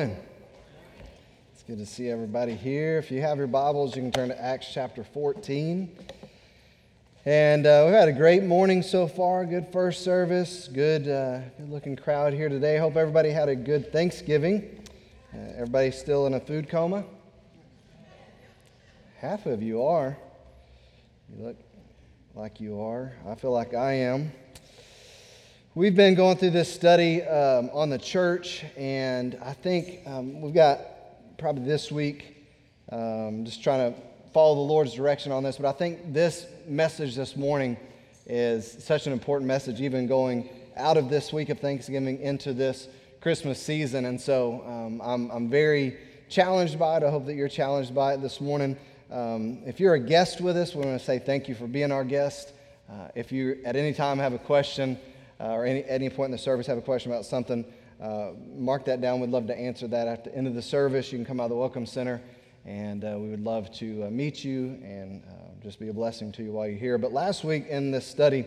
morning. 0.00 0.16
It's 1.52 1.62
good 1.62 1.76
to 1.76 1.84
see 1.84 2.08
everybody 2.08 2.54
here. 2.54 2.96
If 2.96 3.10
you 3.10 3.20
have 3.20 3.36
your 3.36 3.46
Bibles, 3.46 3.94
you 3.94 4.00
can 4.00 4.10
turn 4.10 4.28
to 4.30 4.42
Acts 4.42 4.66
chapter 4.72 5.04
14. 5.04 5.94
And 7.26 7.66
uh, 7.66 7.82
we've 7.84 7.94
had 7.94 8.08
a 8.08 8.12
great 8.12 8.42
morning 8.42 8.82
so 8.82 9.06
far. 9.06 9.44
Good 9.44 9.68
first 9.70 10.02
service. 10.02 10.70
Good, 10.72 11.06
uh, 11.06 11.40
good 11.58 11.68
looking 11.68 11.96
crowd 11.96 12.32
here 12.32 12.48
today. 12.48 12.78
Hope 12.78 12.96
everybody 12.96 13.28
had 13.28 13.50
a 13.50 13.54
good 13.54 13.92
Thanksgiving. 13.92 14.82
Uh, 15.34 15.38
everybody 15.56 15.90
still 15.90 16.26
in 16.26 16.32
a 16.32 16.40
food 16.40 16.70
coma? 16.70 17.04
Half 19.18 19.44
of 19.44 19.62
you 19.62 19.82
are. 19.82 20.16
You 21.28 21.44
look 21.44 21.56
like 22.34 22.58
you 22.58 22.80
are. 22.80 23.12
I 23.28 23.34
feel 23.34 23.52
like 23.52 23.74
I 23.74 23.92
am. 23.92 24.32
We've 25.76 25.94
been 25.94 26.16
going 26.16 26.36
through 26.36 26.50
this 26.50 26.74
study 26.74 27.22
um, 27.22 27.70
on 27.72 27.90
the 27.90 27.98
church, 27.98 28.64
and 28.76 29.38
I 29.40 29.52
think 29.52 30.00
um, 30.04 30.40
we've 30.40 30.52
got 30.52 30.80
probably 31.38 31.64
this 31.64 31.92
week 31.92 32.44
um, 32.90 33.44
just 33.44 33.62
trying 33.62 33.94
to 33.94 34.00
follow 34.34 34.56
the 34.56 34.62
Lord's 34.62 34.94
direction 34.94 35.30
on 35.30 35.44
this. 35.44 35.58
But 35.58 35.68
I 35.68 35.72
think 35.78 36.12
this 36.12 36.46
message 36.66 37.14
this 37.14 37.36
morning 37.36 37.76
is 38.26 38.82
such 38.82 39.06
an 39.06 39.12
important 39.12 39.46
message, 39.46 39.80
even 39.80 40.08
going 40.08 40.48
out 40.76 40.96
of 40.96 41.08
this 41.08 41.32
week 41.32 41.50
of 41.50 41.60
Thanksgiving 41.60 42.20
into 42.20 42.52
this 42.52 42.88
Christmas 43.20 43.62
season. 43.62 44.06
And 44.06 44.20
so 44.20 44.64
um, 44.66 45.00
I'm, 45.04 45.30
I'm 45.30 45.48
very 45.48 45.98
challenged 46.28 46.80
by 46.80 46.96
it. 46.96 47.04
I 47.04 47.10
hope 47.10 47.26
that 47.26 47.34
you're 47.34 47.48
challenged 47.48 47.94
by 47.94 48.14
it 48.14 48.22
this 48.22 48.40
morning. 48.40 48.76
Um, 49.08 49.60
if 49.64 49.78
you're 49.78 49.94
a 49.94 50.00
guest 50.00 50.40
with 50.40 50.56
us, 50.56 50.74
we 50.74 50.84
want 50.84 50.98
to 50.98 51.06
say 51.06 51.20
thank 51.20 51.48
you 51.48 51.54
for 51.54 51.68
being 51.68 51.92
our 51.92 52.02
guest. 52.02 52.54
Uh, 52.90 53.06
if 53.14 53.30
you 53.30 53.60
at 53.64 53.76
any 53.76 53.92
time 53.92 54.18
have 54.18 54.32
a 54.32 54.38
question, 54.38 54.98
uh, 55.40 55.52
or 55.52 55.64
any, 55.64 55.84
any 55.84 56.10
point 56.10 56.26
in 56.26 56.32
the 56.32 56.38
service 56.38 56.66
have 56.66 56.78
a 56.78 56.82
question 56.82 57.10
about 57.10 57.24
something, 57.24 57.64
uh, 58.00 58.32
mark 58.54 58.84
that 58.84 59.00
down. 59.00 59.20
We'd 59.20 59.30
love 59.30 59.46
to 59.46 59.56
answer 59.56 59.88
that 59.88 60.06
at 60.06 60.24
the 60.24 60.34
end 60.34 60.46
of 60.46 60.54
the 60.54 60.62
service. 60.62 61.10
You 61.10 61.18
can 61.18 61.24
come 61.24 61.40
out 61.40 61.44
of 61.44 61.50
the 61.50 61.56
Welcome 61.56 61.86
Center, 61.86 62.20
and 62.66 63.04
uh, 63.04 63.16
we 63.18 63.30
would 63.30 63.42
love 63.42 63.72
to 63.76 64.04
uh, 64.04 64.10
meet 64.10 64.44
you 64.44 64.78
and 64.84 65.22
uh, 65.24 65.32
just 65.62 65.80
be 65.80 65.88
a 65.88 65.92
blessing 65.92 66.30
to 66.32 66.42
you 66.42 66.52
while 66.52 66.68
you're 66.68 66.78
here. 66.78 66.98
But 66.98 67.12
last 67.12 67.42
week 67.42 67.68
in 67.68 67.90
this 67.90 68.06
study, 68.06 68.46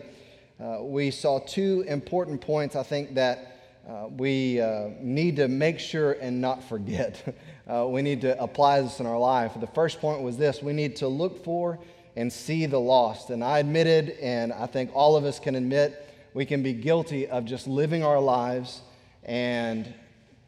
uh, 0.60 0.78
we 0.82 1.10
saw 1.10 1.40
two 1.40 1.84
important 1.88 2.40
points 2.40 2.76
I 2.76 2.84
think 2.84 3.14
that 3.14 3.50
we 4.12 4.62
need 5.00 5.36
to 5.36 5.48
make 5.48 5.78
sure 5.78 6.12
and 6.12 6.40
not 6.40 6.62
forget. 6.64 7.36
we 7.86 8.02
need 8.02 8.20
to 8.20 8.40
apply 8.40 8.80
this 8.80 9.00
in 9.00 9.06
our 9.06 9.18
life. 9.18 9.52
The 9.60 9.66
first 9.68 10.00
point 10.00 10.22
was 10.22 10.36
this 10.36 10.62
we 10.62 10.72
need 10.72 10.96
to 10.96 11.08
look 11.08 11.44
for 11.44 11.80
and 12.16 12.32
see 12.32 12.66
the 12.66 12.78
lost. 12.78 13.30
And 13.30 13.42
I 13.42 13.58
admitted, 13.58 14.10
and 14.22 14.52
I 14.52 14.66
think 14.66 14.90
all 14.94 15.16
of 15.16 15.24
us 15.24 15.40
can 15.40 15.56
admit, 15.56 16.04
we 16.34 16.44
can 16.44 16.62
be 16.62 16.72
guilty 16.72 17.28
of 17.28 17.44
just 17.44 17.66
living 17.66 18.02
our 18.02 18.20
lives 18.20 18.82
and 19.22 19.92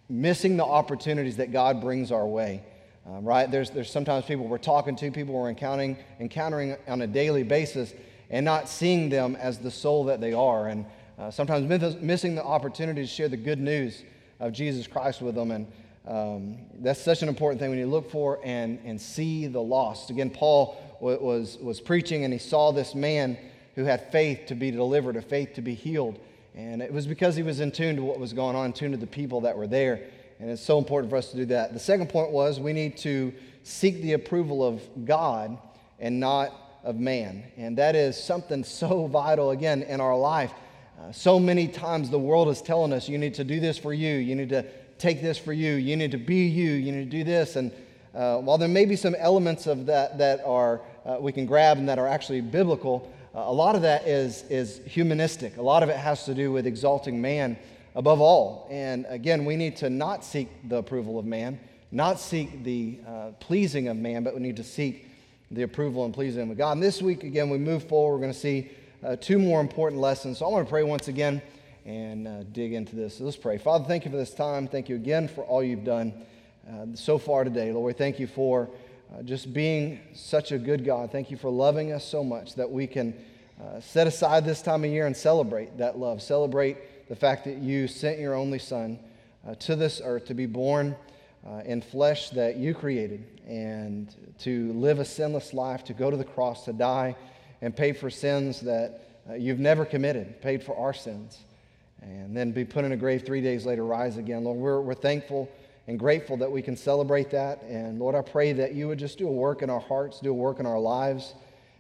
missing 0.09 0.57
the 0.57 0.65
opportunities 0.65 1.37
that 1.37 1.53
God 1.53 1.81
brings 1.81 2.13
our 2.13 2.27
way. 2.27 2.63
Um, 3.07 3.25
right? 3.25 3.49
There's, 3.49 3.71
there's 3.71 3.91
sometimes 3.91 4.25
people 4.25 4.49
we're 4.49 4.59
talking 4.59 4.97
to, 4.97 5.11
people 5.13 5.35
we're 5.35 5.49
encountering, 5.49 5.97
encountering 6.19 6.77
on 6.89 7.03
a 7.03 7.07
daily 7.07 7.45
basis, 7.45 7.95
and 8.31 8.45
not 8.45 8.69
seeing 8.69 9.09
them 9.09 9.37
as 9.37 9.59
the 9.59 9.71
soul 9.71 10.05
that 10.07 10.21
they 10.21 10.33
are. 10.33 10.67
And 10.67 10.85
uh, 11.19 11.31
sometimes 11.31 11.69
missing 12.01 12.35
the 12.35 12.45
opportunity 12.45 13.03
to 13.03 13.07
share 13.07 13.29
the 13.29 13.37
good 13.37 13.61
news 13.61 14.03
of 14.41 14.53
Jesus 14.53 14.89
Christ 14.89 15.23
with 15.23 15.37
them. 15.37 15.53
And 15.53 15.67
um, 16.07 16.59
that's 16.81 17.01
such 17.01 17.23
an 17.23 17.29
important 17.29 17.61
thing 17.61 17.71
when 17.71 17.79
you 17.79 17.87
look 17.87 18.11
for 18.11 18.41
and, 18.45 18.81
and 18.85 19.01
see 19.01 19.47
the 19.47 19.63
lost. 19.63 20.11
Again, 20.11 20.31
Paul 20.31 20.77
was, 21.01 21.59
was 21.59 21.81
preaching 21.81 22.25
and 22.25 22.33
he 22.33 22.41
saw 22.41 22.73
this 22.73 22.95
man 22.95 23.39
who 23.77 23.85
had 23.85 24.11
faith 24.11 24.47
to 24.47 24.55
be 24.55 24.71
delivered, 24.71 25.17
a 25.17 25.23
faith 25.23 25.55
to 25.55 25.63
be 25.63 25.75
healed. 25.75 26.19
And 26.55 26.83
it 26.83 26.93
was 26.93 27.07
because 27.07 27.37
he 27.37 27.43
was 27.43 27.61
in 27.61 27.71
tune 27.71 27.97
to 27.97 28.03
what 28.03 28.19
was 28.19 28.33
going 28.33 28.57
on, 28.57 28.67
in 28.67 28.73
tune 28.73 28.91
to 28.93 28.97
the 28.97 29.07
people 29.07 29.43
that 29.43 29.57
were 29.57 29.67
there. 29.67 30.01
And 30.41 30.51
it's 30.51 30.63
so 30.63 30.79
important 30.79 31.11
for 31.11 31.17
us 31.17 31.31
to 31.31 31.37
do 31.37 31.45
that. 31.47 31.73
The 31.73 31.79
second 31.79 32.09
point 32.09 32.31
was 32.31 32.59
we 32.59 32.73
need 32.73 32.97
to 32.99 33.33
seek 33.63 34.01
the 34.03 34.15
approval 34.15 34.67
of 34.67 34.83
God 35.05 35.59
and 35.99 36.19
not 36.19 36.81
of 36.83 36.99
man. 36.99 37.45
And 37.57 37.77
that 37.79 37.95
is 37.95 38.23
something 38.23 38.65
so 38.65 39.07
vital, 39.07 39.51
again, 39.51 39.83
in 39.83 40.01
our 40.01 40.17
life. 40.17 40.53
Uh, 40.99 41.13
so 41.13 41.39
many 41.39 41.69
times 41.69 42.09
the 42.09 42.19
world 42.19 42.49
is 42.49 42.63
telling 42.63 42.93
us, 42.93 43.09
you 43.09 43.19
need 43.19 43.35
to 43.35 43.45
do 43.45 43.61
this 43.61 43.77
for 43.77 43.93
you, 43.93 44.15
you 44.15 44.35
need 44.35 44.49
to 44.49 44.65
take 44.97 45.21
this 45.21 45.37
for 45.37 45.53
you, 45.53 45.75
you 45.75 45.95
need 45.95 46.11
to 46.11 46.17
be 46.17 46.47
you, 46.47 46.73
you 46.73 46.91
need 46.91 47.11
to 47.11 47.19
do 47.19 47.23
this. 47.23 47.57
And 47.57 47.71
uh, 48.15 48.39
while 48.39 48.57
there 48.57 48.69
may 48.69 48.87
be 48.87 48.97
some 48.97 49.15
elements 49.17 49.67
of 49.67 49.85
that 49.87 50.17
that 50.17 50.43
are 50.43 50.81
uh, 51.05 51.19
we 51.21 51.33
can 51.33 51.45
grab 51.45 51.77
and 51.77 51.89
that 51.89 51.99
are 51.99 52.09
actually 52.09 52.41
biblical, 52.41 53.13
a 53.37 53.53
lot 53.53 53.75
of 53.75 53.83
that 53.83 54.07
is, 54.07 54.45
is 54.49 54.81
humanistic. 54.87 55.59
A 55.59 55.63
lot 55.63 55.83
of 55.83 55.91
it 55.91 55.97
has 55.97 56.25
to 56.25 56.35
do 56.35 56.53
with 56.53 56.67
exalting 56.67 57.21
man 57.21 57.59
above 57.95 58.19
all. 58.21 58.67
And 58.71 59.05
again, 59.11 59.45
we 59.45 59.57
need 59.57 59.77
to 59.77 59.91
not 59.91 60.25
seek 60.25 60.49
the 60.67 60.77
approval 60.77 61.19
of 61.19 61.27
man, 61.27 61.61
not 61.93 62.19
seek 62.19 62.65
the 62.65 62.99
uh, 63.07 63.31
pleasing 63.39 63.89
of 63.89 63.99
man, 63.99 64.25
but 64.25 64.35
we 64.35 64.41
need 64.41 64.57
to 64.57 64.65
seek 64.65 65.11
the 65.51 65.63
approval 65.63 66.07
and 66.07 66.15
pleasing 66.15 66.51
of 66.51 66.57
God. 66.57 66.73
And 66.73 66.83
this 66.83 67.03
week, 67.03 67.25
again, 67.25 67.51
we 67.51 67.59
move 67.59 67.85
forward. 67.85 68.15
We're 68.15 68.23
going 68.23 68.33
to 68.33 68.39
see 68.39 68.71
uh, 69.05 69.17
two 69.17 69.39
more 69.39 69.61
important 69.61 70.01
lessons. 70.01 70.39
So 70.39 70.47
I 70.47 70.49
want 70.49 70.67
to 70.67 70.71
pray 70.71 70.83
once 70.83 71.09
again 71.09 71.43
and 71.85 72.27
uh, 72.27 72.43
dig 72.53 72.73
into 72.73 72.97
this. 72.97 73.19
So 73.19 73.25
let's 73.25 73.37
pray. 73.37 73.59
Father, 73.59 73.85
thank 73.85 74.07
you 74.07 74.11
for 74.11 74.17
this 74.17 74.33
time. 74.33 74.67
Thank 74.67 74.89
you 74.89 74.97
again 74.97 75.29
for 75.29 75.45
all 75.45 75.63
you've 75.63 75.85
done 75.85 76.25
uh, 76.69 76.87
so 76.95 77.19
far 77.19 77.45
today. 77.45 77.71
Lord, 77.71 77.85
we 77.87 77.93
thank 77.93 78.19
you 78.19 78.27
for 78.27 78.71
uh, 79.13 79.23
just 79.23 79.53
being 79.53 80.01
such 80.15 80.53
a 80.53 80.59
good 80.59 80.85
God. 80.85 81.13
Thank 81.13 81.31
you 81.31 81.37
for 81.37 81.51
loving 81.51 81.93
us 81.93 82.05
so 82.05 82.25
much 82.25 82.55
that 82.55 82.71
we 82.71 82.87
can 82.87 83.15
uh, 83.61 83.81
set 83.81 84.07
aside 84.07 84.45
this 84.45 84.63
time 84.63 84.85
of 84.85 84.91
year 84.91 85.07
and 85.07 85.17
celebrate 85.17 85.79
that 85.79 85.99
love. 85.99 86.21
Celebrate 86.21 87.09
the 87.09 87.17
fact 87.17 87.45
that 87.45 87.59
you 87.59 87.89
sent 87.89 88.19
your 88.19 88.35
only 88.35 88.59
Son 88.59 88.99
uh, 89.47 89.55
to 89.57 89.77
this 89.77 90.01
earth 90.05 90.27
to 90.27 90.35
be 90.35 90.47
born 90.47 90.97
uh, 91.47 91.63
in 91.65 91.81
flesh 91.81 92.31
that 92.31 92.57
you 92.57 92.75
created 92.75 93.25
and 93.47 94.15
to 94.41 94.73
live 94.73 94.99
a 94.99 95.05
sinless 95.05 95.55
life, 95.55 95.85
to 95.85 95.95
go 95.95 96.11
to 96.11 96.17
the 96.17 96.25
cross, 96.25 96.65
to 96.65 96.73
die 96.73 97.15
and 97.63 97.75
pay 97.77 97.93
for 97.93 98.11
sins 98.11 98.61
that 98.61 99.01
uh, 99.31 99.35
you've 99.35 99.61
never 99.61 99.85
committed, 99.85 100.41
paid 100.43 100.63
for 100.63 100.77
our 100.77 100.93
sins, 100.93 101.39
and 102.03 102.37
then 102.37 102.51
be 102.51 102.65
put 102.65 102.85
in 102.85 102.93
a 102.93 102.97
grave 102.97 103.25
three 103.25 103.41
days 103.41 103.65
later, 103.65 103.85
rise 103.85 104.17
again. 104.17 104.45
Lord, 104.45 104.59
we're, 104.59 104.81
we're 104.81 104.95
thankful 104.95 105.49
and 105.89 105.99
grateful 105.99 106.37
that 106.39 106.51
we 106.51 106.63
can 106.63 106.77
celebrate 106.77 107.31
that. 107.31 107.63
And 107.63 107.99
Lord, 107.99 108.15
I 108.15 108.23
pray 108.23 108.53
that 108.55 108.75
you 108.75 108.89
would 108.89 108.99
just 108.99 109.19
do 109.19 109.29
a 109.29 109.33
work 109.33 109.63
in 109.63 109.71
our 109.71 109.81
hearts, 109.81 110.21
do 110.21 110.31
a 110.31 110.35
work 110.35 110.59
in 110.59 110.67
our 110.67 110.81
lives 110.81 111.35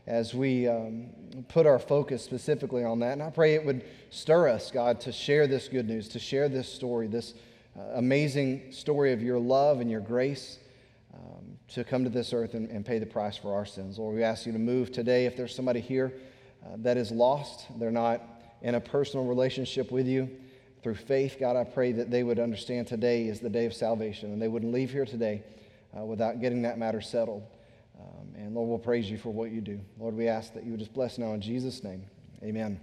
as 0.06 0.32
we 0.34 0.68
um, 0.68 1.08
put 1.48 1.66
our 1.66 1.78
focus 1.78 2.22
specifically 2.22 2.84
on 2.84 3.00
that. 3.00 3.14
And 3.14 3.22
I 3.22 3.30
pray 3.30 3.54
it 3.54 3.64
would 3.64 3.84
stir 4.10 4.48
us, 4.48 4.70
God, 4.70 5.00
to 5.00 5.12
share 5.12 5.46
this 5.46 5.66
good 5.68 5.88
news, 5.88 6.08
to 6.10 6.20
share 6.20 6.48
this 6.48 6.72
story, 6.72 7.08
this 7.08 7.34
uh, 7.76 7.82
amazing 7.94 8.70
story 8.72 9.12
of 9.12 9.22
your 9.22 9.38
love 9.38 9.80
and 9.80 9.90
your 9.90 10.00
grace. 10.00 10.58
Um, 11.14 11.56
to 11.68 11.82
come 11.82 12.04
to 12.04 12.10
this 12.10 12.34
earth 12.34 12.52
and, 12.52 12.68
and, 12.68 12.84
pay 12.84 12.98
the 12.98 13.06
price 13.06 13.38
for 13.38 13.54
our 13.54 13.64
sins. 13.64 13.98
Lord, 13.98 14.14
we 14.14 14.22
ask 14.22 14.44
you 14.44 14.52
to 14.52 14.58
move 14.58 14.92
today. 14.92 15.24
If 15.24 15.34
there's 15.34 15.54
somebody 15.54 15.80
here 15.80 16.12
uh, 16.62 16.76
that 16.78 16.98
is 16.98 17.10
lost, 17.10 17.66
they're 17.78 17.90
not 17.90 18.22
in 18.60 18.74
a 18.74 18.80
personal 18.80 19.24
relationship 19.24 19.90
with 19.90 20.06
you, 20.06 20.28
through 20.86 20.94
faith, 20.94 21.38
God, 21.40 21.56
I 21.56 21.64
pray 21.64 21.90
that 21.90 22.12
they 22.12 22.22
would 22.22 22.38
understand 22.38 22.86
today 22.86 23.26
is 23.26 23.40
the 23.40 23.50
day 23.50 23.64
of 23.66 23.74
salvation 23.74 24.32
and 24.32 24.40
they 24.40 24.46
wouldn't 24.46 24.72
leave 24.72 24.92
here 24.92 25.04
today 25.04 25.42
uh, 25.98 26.04
without 26.04 26.40
getting 26.40 26.62
that 26.62 26.78
matter 26.78 27.00
settled. 27.00 27.42
Um, 27.98 28.28
and 28.36 28.54
Lord, 28.54 28.68
we'll 28.68 28.78
praise 28.78 29.10
you 29.10 29.18
for 29.18 29.30
what 29.30 29.50
you 29.50 29.60
do. 29.60 29.80
Lord, 29.98 30.16
we 30.16 30.28
ask 30.28 30.54
that 30.54 30.62
you 30.62 30.70
would 30.70 30.78
just 30.78 30.94
bless 30.94 31.18
now 31.18 31.32
in 31.32 31.40
Jesus' 31.40 31.82
name. 31.82 32.04
Amen. 32.40 32.78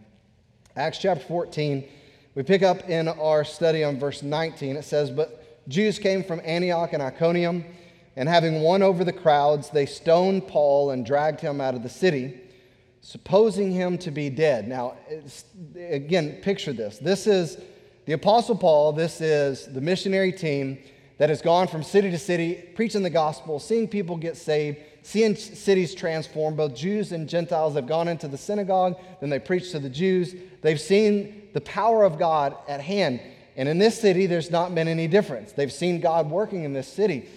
Acts 0.75 0.97
chapter 0.97 1.23
14, 1.23 1.87
we 2.35 2.43
pick 2.43 2.61
up 2.61 2.89
in 2.89 3.07
our 3.07 3.45
study 3.45 3.85
on 3.85 3.97
verse 3.97 4.21
19. 4.21 4.75
It 4.75 4.83
says, 4.83 5.09
But 5.09 5.69
Jews 5.69 5.97
came 5.97 6.25
from 6.25 6.41
Antioch 6.43 6.91
and 6.91 7.01
Iconium, 7.01 7.63
and 8.17 8.27
having 8.27 8.63
won 8.63 8.83
over 8.83 9.05
the 9.05 9.13
crowds, 9.13 9.69
they 9.69 9.85
stoned 9.85 10.49
Paul 10.49 10.91
and 10.91 11.05
dragged 11.05 11.39
him 11.39 11.61
out 11.61 11.73
of 11.73 11.83
the 11.83 11.89
city 11.89 12.41
supposing 12.99 13.71
him 13.71 13.97
to 13.99 14.11
be 14.11 14.29
dead. 14.29 14.67
Now, 14.67 14.95
again, 15.77 16.39
picture 16.41 16.73
this. 16.73 16.97
This 16.97 17.27
is 17.27 17.57
the 18.05 18.13
Apostle 18.13 18.57
Paul, 18.57 18.91
this 18.91 19.21
is 19.21 19.65
the 19.67 19.81
missionary 19.81 20.31
team 20.31 20.77
that 21.17 21.29
has 21.29 21.41
gone 21.41 21.67
from 21.67 21.83
city 21.83 22.11
to 22.11 22.17
city, 22.17 22.55
preaching 22.75 23.03
the 23.03 23.09
gospel, 23.09 23.59
seeing 23.59 23.87
people 23.87 24.17
get 24.17 24.35
saved, 24.35 24.77
seeing 25.03 25.35
cities 25.35 25.95
transformed. 25.95 26.57
Both 26.57 26.75
Jews 26.75 27.11
and 27.11 27.29
Gentiles 27.29 27.75
have 27.75 27.87
gone 27.87 28.07
into 28.07 28.27
the 28.27 28.37
synagogue, 28.37 28.99
then 29.21 29.29
they 29.29 29.39
preach 29.39 29.71
to 29.71 29.79
the 29.79 29.89
Jews. 29.89 30.35
They've 30.61 30.79
seen 30.81 31.49
the 31.53 31.61
power 31.61 32.03
of 32.03 32.17
God 32.17 32.57
at 32.67 32.81
hand. 32.81 33.21
And 33.55 33.69
in 33.69 33.77
this 33.77 33.99
city, 33.99 34.25
there's 34.25 34.51
not 34.51 34.73
been 34.73 34.87
any 34.87 35.07
difference. 35.07 35.51
They've 35.51 35.71
seen 35.71 36.01
God 36.01 36.29
working 36.29 36.63
in 36.63 36.73
this 36.73 36.87
city. 36.87 37.29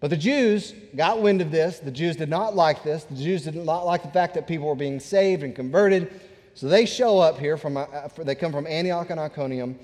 But 0.00 0.10
the 0.10 0.16
Jews 0.16 0.74
got 0.94 1.22
wind 1.22 1.40
of 1.40 1.50
this. 1.50 1.78
The 1.78 1.90
Jews 1.90 2.16
did 2.16 2.28
not 2.28 2.54
like 2.54 2.84
this. 2.84 3.04
The 3.04 3.14
Jews 3.16 3.44
did 3.44 3.56
not 3.56 3.86
like 3.86 4.02
the 4.02 4.10
fact 4.10 4.34
that 4.34 4.46
people 4.46 4.68
were 4.68 4.74
being 4.74 5.00
saved 5.00 5.42
and 5.42 5.56
converted. 5.56 6.20
So 6.52 6.68
they 6.68 6.84
show 6.84 7.18
up 7.18 7.38
here 7.38 7.56
from, 7.56 7.78
uh, 7.78 7.86
they 8.18 8.34
come 8.34 8.52
from 8.52 8.66
Antioch 8.66 9.08
and 9.10 9.18
Iconium 9.18 9.78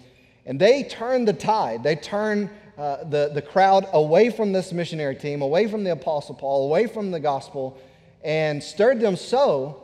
and 0.47 0.59
they 0.61 0.83
turned 0.83 1.29
the 1.29 1.33
tide. 1.33 1.83
They 1.83 1.97
turned 1.97 2.51
uh, 2.79 3.05
the, 3.05 3.31
the 3.35 3.43
crowd 3.43 3.87
away 3.93 4.31
from 4.31 4.53
this 4.53 4.73
missionary 4.73 5.15
team, 5.15 5.43
away 5.43 5.67
from 5.67 5.85
the 5.85 5.93
Apostle 5.93 6.35
Paul, 6.35 6.67
away 6.67 6.87
from 6.87 7.11
the 7.11 7.21
gospel, 7.21 7.79
and 8.25 8.63
stirred 8.63 9.01
them 9.01 9.17
so 9.17 9.83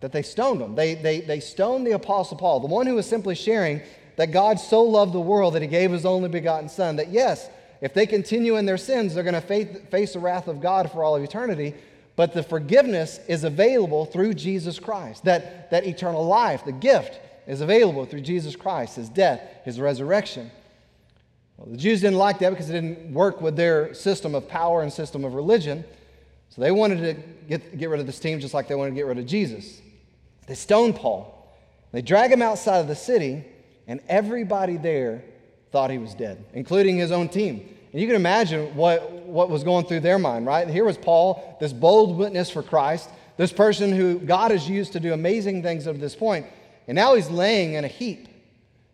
that 0.00 0.12
they 0.12 0.22
stoned 0.22 0.60
them. 0.60 0.74
They, 0.74 0.94
they, 0.94 1.20
they 1.20 1.40
stoned 1.40 1.86
the 1.86 1.92
Apostle 1.92 2.36
Paul, 2.36 2.60
the 2.60 2.66
one 2.66 2.86
who 2.86 2.94
was 2.94 3.06
simply 3.06 3.34
sharing 3.34 3.82
that 4.16 4.32
God 4.32 4.58
so 4.58 4.82
loved 4.82 5.12
the 5.12 5.20
world 5.20 5.54
that 5.54 5.62
he 5.62 5.68
gave 5.68 5.90
his 5.90 6.06
only 6.06 6.28
begotten 6.28 6.68
Son, 6.68 6.96
that 6.96 7.08
yes, 7.10 7.48
If 7.80 7.94
they 7.94 8.06
continue 8.06 8.56
in 8.56 8.66
their 8.66 8.78
sins, 8.78 9.14
they're 9.14 9.22
going 9.22 9.40
to 9.40 9.76
face 9.90 10.12
the 10.12 10.18
wrath 10.18 10.48
of 10.48 10.60
God 10.60 10.90
for 10.90 11.04
all 11.04 11.14
of 11.14 11.22
eternity. 11.22 11.74
But 12.16 12.32
the 12.32 12.42
forgiveness 12.42 13.20
is 13.28 13.44
available 13.44 14.04
through 14.04 14.34
Jesus 14.34 14.78
Christ. 14.80 15.24
That, 15.24 15.70
that 15.70 15.86
eternal 15.86 16.26
life, 16.26 16.64
the 16.64 16.72
gift, 16.72 17.20
is 17.48 17.62
available 17.62 18.04
through 18.04 18.20
Jesus 18.20 18.54
Christ, 18.54 18.96
his 18.96 19.08
death, 19.08 19.40
his 19.64 19.80
resurrection. 19.80 20.50
Well, 21.56 21.68
the 21.70 21.78
Jews 21.78 22.02
didn't 22.02 22.18
like 22.18 22.38
that 22.38 22.50
because 22.50 22.68
it 22.70 22.74
didn't 22.74 23.12
work 23.12 23.40
with 23.40 23.56
their 23.56 23.94
system 23.94 24.34
of 24.34 24.46
power 24.46 24.82
and 24.82 24.92
system 24.92 25.24
of 25.24 25.34
religion. 25.34 25.82
So 26.50 26.60
they 26.60 26.70
wanted 26.70 27.00
to 27.00 27.22
get, 27.48 27.76
get 27.76 27.88
rid 27.88 28.00
of 28.00 28.06
this 28.06 28.20
team 28.20 28.38
just 28.38 28.54
like 28.54 28.68
they 28.68 28.74
wanted 28.74 28.90
to 28.90 28.96
get 28.96 29.06
rid 29.06 29.18
of 29.18 29.26
Jesus. 29.26 29.80
They 30.46 30.54
stone 30.54 30.92
Paul. 30.92 31.34
They 31.90 32.02
drag 32.02 32.30
him 32.30 32.42
outside 32.42 32.78
of 32.78 32.86
the 32.86 32.94
city, 32.94 33.44
and 33.86 34.00
everybody 34.08 34.76
there 34.76 35.24
thought 35.72 35.90
he 35.90 35.98
was 35.98 36.14
dead, 36.14 36.44
including 36.52 36.98
his 36.98 37.10
own 37.10 37.30
team. 37.30 37.74
And 37.92 38.00
you 38.00 38.06
can 38.06 38.16
imagine 38.16 38.76
what, 38.76 39.10
what 39.10 39.48
was 39.48 39.64
going 39.64 39.86
through 39.86 40.00
their 40.00 40.18
mind, 40.18 40.44
right? 40.44 40.68
Here 40.68 40.84
was 40.84 40.98
Paul, 40.98 41.56
this 41.60 41.72
bold 41.72 42.18
witness 42.18 42.50
for 42.50 42.62
Christ, 42.62 43.08
this 43.38 43.52
person 43.52 43.92
who 43.92 44.18
God 44.18 44.50
has 44.50 44.68
used 44.68 44.92
to 44.92 45.00
do 45.00 45.14
amazing 45.14 45.62
things 45.62 45.86
up 45.86 45.94
to 45.94 46.00
this 46.00 46.14
point, 46.14 46.46
and 46.88 46.96
now 46.96 47.14
he's 47.14 47.30
laying 47.30 47.74
in 47.74 47.84
a 47.84 47.88
heap, 47.88 48.28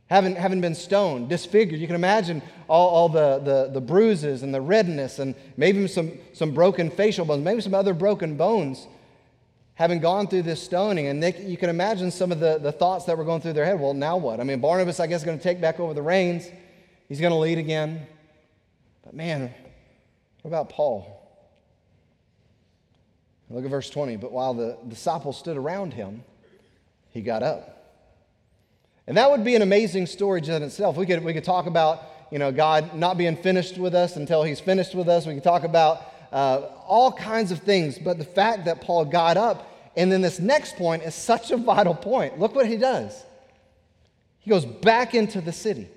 having, 0.08 0.34
having 0.36 0.60
been 0.60 0.74
stoned, 0.74 1.28
disfigured. 1.28 1.80
You 1.80 1.86
can 1.86 1.96
imagine 1.96 2.42
all, 2.68 2.88
all 2.88 3.08
the, 3.08 3.38
the, 3.38 3.70
the 3.72 3.80
bruises 3.80 4.42
and 4.42 4.52
the 4.52 4.60
redness, 4.60 5.20
and 5.20 5.34
maybe 5.56 5.86
some, 5.86 6.12
some 6.32 6.52
broken 6.52 6.90
facial 6.90 7.24
bones, 7.24 7.42
maybe 7.42 7.62
some 7.62 7.74
other 7.74 7.94
broken 7.94 8.36
bones 8.36 8.86
having 9.74 10.00
gone 10.00 10.26
through 10.26 10.42
this 10.42 10.62
stoning, 10.62 11.08
and 11.08 11.22
they, 11.22 11.36
you 11.42 11.56
can 11.56 11.68
imagine 11.68 12.10
some 12.10 12.30
of 12.30 12.40
the, 12.40 12.58
the 12.58 12.72
thoughts 12.72 13.04
that 13.06 13.18
were 13.18 13.24
going 13.24 13.40
through 13.40 13.52
their 13.52 13.64
head. 13.64 13.78
Well, 13.78 13.94
now 13.94 14.16
what? 14.16 14.40
I 14.40 14.44
mean, 14.44 14.60
Barnabas, 14.60 15.00
I 15.00 15.06
guess, 15.06 15.20
is 15.20 15.24
going 15.24 15.38
to 15.38 15.42
take 15.42 15.60
back 15.60 15.80
over 15.80 15.94
the 15.94 16.02
reins. 16.02 16.48
He's 17.08 17.20
going 17.20 17.32
to 17.32 17.38
lead 17.38 17.58
again. 17.58 18.06
But 19.04 19.14
man, 19.14 19.52
what 20.42 20.48
about 20.48 20.68
Paul? 20.70 21.20
Look 23.50 23.64
at 23.64 23.70
verse 23.70 23.90
20. 23.90 24.16
But 24.16 24.32
while 24.32 24.54
the 24.54 24.78
disciples 24.88 25.38
stood 25.38 25.56
around 25.56 25.92
him, 25.92 26.22
he 27.10 27.20
got 27.20 27.42
up. 27.42 27.73
And 29.06 29.16
that 29.16 29.30
would 29.30 29.44
be 29.44 29.54
an 29.54 29.62
amazing 29.62 30.06
story 30.06 30.40
just 30.40 30.50
in 30.52 30.62
itself. 30.62 30.96
We 30.96 31.06
could, 31.06 31.22
we 31.22 31.34
could 31.34 31.44
talk 31.44 31.66
about, 31.66 32.02
you 32.30 32.38
know, 32.38 32.50
God 32.50 32.94
not 32.94 33.18
being 33.18 33.36
finished 33.36 33.76
with 33.76 33.94
us 33.94 34.16
until 34.16 34.42
he's 34.42 34.60
finished 34.60 34.94
with 34.94 35.08
us. 35.08 35.26
We 35.26 35.34
could 35.34 35.44
talk 35.44 35.64
about 35.64 36.02
uh, 36.32 36.68
all 36.86 37.12
kinds 37.12 37.52
of 37.52 37.60
things. 37.60 37.98
But 37.98 38.18
the 38.18 38.24
fact 38.24 38.64
that 38.64 38.80
Paul 38.80 39.04
got 39.04 39.36
up, 39.36 39.70
and 39.96 40.10
then 40.10 40.22
this 40.22 40.40
next 40.40 40.76
point 40.76 41.02
is 41.02 41.14
such 41.14 41.50
a 41.50 41.56
vital 41.56 41.94
point. 41.94 42.38
Look 42.38 42.54
what 42.54 42.66
he 42.66 42.76
does. 42.76 43.24
He 44.40 44.50
goes 44.50 44.64
back 44.64 45.14
into 45.14 45.40
the 45.40 45.52
city. 45.52 45.88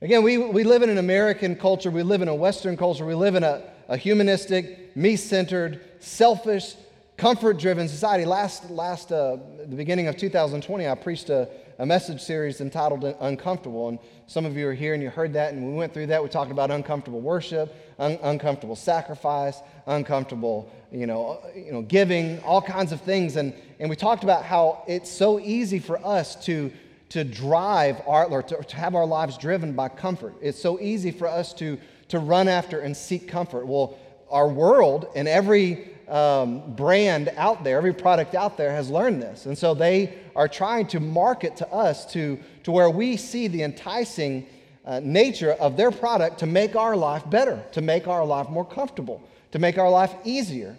Again, 0.00 0.22
we, 0.22 0.38
we 0.38 0.62
live 0.62 0.82
in 0.82 0.90
an 0.90 0.98
American 0.98 1.56
culture, 1.56 1.90
we 1.90 2.04
live 2.04 2.22
in 2.22 2.28
a 2.28 2.34
Western 2.34 2.76
culture, 2.76 3.04
we 3.04 3.14
live 3.14 3.34
in 3.34 3.42
a, 3.42 3.64
a 3.88 3.96
humanistic, 3.96 4.94
me 4.96 5.16
centered, 5.16 5.80
selfish, 5.98 6.76
comfort 7.18 7.58
driven 7.58 7.88
society. 7.88 8.24
Last, 8.24 8.70
last 8.70 9.10
uh, 9.10 9.38
the 9.66 9.74
beginning 9.74 10.06
of 10.06 10.16
2020, 10.16 10.86
I 10.86 10.94
preached 10.94 11.30
a, 11.30 11.48
a 11.80 11.84
message 11.84 12.22
series 12.22 12.60
entitled 12.60 13.04
Uncomfortable. 13.20 13.88
And 13.88 13.98
some 14.28 14.46
of 14.46 14.56
you 14.56 14.68
are 14.68 14.72
here 14.72 14.94
and 14.94 15.02
you 15.02 15.10
heard 15.10 15.32
that, 15.32 15.52
and 15.52 15.68
we 15.68 15.74
went 15.74 15.92
through 15.92 16.06
that. 16.06 16.22
We 16.22 16.28
talked 16.28 16.52
about 16.52 16.70
uncomfortable 16.70 17.20
worship, 17.20 17.74
un- 17.98 18.20
uncomfortable 18.22 18.76
sacrifice, 18.76 19.60
uncomfortable 19.86 20.72
you 20.92 21.06
know, 21.06 21.40
you 21.54 21.72
know, 21.72 21.82
giving, 21.82 22.40
all 22.44 22.62
kinds 22.62 22.92
of 22.92 23.00
things. 23.00 23.34
And, 23.34 23.52
and 23.80 23.90
we 23.90 23.96
talked 23.96 24.22
about 24.22 24.44
how 24.44 24.84
it's 24.86 25.10
so 25.10 25.40
easy 25.40 25.80
for 25.80 25.98
us 26.06 26.36
to, 26.46 26.72
to 27.10 27.24
drive 27.24 28.00
our, 28.06 28.26
or 28.26 28.44
to, 28.44 28.62
to 28.62 28.76
have 28.76 28.94
our 28.94 29.04
lives 29.04 29.36
driven 29.36 29.72
by 29.72 29.88
comfort. 29.88 30.34
It's 30.40 30.58
so 30.58 30.80
easy 30.80 31.10
for 31.10 31.26
us 31.26 31.52
to, 31.54 31.78
to 32.08 32.20
run 32.20 32.46
after 32.46 32.78
and 32.78 32.96
seek 32.96 33.26
comfort. 33.26 33.66
Well, 33.66 33.98
our 34.30 34.48
world 34.48 35.08
and 35.16 35.26
every 35.26 35.97
um, 36.08 36.74
brand 36.74 37.32
out 37.36 37.64
there, 37.64 37.76
every 37.76 37.94
product 37.94 38.34
out 38.34 38.56
there 38.56 38.72
has 38.72 38.90
learned 38.90 39.22
this. 39.22 39.46
And 39.46 39.56
so 39.56 39.74
they 39.74 40.18
are 40.34 40.48
trying 40.48 40.86
to 40.88 41.00
market 41.00 41.56
to 41.56 41.68
us 41.72 42.10
to, 42.12 42.38
to 42.64 42.72
where 42.72 42.90
we 42.90 43.16
see 43.16 43.48
the 43.48 43.62
enticing 43.62 44.46
uh, 44.84 45.00
nature 45.02 45.52
of 45.52 45.76
their 45.76 45.90
product 45.90 46.38
to 46.38 46.46
make 46.46 46.74
our 46.76 46.96
life 46.96 47.28
better, 47.28 47.62
to 47.72 47.80
make 47.82 48.08
our 48.08 48.24
life 48.24 48.48
more 48.48 48.64
comfortable, 48.64 49.22
to 49.52 49.58
make 49.58 49.76
our 49.76 49.90
life 49.90 50.14
easier. 50.24 50.76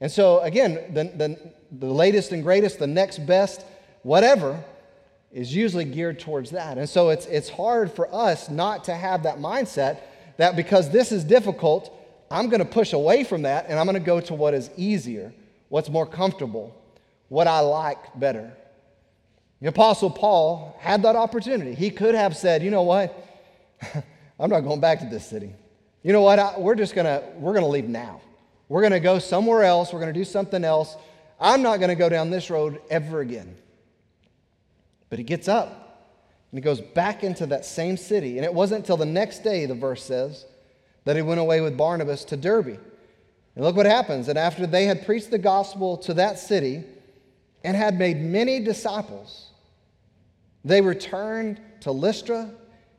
And 0.00 0.10
so, 0.10 0.40
again, 0.40 0.92
the, 0.94 1.04
the, 1.04 1.52
the 1.78 1.92
latest 1.92 2.32
and 2.32 2.42
greatest, 2.42 2.78
the 2.78 2.86
next 2.86 3.18
best, 3.26 3.64
whatever, 4.02 4.62
is 5.32 5.54
usually 5.54 5.84
geared 5.84 6.18
towards 6.18 6.50
that. 6.50 6.78
And 6.78 6.88
so 6.88 7.10
it's, 7.10 7.26
it's 7.26 7.48
hard 7.48 7.90
for 7.92 8.12
us 8.14 8.50
not 8.50 8.84
to 8.84 8.94
have 8.94 9.22
that 9.22 9.38
mindset 9.38 10.00
that 10.36 10.56
because 10.56 10.90
this 10.90 11.12
is 11.12 11.24
difficult, 11.24 11.96
I'm 12.32 12.48
going 12.48 12.60
to 12.60 12.64
push 12.64 12.94
away 12.94 13.24
from 13.24 13.42
that 13.42 13.66
and 13.68 13.78
I'm 13.78 13.84
going 13.84 13.94
to 13.94 14.00
go 14.00 14.18
to 14.20 14.34
what 14.34 14.54
is 14.54 14.70
easier, 14.76 15.34
what's 15.68 15.90
more 15.90 16.06
comfortable, 16.06 16.74
what 17.28 17.46
I 17.46 17.60
like 17.60 18.18
better. 18.18 18.56
The 19.60 19.68
Apostle 19.68 20.10
Paul 20.10 20.74
had 20.80 21.02
that 21.02 21.14
opportunity. 21.14 21.74
He 21.74 21.90
could 21.90 22.14
have 22.14 22.34
said, 22.34 22.62
you 22.62 22.70
know 22.70 22.84
what? 22.84 23.14
I'm 24.40 24.48
not 24.48 24.60
going 24.60 24.80
back 24.80 25.00
to 25.00 25.06
this 25.06 25.26
city. 25.26 25.54
You 26.02 26.14
know 26.14 26.22
what? 26.22 26.38
I, 26.38 26.58
we're 26.58 26.74
just 26.74 26.94
going 26.94 27.04
to, 27.04 27.22
we're 27.36 27.52
going 27.52 27.64
to 27.64 27.70
leave 27.70 27.88
now. 27.88 28.22
We're 28.68 28.80
going 28.80 28.92
to 28.92 29.00
go 29.00 29.18
somewhere 29.18 29.62
else. 29.62 29.92
We're 29.92 30.00
going 30.00 30.12
to 30.12 30.18
do 30.18 30.24
something 30.24 30.64
else. 30.64 30.96
I'm 31.38 31.60
not 31.60 31.80
going 31.80 31.90
to 31.90 31.94
go 31.94 32.08
down 32.08 32.30
this 32.30 32.48
road 32.48 32.80
ever 32.88 33.20
again. 33.20 33.56
But 35.10 35.18
he 35.18 35.24
gets 35.24 35.48
up 35.48 35.68
and 36.50 36.58
he 36.58 36.62
goes 36.62 36.80
back 36.80 37.24
into 37.24 37.44
that 37.46 37.66
same 37.66 37.98
city. 37.98 38.38
And 38.38 38.44
it 38.46 38.54
wasn't 38.54 38.80
until 38.80 38.96
the 38.96 39.04
next 39.04 39.40
day, 39.40 39.66
the 39.66 39.74
verse 39.74 40.02
says, 40.02 40.46
that 41.04 41.16
he 41.16 41.22
went 41.22 41.40
away 41.40 41.60
with 41.60 41.76
Barnabas 41.76 42.24
to 42.26 42.36
Derbe. 42.36 42.78
And 43.54 43.64
look 43.64 43.76
what 43.76 43.86
happens. 43.86 44.28
And 44.28 44.38
after 44.38 44.66
they 44.66 44.86
had 44.86 45.04
preached 45.04 45.30
the 45.30 45.38
gospel 45.38 45.96
to 45.98 46.14
that 46.14 46.38
city 46.38 46.84
and 47.64 47.76
had 47.76 47.98
made 47.98 48.20
many 48.20 48.60
disciples, 48.60 49.50
they 50.64 50.80
returned 50.80 51.60
to 51.80 51.90
Lystra 51.90 52.50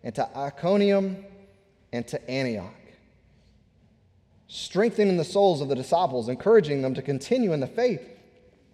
and 0.04 0.14
to 0.16 0.38
Iconium 0.38 1.26
and 1.92 2.06
to 2.08 2.30
Antioch, 2.30 2.74
strengthening 4.48 5.18
the 5.18 5.24
souls 5.24 5.62
of 5.62 5.70
the 5.70 5.76
disciples, 5.76 6.28
encouraging 6.28 6.82
them 6.82 6.94
to 6.96 7.02
continue 7.02 7.54
in 7.54 7.60
the 7.60 7.68
faith. 7.68 8.02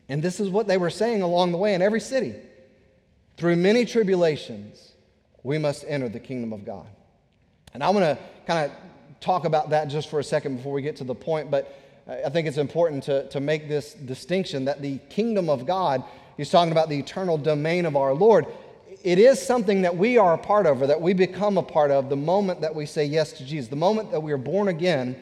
And 0.07 0.23
this 0.23 0.39
is 0.39 0.49
what 0.49 0.67
they 0.67 0.77
were 0.77 0.89
saying 0.89 1.21
along 1.21 1.51
the 1.51 1.57
way 1.57 1.75
in 1.75 1.81
every 1.81 1.99
city. 1.99 2.33
Through 3.37 3.57
many 3.57 3.85
tribulations, 3.85 4.93
we 5.43 5.57
must 5.57 5.85
enter 5.87 6.09
the 6.09 6.19
kingdom 6.19 6.51
of 6.51 6.65
God. 6.65 6.87
And 7.73 7.83
I 7.83 7.89
want 7.89 8.03
to 8.03 8.17
kind 8.47 8.65
of 8.65 8.77
talk 9.21 9.45
about 9.45 9.71
that 9.71 9.87
just 9.87 10.09
for 10.09 10.19
a 10.19 10.23
second 10.23 10.57
before 10.57 10.73
we 10.73 10.81
get 10.81 10.95
to 10.97 11.03
the 11.03 11.15
point, 11.15 11.51
but 11.51 11.75
I 12.07 12.29
think 12.29 12.47
it's 12.47 12.57
important 12.57 13.03
to, 13.03 13.27
to 13.29 13.39
make 13.39 13.67
this 13.67 13.93
distinction 13.93 14.65
that 14.65 14.81
the 14.81 14.97
kingdom 15.09 15.47
of 15.49 15.67
God, 15.67 16.03
he's 16.37 16.49
talking 16.49 16.71
about 16.71 16.89
the 16.89 16.97
eternal 16.97 17.37
domain 17.37 17.85
of 17.85 17.95
our 17.95 18.15
Lord. 18.15 18.47
It 19.03 19.19
is 19.19 19.39
something 19.39 19.83
that 19.83 19.95
we 19.95 20.17
are 20.17 20.33
a 20.33 20.37
part 20.37 20.65
of 20.65 20.81
or 20.81 20.87
that 20.87 20.99
we 20.99 21.13
become 21.13 21.57
a 21.57 21.63
part 21.63 21.91
of 21.91 22.09
the 22.09 22.15
moment 22.15 22.61
that 22.61 22.73
we 22.73 22.87
say 22.87 23.05
yes 23.05 23.33
to 23.33 23.45
Jesus, 23.45 23.69
the 23.69 23.75
moment 23.75 24.11
that 24.11 24.21
we 24.21 24.31
are 24.31 24.37
born 24.37 24.69
again. 24.69 25.15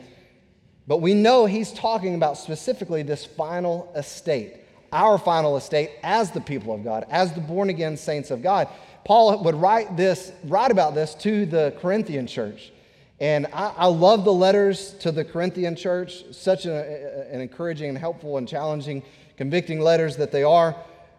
But 0.87 0.97
we 0.97 1.13
know 1.13 1.45
he's 1.45 1.73
talking 1.73 2.15
about 2.15 2.37
specifically 2.37 3.03
this 3.03 3.25
final 3.25 3.91
estate, 3.93 4.55
our 4.93 5.17
final 5.17 5.57
estate 5.57 5.91
as 6.03 6.31
the 6.31 6.39
people 6.39 6.73
of 6.73 6.85
God, 6.85 7.05
as 7.09 7.33
the 7.33 7.41
born 7.41 7.69
again 7.69 7.97
saints 7.97 8.31
of 8.31 8.41
God. 8.41 8.69
Paul 9.03 9.43
would 9.43 9.55
write 9.55 9.97
this, 9.97 10.31
write 10.45 10.71
about 10.71 10.95
this 10.95 11.13
to 11.15 11.45
the 11.45 11.75
Corinthian 11.81 12.27
church. 12.27 12.71
And 13.19 13.47
I, 13.47 13.73
I, 13.77 13.85
love 13.87 14.23
the 14.25 14.33
letters 14.33 14.93
to 14.99 15.11
the 15.11 15.23
Corinthian 15.23 15.75
church, 15.75 16.23
such 16.31 16.67
a, 16.67 17.27
an 17.31 17.41
encouraging 17.41 17.89
and 17.89 17.97
helpful 17.97 18.37
and 18.37 18.47
challenging, 18.47 19.01
convicting 19.37 19.79
letters 19.79 20.17
that 20.17 20.31
they 20.31 20.43
are. 20.43 20.75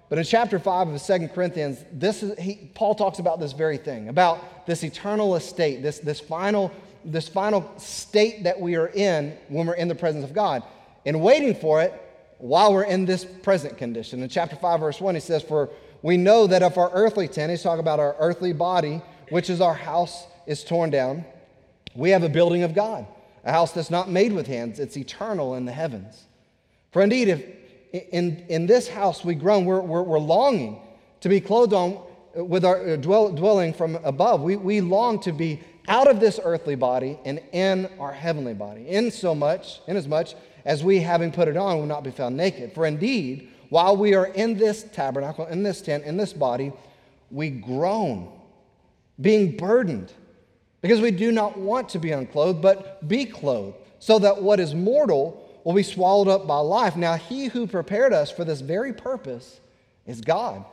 But 0.08 0.18
in 0.18 0.24
chapter 0.24 0.58
5 0.58 0.88
of 0.88 1.02
2 1.02 1.28
Corinthians, 1.28 1.84
this 1.92 2.22
is, 2.22 2.38
he, 2.38 2.70
Paul 2.74 2.94
talks 2.94 3.18
about 3.18 3.40
this 3.40 3.52
very 3.52 3.76
thing, 3.76 4.08
about 4.08 4.66
this 4.66 4.84
eternal 4.84 5.34
estate, 5.34 5.82
this, 5.82 5.98
this, 5.98 6.20
final, 6.20 6.70
this 7.04 7.28
final 7.28 7.70
state 7.78 8.44
that 8.44 8.58
we 8.60 8.76
are 8.76 8.88
in 8.88 9.36
when 9.48 9.66
we're 9.66 9.74
in 9.74 9.88
the 9.88 9.94
presence 9.94 10.24
of 10.24 10.32
God, 10.32 10.62
and 11.04 11.20
waiting 11.20 11.54
for 11.54 11.82
it 11.82 11.92
while 12.38 12.72
we're 12.72 12.84
in 12.84 13.06
this 13.06 13.24
present 13.24 13.76
condition. 13.76 14.22
In 14.22 14.28
chapter 14.28 14.54
5, 14.54 14.80
verse 14.80 15.00
1, 15.00 15.14
he 15.16 15.20
says, 15.20 15.42
For 15.42 15.68
we 16.02 16.16
know 16.16 16.46
that 16.46 16.62
if 16.62 16.78
our 16.78 16.90
earthly 16.92 17.26
tent, 17.26 17.50
he's 17.50 17.62
talking 17.62 17.80
about 17.80 17.98
our 17.98 18.14
earthly 18.20 18.52
body, 18.52 19.02
which 19.30 19.50
is 19.50 19.60
our 19.60 19.74
house, 19.74 20.26
is 20.46 20.64
torn 20.64 20.90
down, 20.90 21.24
we 21.98 22.10
have 22.10 22.22
a 22.22 22.28
building 22.28 22.62
of 22.62 22.74
God, 22.74 23.06
a 23.44 23.50
house 23.50 23.72
that's 23.72 23.90
not 23.90 24.08
made 24.08 24.32
with 24.32 24.46
hands, 24.46 24.78
it's 24.78 24.96
eternal 24.96 25.56
in 25.56 25.64
the 25.64 25.72
heavens. 25.72 26.24
For 26.92 27.02
indeed, 27.02 27.28
if 27.28 27.44
in, 28.12 28.44
in 28.48 28.66
this 28.66 28.88
house 28.88 29.24
we 29.24 29.34
groan, 29.34 29.64
we're, 29.64 29.80
we're, 29.80 30.02
we're 30.02 30.20
longing 30.20 30.80
to 31.20 31.28
be 31.28 31.40
clothed 31.40 31.72
on 31.72 32.00
with 32.34 32.64
our 32.64 32.90
uh, 32.90 32.96
dwell, 32.96 33.32
dwelling 33.32 33.72
from 33.72 33.96
above. 34.04 34.42
We, 34.42 34.54
we 34.54 34.80
long 34.80 35.20
to 35.20 35.32
be 35.32 35.60
out 35.88 36.08
of 36.08 36.20
this 36.20 36.38
earthly 36.42 36.76
body 36.76 37.18
and 37.24 37.40
in 37.52 37.90
our 37.98 38.12
heavenly 38.12 38.54
body, 38.54 38.88
in 38.88 39.10
so 39.10 39.34
much, 39.34 39.80
in 39.88 39.96
as 39.96 40.06
much 40.06 40.36
as 40.64 40.84
we, 40.84 41.00
having 41.00 41.32
put 41.32 41.48
it 41.48 41.56
on, 41.56 41.78
will 41.78 41.86
not 41.86 42.04
be 42.04 42.10
found 42.10 42.36
naked. 42.36 42.74
For 42.74 42.86
indeed, 42.86 43.48
while 43.70 43.96
we 43.96 44.14
are 44.14 44.26
in 44.26 44.56
this 44.56 44.84
tabernacle, 44.84 45.46
in 45.46 45.64
this 45.64 45.80
tent, 45.80 46.04
in 46.04 46.16
this 46.16 46.32
body, 46.32 46.72
we 47.30 47.50
groan, 47.50 48.30
being 49.20 49.56
burdened 49.56 50.12
Because 50.80 51.00
we 51.00 51.10
do 51.10 51.32
not 51.32 51.58
want 51.58 51.88
to 51.90 51.98
be 51.98 52.12
unclothed, 52.12 52.62
but 52.62 53.06
be 53.06 53.24
clothed, 53.24 53.76
so 53.98 54.18
that 54.20 54.42
what 54.42 54.60
is 54.60 54.74
mortal 54.74 55.44
will 55.64 55.74
be 55.74 55.82
swallowed 55.82 56.28
up 56.28 56.46
by 56.46 56.58
life. 56.58 56.96
Now, 56.96 57.16
he 57.16 57.46
who 57.46 57.66
prepared 57.66 58.12
us 58.12 58.30
for 58.30 58.44
this 58.44 58.60
very 58.60 58.92
purpose 58.92 59.60
is 60.06 60.20
God, 60.20 60.64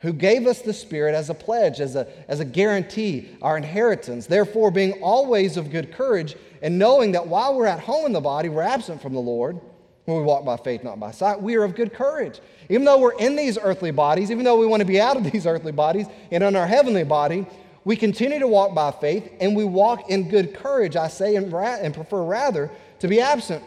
who 0.00 0.12
gave 0.12 0.46
us 0.46 0.60
the 0.60 0.74
Spirit 0.74 1.14
as 1.14 1.30
a 1.30 1.34
pledge, 1.34 1.80
as 1.80 1.96
a, 1.96 2.06
as 2.28 2.40
a 2.40 2.44
guarantee, 2.44 3.30
our 3.40 3.56
inheritance. 3.56 4.26
Therefore, 4.26 4.70
being 4.70 4.92
always 5.02 5.56
of 5.56 5.70
good 5.70 5.92
courage, 5.92 6.36
and 6.62 6.78
knowing 6.78 7.12
that 7.12 7.26
while 7.26 7.54
we're 7.54 7.66
at 7.66 7.80
home 7.80 8.06
in 8.06 8.12
the 8.12 8.20
body, 8.20 8.48
we're 8.48 8.62
absent 8.62 9.00
from 9.00 9.14
the 9.14 9.20
Lord, 9.20 9.58
when 10.04 10.16
we 10.16 10.22
walk 10.22 10.44
by 10.44 10.56
faith, 10.56 10.82
not 10.82 10.98
by 10.98 11.10
sight, 11.10 11.40
we 11.40 11.56
are 11.56 11.64
of 11.64 11.74
good 11.74 11.92
courage. 11.92 12.40
Even 12.70 12.84
though 12.84 12.98
we're 12.98 13.18
in 13.18 13.36
these 13.36 13.58
earthly 13.60 13.90
bodies, 13.90 14.30
even 14.30 14.42
though 14.42 14.58
we 14.58 14.66
want 14.66 14.80
to 14.80 14.86
be 14.86 15.00
out 15.00 15.16
of 15.16 15.24
these 15.32 15.46
earthly 15.46 15.72
bodies 15.72 16.06
and 16.30 16.42
in 16.42 16.56
our 16.56 16.66
heavenly 16.66 17.04
body, 17.04 17.46
we 17.88 17.96
continue 17.96 18.38
to 18.38 18.46
walk 18.46 18.74
by 18.74 18.90
faith 18.90 19.32
and 19.40 19.56
we 19.56 19.64
walk 19.64 20.10
in 20.10 20.28
good 20.28 20.52
courage, 20.52 20.94
I 20.94 21.08
say, 21.08 21.36
and, 21.36 21.50
ra- 21.50 21.78
and 21.80 21.94
prefer 21.94 22.22
rather 22.22 22.70
to 22.98 23.08
be 23.08 23.18
absent 23.18 23.64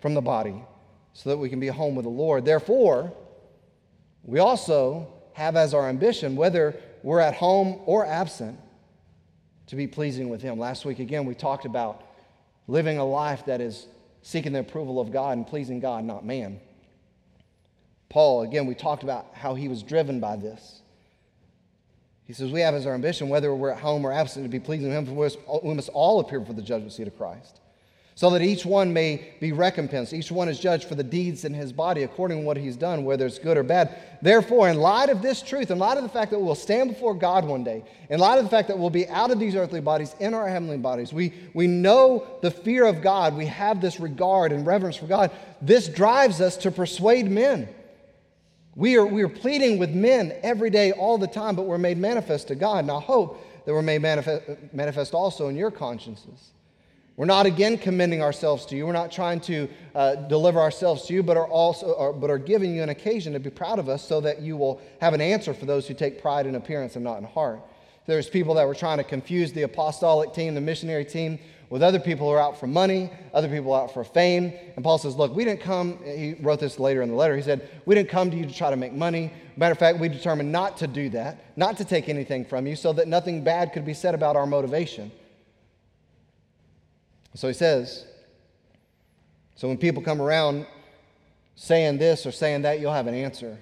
from 0.00 0.14
the 0.14 0.20
body 0.20 0.54
so 1.12 1.30
that 1.30 1.38
we 1.38 1.48
can 1.48 1.58
be 1.58 1.66
home 1.66 1.96
with 1.96 2.04
the 2.04 2.08
Lord. 2.08 2.44
Therefore, 2.44 3.12
we 4.22 4.38
also 4.38 5.12
have 5.32 5.56
as 5.56 5.74
our 5.74 5.88
ambition, 5.88 6.36
whether 6.36 6.80
we're 7.02 7.18
at 7.18 7.34
home 7.34 7.80
or 7.84 8.06
absent, 8.06 8.60
to 9.66 9.74
be 9.74 9.88
pleasing 9.88 10.28
with 10.28 10.40
Him. 10.40 10.56
Last 10.56 10.84
week, 10.84 11.00
again, 11.00 11.24
we 11.24 11.34
talked 11.34 11.64
about 11.64 12.04
living 12.68 12.98
a 12.98 13.04
life 13.04 13.44
that 13.46 13.60
is 13.60 13.88
seeking 14.22 14.52
the 14.52 14.60
approval 14.60 15.00
of 15.00 15.10
God 15.10 15.36
and 15.36 15.44
pleasing 15.44 15.80
God, 15.80 16.04
not 16.04 16.24
man. 16.24 16.60
Paul, 18.08 18.42
again, 18.42 18.66
we 18.66 18.76
talked 18.76 19.02
about 19.02 19.26
how 19.32 19.56
he 19.56 19.66
was 19.66 19.82
driven 19.82 20.20
by 20.20 20.36
this. 20.36 20.82
He 22.26 22.32
says, 22.32 22.50
We 22.50 22.60
have 22.60 22.74
as 22.74 22.86
our 22.86 22.94
ambition, 22.94 23.28
whether 23.28 23.54
we're 23.54 23.70
at 23.70 23.80
home 23.80 24.04
or 24.04 24.12
absent, 24.12 24.44
to 24.44 24.48
be 24.48 24.60
pleasing 24.60 24.88
to 24.88 24.96
Him, 24.96 25.06
for 25.06 25.12
we 25.62 25.74
must 25.74 25.90
all 25.90 26.20
appear 26.20 26.40
before 26.40 26.54
the 26.54 26.62
judgment 26.62 26.92
seat 26.92 27.06
of 27.06 27.16
Christ, 27.18 27.60
so 28.14 28.30
that 28.30 28.40
each 28.40 28.64
one 28.64 28.92
may 28.92 29.34
be 29.40 29.52
recompensed. 29.52 30.14
Each 30.14 30.30
one 30.30 30.48
is 30.48 30.58
judged 30.58 30.88
for 30.88 30.94
the 30.94 31.02
deeds 31.02 31.44
in 31.44 31.52
his 31.52 31.72
body 31.72 32.04
according 32.04 32.38
to 32.38 32.44
what 32.44 32.56
he's 32.56 32.76
done, 32.76 33.04
whether 33.04 33.26
it's 33.26 33.38
good 33.38 33.58
or 33.58 33.62
bad. 33.62 33.98
Therefore, 34.22 34.70
in 34.70 34.78
light 34.78 35.10
of 35.10 35.20
this 35.20 35.42
truth, 35.42 35.70
in 35.70 35.78
light 35.78 35.98
of 35.98 36.02
the 36.02 36.08
fact 36.08 36.30
that 36.30 36.38
we'll 36.38 36.54
stand 36.54 36.90
before 36.90 37.12
God 37.12 37.44
one 37.44 37.64
day, 37.64 37.84
in 38.08 38.20
light 38.20 38.38
of 38.38 38.44
the 38.44 38.50
fact 38.50 38.68
that 38.68 38.78
we'll 38.78 38.88
be 38.88 39.08
out 39.08 39.30
of 39.30 39.38
these 39.38 39.56
earthly 39.56 39.80
bodies 39.80 40.14
in 40.20 40.32
our 40.32 40.48
heavenly 40.48 40.78
bodies, 40.78 41.12
we, 41.12 41.34
we 41.52 41.66
know 41.66 42.26
the 42.40 42.50
fear 42.50 42.86
of 42.86 43.02
God. 43.02 43.36
We 43.36 43.46
have 43.46 43.80
this 43.80 44.00
regard 44.00 44.52
and 44.52 44.64
reverence 44.64 44.96
for 44.96 45.06
God. 45.06 45.30
This 45.60 45.88
drives 45.88 46.40
us 46.40 46.56
to 46.58 46.70
persuade 46.70 47.30
men. 47.30 47.68
We 48.76 48.96
are, 48.96 49.06
we 49.06 49.22
are 49.22 49.28
pleading 49.28 49.78
with 49.78 49.90
men 49.90 50.34
every 50.42 50.70
day, 50.70 50.92
all 50.92 51.16
the 51.16 51.28
time, 51.28 51.54
but 51.54 51.62
we're 51.62 51.78
made 51.78 51.96
manifest 51.96 52.48
to 52.48 52.54
God. 52.54 52.78
And 52.78 52.90
I 52.90 53.00
hope 53.00 53.44
that 53.64 53.72
we're 53.72 53.82
made 53.82 54.02
manifest, 54.02 54.42
manifest 54.72 55.14
also 55.14 55.48
in 55.48 55.56
your 55.56 55.70
consciences. 55.70 56.50
We're 57.16 57.26
not 57.26 57.46
again 57.46 57.78
commending 57.78 58.22
ourselves 58.22 58.66
to 58.66 58.76
you. 58.76 58.84
We're 58.86 58.92
not 58.92 59.12
trying 59.12 59.38
to 59.42 59.68
uh, 59.94 60.16
deliver 60.16 60.58
ourselves 60.58 61.06
to 61.06 61.14
you, 61.14 61.22
but 61.22 61.36
are 61.36 61.46
also, 61.46 61.96
are, 61.96 62.12
but 62.12 62.28
are 62.28 62.38
giving 62.38 62.74
you 62.74 62.82
an 62.82 62.88
occasion 62.88 63.32
to 63.34 63.38
be 63.38 63.50
proud 63.50 63.78
of 63.78 63.88
us, 63.88 64.02
so 64.06 64.20
that 64.22 64.42
you 64.42 64.56
will 64.56 64.80
have 65.00 65.14
an 65.14 65.20
answer 65.20 65.54
for 65.54 65.66
those 65.66 65.86
who 65.86 65.94
take 65.94 66.20
pride 66.20 66.46
in 66.46 66.56
appearance 66.56 66.96
and 66.96 67.04
not 67.04 67.18
in 67.18 67.24
heart. 67.24 67.60
There's 68.06 68.28
people 68.28 68.54
that 68.54 68.66
were 68.66 68.74
trying 68.74 68.98
to 68.98 69.04
confuse 69.04 69.52
the 69.52 69.62
apostolic 69.62 70.34
team, 70.34 70.54
the 70.54 70.60
missionary 70.60 71.04
team, 71.04 71.38
with 71.70 71.82
other 71.82 71.98
people 71.98 72.28
who 72.28 72.34
are 72.34 72.40
out 72.40 72.58
for 72.58 72.66
money, 72.66 73.10
other 73.32 73.48
people 73.48 73.74
out 73.74 73.92
for 73.92 74.04
fame. 74.04 74.52
And 74.76 74.84
Paul 74.84 74.98
says, 74.98 75.16
Look, 75.16 75.34
we 75.34 75.44
didn't 75.44 75.60
come, 75.60 75.98
he 76.04 76.34
wrote 76.40 76.60
this 76.60 76.78
later 76.78 77.02
in 77.02 77.08
the 77.08 77.14
letter. 77.14 77.36
He 77.36 77.42
said, 77.42 77.68
We 77.86 77.94
didn't 77.94 78.10
come 78.10 78.30
to 78.30 78.36
you 78.36 78.46
to 78.46 78.54
try 78.54 78.70
to 78.70 78.76
make 78.76 78.92
money. 78.92 79.32
Matter 79.56 79.72
of 79.72 79.78
fact, 79.78 79.98
we 79.98 80.08
determined 80.08 80.52
not 80.52 80.76
to 80.78 80.86
do 80.86 81.08
that, 81.10 81.56
not 81.56 81.76
to 81.78 81.84
take 81.84 82.08
anything 82.08 82.44
from 82.44 82.66
you, 82.66 82.76
so 82.76 82.92
that 82.92 83.08
nothing 83.08 83.44
bad 83.44 83.72
could 83.72 83.84
be 83.84 83.94
said 83.94 84.14
about 84.14 84.36
our 84.36 84.46
motivation. 84.46 85.10
So 87.34 87.48
he 87.48 87.54
says, 87.54 88.04
So 89.56 89.68
when 89.68 89.78
people 89.78 90.02
come 90.02 90.20
around 90.20 90.66
saying 91.56 91.98
this 91.98 92.26
or 92.26 92.32
saying 92.32 92.62
that, 92.62 92.80
you'll 92.80 92.92
have 92.92 93.06
an 93.06 93.14
answer 93.14 93.58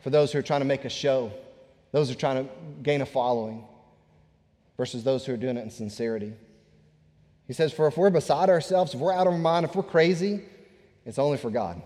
for 0.00 0.10
those 0.10 0.32
who 0.32 0.38
are 0.38 0.42
trying 0.42 0.60
to 0.60 0.66
make 0.66 0.84
a 0.84 0.90
show, 0.90 1.32
those 1.92 2.08
who 2.08 2.14
are 2.14 2.18
trying 2.18 2.44
to 2.44 2.50
gain 2.82 3.02
a 3.02 3.06
following, 3.06 3.64
versus 4.76 5.04
those 5.04 5.24
who 5.24 5.32
are 5.32 5.36
doing 5.36 5.56
it 5.56 5.62
in 5.62 5.70
sincerity. 5.70 6.32
He 7.52 7.54
says, 7.54 7.70
For 7.70 7.86
if 7.86 7.98
we're 7.98 8.08
beside 8.08 8.48
ourselves, 8.48 8.94
if 8.94 9.00
we're 9.00 9.12
out 9.12 9.26
of 9.26 9.34
our 9.34 9.38
mind, 9.38 9.66
if 9.66 9.76
we're 9.76 9.82
crazy, 9.82 10.40
it's 11.04 11.18
only 11.18 11.36
for 11.36 11.50
God. 11.50 11.82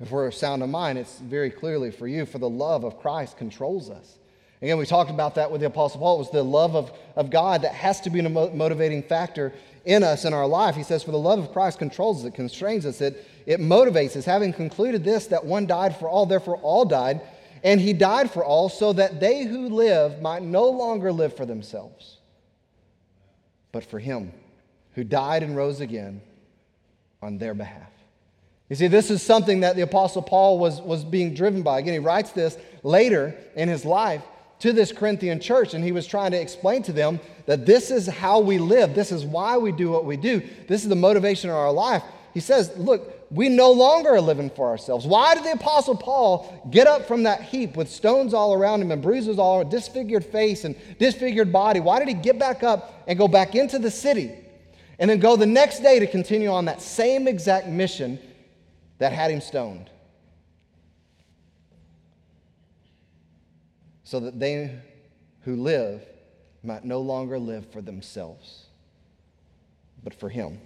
If 0.00 0.10
we're 0.10 0.30
sound 0.30 0.62
of 0.62 0.70
mind, 0.70 0.96
it's 0.96 1.18
very 1.18 1.50
clearly 1.50 1.90
for 1.90 2.08
you, 2.08 2.24
for 2.24 2.38
the 2.38 2.48
love 2.48 2.82
of 2.82 2.98
Christ 2.98 3.36
controls 3.36 3.90
us. 3.90 4.16
Again, 4.62 4.78
we 4.78 4.86
talked 4.86 5.10
about 5.10 5.34
that 5.34 5.50
with 5.50 5.60
the 5.60 5.66
Apostle 5.66 6.00
Paul. 6.00 6.16
It 6.16 6.18
was 6.20 6.30
the 6.30 6.42
love 6.42 6.74
of, 6.74 6.92
of 7.14 7.28
God 7.28 7.60
that 7.60 7.74
has 7.74 8.00
to 8.00 8.08
be 8.08 8.20
a 8.20 8.30
motivating 8.30 9.02
factor 9.02 9.52
in 9.84 10.02
us 10.02 10.24
in 10.24 10.32
our 10.32 10.46
life. 10.46 10.76
He 10.76 10.82
says, 10.82 11.02
For 11.02 11.10
the 11.10 11.18
love 11.18 11.38
of 11.38 11.52
Christ 11.52 11.78
controls 11.78 12.20
us, 12.20 12.28
it 12.28 12.34
constrains 12.34 12.86
us, 12.86 13.02
it, 13.02 13.28
it 13.44 13.60
motivates 13.60 14.16
us. 14.16 14.24
Having 14.24 14.54
concluded 14.54 15.04
this, 15.04 15.26
that 15.26 15.44
one 15.44 15.66
died 15.66 15.94
for 15.94 16.08
all, 16.08 16.24
therefore 16.24 16.56
all 16.62 16.86
died. 16.86 17.20
And 17.62 17.78
he 17.78 17.92
died 17.92 18.30
for 18.30 18.42
all, 18.42 18.70
so 18.70 18.94
that 18.94 19.20
they 19.20 19.44
who 19.44 19.68
live 19.68 20.22
might 20.22 20.42
no 20.42 20.70
longer 20.70 21.12
live 21.12 21.36
for 21.36 21.44
themselves 21.44 22.16
but 23.72 23.84
for 23.84 23.98
him 23.98 24.32
who 24.94 25.02
died 25.02 25.42
and 25.42 25.56
rose 25.56 25.80
again 25.80 26.20
on 27.22 27.38
their 27.38 27.54
behalf. 27.54 27.88
You 28.68 28.76
see, 28.76 28.86
this 28.86 29.10
is 29.10 29.22
something 29.22 29.60
that 29.60 29.76
the 29.76 29.82
Apostle 29.82 30.22
Paul 30.22 30.58
was, 30.58 30.80
was 30.80 31.04
being 31.04 31.34
driven 31.34 31.62
by. 31.62 31.78
Again, 31.78 31.92
he 31.94 31.98
writes 31.98 32.30
this 32.30 32.56
later 32.82 33.34
in 33.54 33.68
his 33.68 33.84
life 33.84 34.22
to 34.60 34.72
this 34.72 34.92
Corinthian 34.92 35.40
church, 35.40 35.74
and 35.74 35.84
he 35.84 35.92
was 35.92 36.06
trying 36.06 36.30
to 36.30 36.40
explain 36.40 36.82
to 36.84 36.92
them 36.92 37.20
that 37.46 37.66
this 37.66 37.90
is 37.90 38.06
how 38.06 38.40
we 38.40 38.58
live. 38.58 38.94
This 38.94 39.12
is 39.12 39.24
why 39.24 39.58
we 39.58 39.72
do 39.72 39.90
what 39.90 40.04
we 40.04 40.16
do. 40.16 40.42
This 40.68 40.84
is 40.84 40.88
the 40.88 40.94
motivation 40.94 41.50
of 41.50 41.56
our 41.56 41.72
life. 41.72 42.02
He 42.32 42.40
says, 42.40 42.72
Look, 42.76 43.21
we 43.32 43.48
no 43.48 43.72
longer 43.72 44.10
are 44.10 44.20
living 44.20 44.50
for 44.50 44.68
ourselves. 44.68 45.06
Why 45.06 45.34
did 45.34 45.44
the 45.44 45.52
Apostle 45.52 45.96
Paul 45.96 46.68
get 46.70 46.86
up 46.86 47.08
from 47.08 47.22
that 47.22 47.40
heap 47.40 47.76
with 47.76 47.90
stones 47.90 48.34
all 48.34 48.52
around 48.52 48.82
him 48.82 48.90
and 48.90 49.00
bruises 49.00 49.38
all 49.38 49.58
around, 49.60 49.70
disfigured 49.70 50.22
face 50.22 50.64
and 50.64 50.76
disfigured 50.98 51.50
body? 51.50 51.80
Why 51.80 51.98
did 51.98 52.08
he 52.08 52.14
get 52.14 52.38
back 52.38 52.62
up 52.62 53.02
and 53.06 53.18
go 53.18 53.26
back 53.26 53.54
into 53.54 53.78
the 53.78 53.90
city 53.90 54.32
and 54.98 55.08
then 55.08 55.18
go 55.18 55.36
the 55.36 55.46
next 55.46 55.80
day 55.80 55.98
to 55.98 56.06
continue 56.06 56.50
on 56.50 56.66
that 56.66 56.82
same 56.82 57.26
exact 57.26 57.68
mission 57.68 58.18
that 58.98 59.14
had 59.14 59.30
him 59.30 59.40
stoned? 59.40 59.88
So 64.04 64.20
that 64.20 64.38
they 64.38 64.78
who 65.40 65.56
live 65.56 66.02
might 66.62 66.84
no 66.84 67.00
longer 67.00 67.38
live 67.38 67.72
for 67.72 67.80
themselves, 67.80 68.66
but 70.04 70.12
for 70.12 70.28
him 70.28 70.60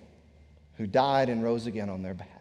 who 0.78 0.88
died 0.88 1.28
and 1.28 1.44
rose 1.44 1.66
again 1.66 1.88
on 1.88 2.02
their 2.02 2.12
behalf. 2.12 2.36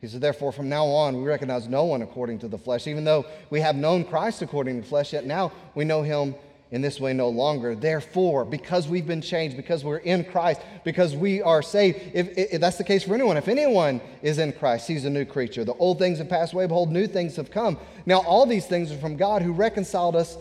He 0.00 0.08
said, 0.08 0.20
Therefore, 0.20 0.52
from 0.52 0.68
now 0.68 0.86
on, 0.86 1.16
we 1.16 1.24
recognize 1.24 1.68
no 1.68 1.84
one 1.84 2.02
according 2.02 2.40
to 2.40 2.48
the 2.48 2.58
flesh. 2.58 2.86
Even 2.86 3.04
though 3.04 3.26
we 3.50 3.60
have 3.60 3.76
known 3.76 4.04
Christ 4.04 4.42
according 4.42 4.76
to 4.76 4.82
the 4.82 4.88
flesh, 4.88 5.12
yet 5.12 5.24
now 5.24 5.52
we 5.74 5.84
know 5.84 6.02
him 6.02 6.34
in 6.70 6.82
this 6.82 7.00
way 7.00 7.12
no 7.12 7.28
longer. 7.28 7.74
Therefore, 7.74 8.44
because 8.44 8.88
we've 8.88 9.06
been 9.06 9.22
changed, 9.22 9.56
because 9.56 9.84
we're 9.84 9.98
in 9.98 10.24
Christ, 10.24 10.60
because 10.84 11.14
we 11.14 11.40
are 11.40 11.62
saved, 11.62 12.00
if, 12.12 12.36
if, 12.36 12.60
that's 12.60 12.76
the 12.76 12.84
case 12.84 13.04
for 13.04 13.14
anyone, 13.14 13.36
if 13.36 13.48
anyone 13.48 14.00
is 14.22 14.38
in 14.38 14.52
Christ, 14.52 14.88
he's 14.88 15.04
a 15.04 15.10
new 15.10 15.24
creature. 15.24 15.64
The 15.64 15.74
old 15.74 15.98
things 15.98 16.18
have 16.18 16.28
passed 16.28 16.52
away, 16.52 16.66
behold, 16.66 16.90
new 16.90 17.06
things 17.06 17.36
have 17.36 17.50
come. 17.50 17.78
Now, 18.04 18.18
all 18.22 18.46
these 18.46 18.66
things 18.66 18.90
are 18.92 18.98
from 18.98 19.16
God 19.16 19.42
who 19.42 19.52
reconciled 19.52 20.16
us 20.16 20.36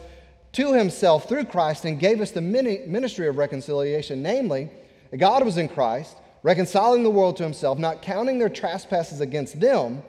to 0.54 0.74
himself 0.74 1.30
through 1.30 1.46
Christ 1.46 1.86
and 1.86 2.00
gave 2.00 2.22
us 2.22 2.32
the 2.32 2.42
ministry 2.42 3.28
of 3.28 3.38
reconciliation, 3.38 4.22
namely, 4.22 4.70
God 5.16 5.46
was 5.46 5.58
in 5.58 5.70
Christ 5.70 6.18
reconciling 6.46 7.02
the 7.02 7.10
world 7.10 7.36
to 7.36 7.42
himself, 7.42 7.80
not 7.80 8.04
counting 8.04 8.38
their 8.38 8.50
trespasses 8.50 9.20
against 9.20 9.60
them, 9.60 10.04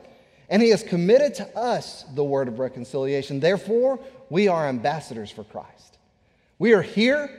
and 0.51 0.61
he 0.61 0.69
has 0.69 0.83
committed 0.83 1.35
to 1.35 1.59
us 1.59 2.05
the 2.15 2.23
word 2.23 2.47
of 2.47 2.59
reconciliation. 2.59 3.41
Therefore, 3.41 3.99
we 4.29 4.47
are 4.47 4.69
ambassadors 4.69 5.31
for 5.31 5.45
Christ. 5.45 5.97
We 6.59 6.75
are 6.75 6.83
here 6.83 7.31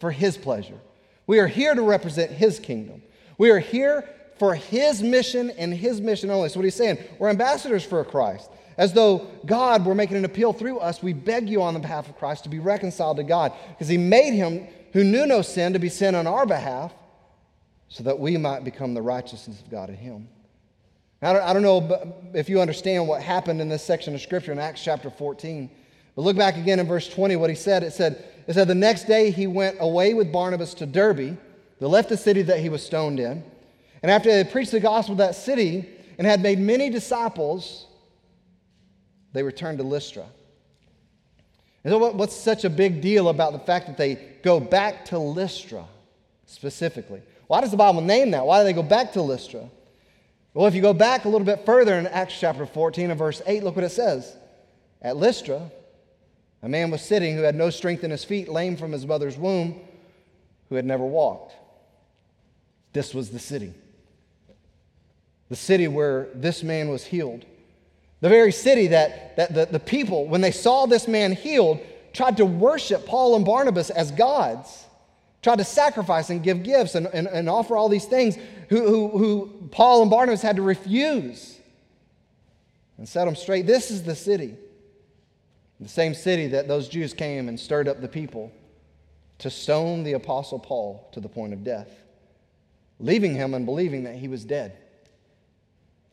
for 0.00 0.10
his 0.10 0.36
pleasure. 0.36 0.80
We 1.28 1.38
are 1.38 1.46
here 1.46 1.76
to 1.76 1.82
represent 1.82 2.32
his 2.32 2.58
kingdom. 2.58 3.04
We 3.38 3.50
are 3.50 3.60
here 3.60 4.08
for 4.36 4.56
his 4.56 5.00
mission 5.00 5.50
and 5.50 5.72
his 5.72 6.00
mission 6.00 6.28
only. 6.28 6.48
So, 6.48 6.58
what 6.58 6.64
he's 6.64 6.74
saying, 6.74 6.98
we're 7.20 7.30
ambassadors 7.30 7.84
for 7.84 8.04
Christ. 8.04 8.50
As 8.76 8.92
though 8.92 9.28
God 9.46 9.86
were 9.86 9.94
making 9.94 10.16
an 10.16 10.24
appeal 10.24 10.52
through 10.52 10.80
us, 10.80 11.00
we 11.00 11.12
beg 11.12 11.48
you 11.48 11.62
on 11.62 11.72
the 11.72 11.78
behalf 11.78 12.08
of 12.08 12.18
Christ 12.18 12.42
to 12.42 12.50
be 12.50 12.58
reconciled 12.58 13.18
to 13.18 13.22
God 13.22 13.52
because 13.68 13.86
he 13.86 13.96
made 13.96 14.34
him 14.34 14.66
who 14.92 15.04
knew 15.04 15.24
no 15.24 15.40
sin 15.40 15.72
to 15.74 15.78
be 15.78 15.88
sin 15.88 16.16
on 16.16 16.26
our 16.26 16.46
behalf 16.46 16.92
so 17.94 18.02
that 18.02 18.18
we 18.18 18.36
might 18.36 18.64
become 18.64 18.92
the 18.92 19.00
righteousness 19.00 19.60
of 19.60 19.70
God 19.70 19.88
in 19.88 19.94
him. 19.94 20.26
I 21.22 21.32
don't, 21.32 21.42
I 21.42 21.52
don't 21.52 21.62
know 21.62 22.12
if 22.34 22.48
you 22.48 22.60
understand 22.60 23.06
what 23.06 23.22
happened 23.22 23.60
in 23.60 23.68
this 23.68 23.84
section 23.84 24.16
of 24.16 24.20
Scripture 24.20 24.50
in 24.50 24.58
Acts 24.58 24.82
chapter 24.82 25.10
14. 25.10 25.70
But 26.16 26.22
look 26.22 26.36
back 26.36 26.56
again 26.56 26.80
in 26.80 26.88
verse 26.88 27.08
20, 27.08 27.36
what 27.36 27.50
he 27.50 27.54
said. 27.54 27.84
It 27.84 27.92
said, 27.92 28.24
it 28.48 28.54
said, 28.54 28.66
The 28.66 28.74
next 28.74 29.04
day 29.04 29.30
he 29.30 29.46
went 29.46 29.76
away 29.78 30.12
with 30.12 30.32
Barnabas 30.32 30.74
to 30.74 30.86
Derbe. 30.86 31.38
They 31.78 31.86
left 31.86 32.08
the 32.08 32.16
city 32.16 32.42
that 32.42 32.58
he 32.58 32.68
was 32.68 32.84
stoned 32.84 33.20
in. 33.20 33.44
And 34.02 34.10
after 34.10 34.28
they 34.28 34.38
had 34.38 34.50
preached 34.50 34.72
the 34.72 34.80
gospel 34.80 35.12
of 35.12 35.18
that 35.18 35.36
city 35.36 35.88
and 36.18 36.26
had 36.26 36.42
made 36.42 36.58
many 36.58 36.90
disciples, 36.90 37.86
they 39.32 39.44
returned 39.44 39.78
to 39.78 39.84
Lystra. 39.84 40.26
And 41.84 41.92
so, 41.92 41.98
what, 41.98 42.16
what's 42.16 42.34
such 42.34 42.64
a 42.64 42.70
big 42.70 43.00
deal 43.00 43.28
about 43.28 43.52
the 43.52 43.60
fact 43.60 43.86
that 43.86 43.96
they 43.96 44.16
go 44.42 44.58
back 44.58 45.04
to 45.06 45.18
Lystra 45.20 45.84
specifically? 46.44 47.22
Why 47.46 47.60
does 47.60 47.70
the 47.70 47.76
Bible 47.76 48.00
name 48.00 48.30
that? 48.32 48.46
Why 48.46 48.60
do 48.60 48.64
they 48.64 48.72
go 48.72 48.82
back 48.82 49.12
to 49.12 49.22
Lystra? 49.22 49.68
Well, 50.54 50.66
if 50.66 50.74
you 50.74 50.82
go 50.82 50.92
back 50.92 51.24
a 51.24 51.28
little 51.28 51.44
bit 51.44 51.66
further 51.66 51.94
in 51.94 52.06
Acts 52.06 52.38
chapter 52.38 52.64
14 52.64 53.10
and 53.10 53.18
verse 53.18 53.42
8, 53.44 53.64
look 53.64 53.76
what 53.76 53.84
it 53.84 53.90
says. 53.90 54.36
At 55.02 55.16
Lystra, 55.16 55.70
a 56.62 56.68
man 56.68 56.90
was 56.90 57.02
sitting 57.02 57.36
who 57.36 57.42
had 57.42 57.54
no 57.54 57.70
strength 57.70 58.04
in 58.04 58.10
his 58.10 58.24
feet, 58.24 58.48
lame 58.48 58.76
from 58.76 58.92
his 58.92 59.06
mother's 59.06 59.36
womb, 59.36 59.80
who 60.68 60.76
had 60.76 60.86
never 60.86 61.04
walked. 61.04 61.54
This 62.92 63.12
was 63.12 63.30
the 63.30 63.38
city. 63.38 63.74
The 65.50 65.56
city 65.56 65.88
where 65.88 66.28
this 66.34 66.62
man 66.62 66.88
was 66.88 67.04
healed. 67.04 67.44
The 68.20 68.28
very 68.28 68.52
city 68.52 68.86
that, 68.86 69.36
that 69.36 69.54
the, 69.54 69.66
the 69.66 69.80
people, 69.80 70.26
when 70.26 70.40
they 70.40 70.52
saw 70.52 70.86
this 70.86 71.06
man 71.06 71.32
healed, 71.32 71.80
tried 72.14 72.38
to 72.38 72.46
worship 72.46 73.04
Paul 73.04 73.36
and 73.36 73.44
Barnabas 73.44 73.90
as 73.90 74.10
gods, 74.12 74.83
tried 75.44 75.58
to 75.58 75.64
sacrifice 75.64 76.30
and 76.30 76.42
give 76.42 76.62
gifts 76.62 76.94
and, 76.94 77.06
and, 77.08 77.28
and 77.28 77.50
offer 77.50 77.76
all 77.76 77.90
these 77.90 78.06
things 78.06 78.38
who, 78.70 78.88
who, 78.88 79.08
who 79.18 79.68
Paul 79.70 80.00
and 80.00 80.10
Barnabas 80.10 80.40
had 80.40 80.56
to 80.56 80.62
refuse 80.62 81.60
and 82.96 83.06
set 83.06 83.26
them 83.26 83.36
straight. 83.36 83.66
This 83.66 83.90
is 83.90 84.02
the 84.02 84.14
city. 84.14 84.56
The 85.80 85.88
same 85.88 86.14
city 86.14 86.46
that 86.48 86.66
those 86.66 86.88
Jews 86.88 87.12
came 87.12 87.48
and 87.48 87.60
stirred 87.60 87.88
up 87.88 88.00
the 88.00 88.08
people 88.08 88.50
to 89.38 89.50
stone 89.50 90.02
the 90.02 90.14
Apostle 90.14 90.58
Paul 90.58 91.06
to 91.12 91.20
the 91.20 91.28
point 91.28 91.52
of 91.52 91.62
death, 91.62 91.90
leaving 92.98 93.34
him 93.34 93.52
and 93.52 93.66
believing 93.66 94.04
that 94.04 94.14
he 94.14 94.28
was 94.28 94.46
dead. 94.46 94.78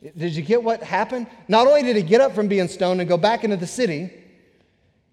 Did 0.02 0.36
you 0.36 0.42
get 0.42 0.62
what 0.62 0.82
happened? 0.82 1.26
Not 1.48 1.66
only 1.66 1.82
did 1.82 1.96
he 1.96 2.02
get 2.02 2.20
up 2.20 2.34
from 2.34 2.48
being 2.48 2.68
stoned 2.68 3.00
and 3.00 3.08
go 3.08 3.16
back 3.16 3.44
into 3.44 3.56
the 3.56 3.66
city 3.66 4.12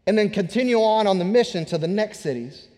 and 0.06 0.18
then 0.18 0.30
continue 0.30 0.82
on 0.82 1.08
on 1.08 1.20
the 1.20 1.26
mission 1.26 1.64
to 1.66 1.78
the 1.78 1.88
next 1.88 2.20
cities, 2.20 2.69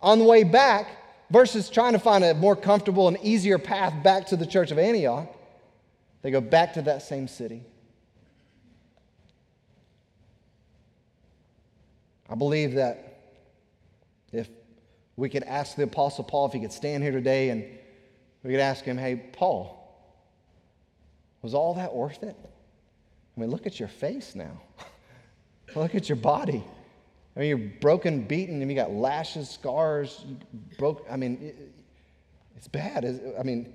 on 0.00 0.18
the 0.18 0.24
way 0.24 0.44
back, 0.44 0.88
versus 1.30 1.68
trying 1.68 1.92
to 1.92 1.98
find 1.98 2.24
a 2.24 2.34
more 2.34 2.56
comfortable 2.56 3.08
and 3.08 3.18
easier 3.22 3.58
path 3.58 4.02
back 4.02 4.26
to 4.28 4.36
the 4.36 4.46
church 4.46 4.70
of 4.70 4.78
Antioch, 4.78 5.28
they 6.22 6.30
go 6.30 6.40
back 6.40 6.74
to 6.74 6.82
that 6.82 7.02
same 7.02 7.28
city. 7.28 7.62
I 12.30 12.34
believe 12.34 12.74
that 12.74 13.20
if 14.32 14.48
we 15.16 15.28
could 15.28 15.44
ask 15.44 15.76
the 15.76 15.84
Apostle 15.84 16.24
Paul 16.24 16.46
if 16.46 16.52
he 16.52 16.60
could 16.60 16.72
stand 16.72 17.02
here 17.02 17.12
today 17.12 17.50
and 17.50 17.64
we 18.42 18.50
could 18.50 18.60
ask 18.60 18.84
him, 18.84 18.98
hey, 18.98 19.16
Paul, 19.16 19.74
was 21.42 21.54
all 21.54 21.74
that 21.74 21.94
worth 21.94 22.22
it? 22.22 22.36
I 23.36 23.40
mean, 23.40 23.50
look 23.50 23.66
at 23.66 23.78
your 23.78 23.88
face 23.88 24.34
now. 24.34 24.60
look 25.74 25.94
at 25.94 26.08
your 26.08 26.16
body. 26.16 26.64
I 27.38 27.42
mean, 27.42 27.48
you're 27.50 27.70
broken, 27.80 28.22
beaten, 28.22 28.60
and 28.60 28.68
you 28.68 28.76
got 28.76 28.90
lashes, 28.90 29.48
scars, 29.48 30.26
broke. 30.76 31.06
I 31.08 31.16
mean, 31.16 31.38
it, 31.40 31.72
it's 32.56 32.66
bad. 32.66 33.04
I 33.38 33.44
mean, 33.44 33.72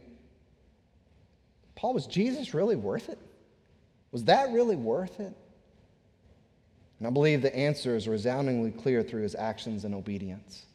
Paul, 1.74 1.94
was 1.94 2.06
Jesus 2.06 2.54
really 2.54 2.76
worth 2.76 3.08
it? 3.08 3.18
Was 4.12 4.26
that 4.26 4.52
really 4.52 4.76
worth 4.76 5.22
it? 5.22 5.34
And 7.00 7.08
I 7.08 7.10
believe 7.10 7.42
the 7.42 7.56
answer 7.56 7.96
is 7.96 8.06
resoundingly 8.06 8.72
clear 8.72 9.02
through 9.02 9.24
his 9.24 9.34
actions 9.34 9.86
and 9.86 9.96
obedience. 9.96 10.66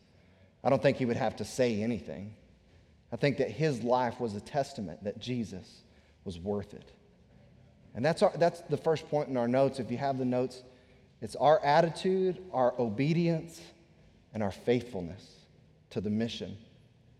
I 0.64 0.70
don't 0.70 0.80
think 0.80 0.96
he 0.96 1.04
would 1.04 1.16
have 1.18 1.36
to 1.36 1.44
say 1.44 1.82
anything. 1.82 2.34
I 3.12 3.16
think 3.16 3.36
that 3.36 3.50
his 3.50 3.82
life 3.82 4.18
was 4.18 4.34
a 4.34 4.40
testament 4.40 5.04
that 5.04 5.18
Jesus 5.18 5.82
was 6.24 6.38
worth 6.38 6.72
it. 6.72 6.90
And 7.94 8.02
that's, 8.02 8.22
our, 8.22 8.32
that's 8.36 8.62
the 8.62 8.76
first 8.78 9.08
point 9.10 9.28
in 9.28 9.36
our 9.36 9.48
notes. 9.48 9.78
If 9.78 9.90
you 9.90 9.98
have 9.98 10.16
the 10.16 10.24
notes, 10.24 10.62
it's 11.20 11.36
our 11.36 11.62
attitude, 11.64 12.38
our 12.52 12.74
obedience, 12.78 13.60
and 14.34 14.42
our 14.42 14.52
faithfulness 14.52 15.24
to 15.90 16.00
the 16.00 16.10
mission 16.10 16.56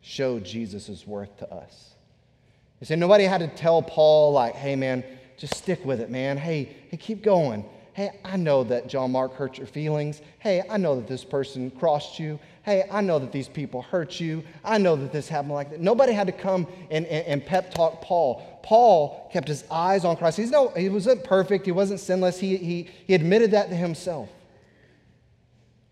show 0.00 0.38
Jesus' 0.38 1.06
worth 1.06 1.36
to 1.38 1.52
us. 1.52 1.94
You 2.80 2.86
see, 2.86 2.96
nobody 2.96 3.24
had 3.24 3.38
to 3.38 3.48
tell 3.48 3.82
Paul, 3.82 4.32
like, 4.32 4.54
hey, 4.54 4.76
man, 4.76 5.02
just 5.36 5.54
stick 5.54 5.84
with 5.84 6.00
it, 6.00 6.10
man. 6.10 6.36
Hey, 6.36 6.76
hey, 6.90 6.96
keep 6.96 7.22
going. 7.22 7.64
Hey, 7.92 8.20
I 8.24 8.36
know 8.36 8.62
that 8.64 8.86
John 8.86 9.10
Mark 9.10 9.34
hurt 9.34 9.58
your 9.58 9.66
feelings. 9.66 10.22
Hey, 10.38 10.62
I 10.70 10.76
know 10.76 10.96
that 10.96 11.08
this 11.08 11.24
person 11.24 11.70
crossed 11.72 12.20
you. 12.20 12.38
Hey, 12.68 12.84
I 12.90 13.00
know 13.00 13.18
that 13.18 13.32
these 13.32 13.48
people 13.48 13.80
hurt 13.80 14.20
you. 14.20 14.44
I 14.62 14.76
know 14.76 14.94
that 14.94 15.10
this 15.10 15.26
happened 15.26 15.54
like 15.54 15.70
that. 15.70 15.80
Nobody 15.80 16.12
had 16.12 16.26
to 16.26 16.34
come 16.34 16.66
and, 16.90 17.06
and, 17.06 17.26
and 17.26 17.46
pep 17.46 17.72
talk 17.72 18.02
Paul. 18.02 18.60
Paul 18.62 19.30
kept 19.32 19.48
his 19.48 19.64
eyes 19.70 20.04
on 20.04 20.18
Christ. 20.18 20.36
He's 20.36 20.50
no, 20.50 20.68
he 20.76 20.90
wasn't 20.90 21.24
perfect, 21.24 21.64
he 21.64 21.72
wasn't 21.72 21.98
sinless. 21.98 22.38
He, 22.38 22.58
he, 22.58 22.90
he 23.06 23.14
admitted 23.14 23.52
that 23.52 23.70
to 23.70 23.74
himself. 23.74 24.28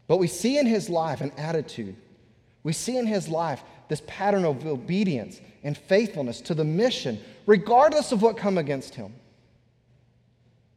But 0.06 0.18
we 0.18 0.26
see 0.26 0.58
in 0.58 0.66
his 0.66 0.90
life 0.90 1.22
an 1.22 1.32
attitude. 1.38 1.96
We 2.62 2.74
see 2.74 2.98
in 2.98 3.06
his 3.06 3.26
life 3.26 3.62
this 3.88 4.02
pattern 4.06 4.44
of 4.44 4.66
obedience 4.66 5.40
and 5.64 5.78
faithfulness 5.78 6.42
to 6.42 6.54
the 6.54 6.64
mission, 6.64 7.18
regardless 7.46 8.12
of 8.12 8.20
what 8.20 8.36
come 8.36 8.58
against 8.58 8.94
him. 8.94 9.14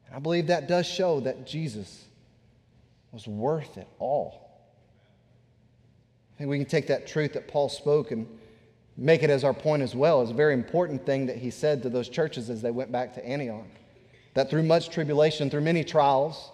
And 0.08 0.16
I 0.16 0.20
believe 0.20 0.48
that 0.48 0.66
does 0.70 0.86
show 0.88 1.20
that 1.20 1.46
Jesus 1.46 2.06
was 3.12 3.28
worth 3.28 3.78
it 3.78 3.90
all. 4.00 4.49
I 6.40 6.44
think 6.44 6.52
we 6.52 6.58
can 6.58 6.68
take 6.68 6.88
that 6.88 7.06
truth 7.06 7.34
that 7.34 7.50
Paul 7.50 7.68
spoke 7.68 8.12
and 8.12 8.26
make 8.96 9.24
it 9.24 9.30
as 9.30 9.44
our 9.44 9.54
point 9.54 9.84
as 9.84 9.94
well. 9.94 10.22
It's 10.22 10.32
a 10.32 10.34
very 10.34 10.54
important 10.54 11.06
thing 11.06 11.26
that 11.26 11.36
he 11.36 11.52
said 11.52 11.84
to 11.84 11.90
those 11.90 12.08
churches 12.08 12.50
as 12.50 12.62
they 12.62 12.72
went 12.72 12.94
back 12.94 13.14
to 13.16 13.26
Antioch. 13.26 13.66
That 14.36 14.50
through 14.50 14.64
much 14.64 14.90
tribulation, 14.90 15.50
through 15.50 15.62
many 15.62 15.84
trials, 15.84 16.50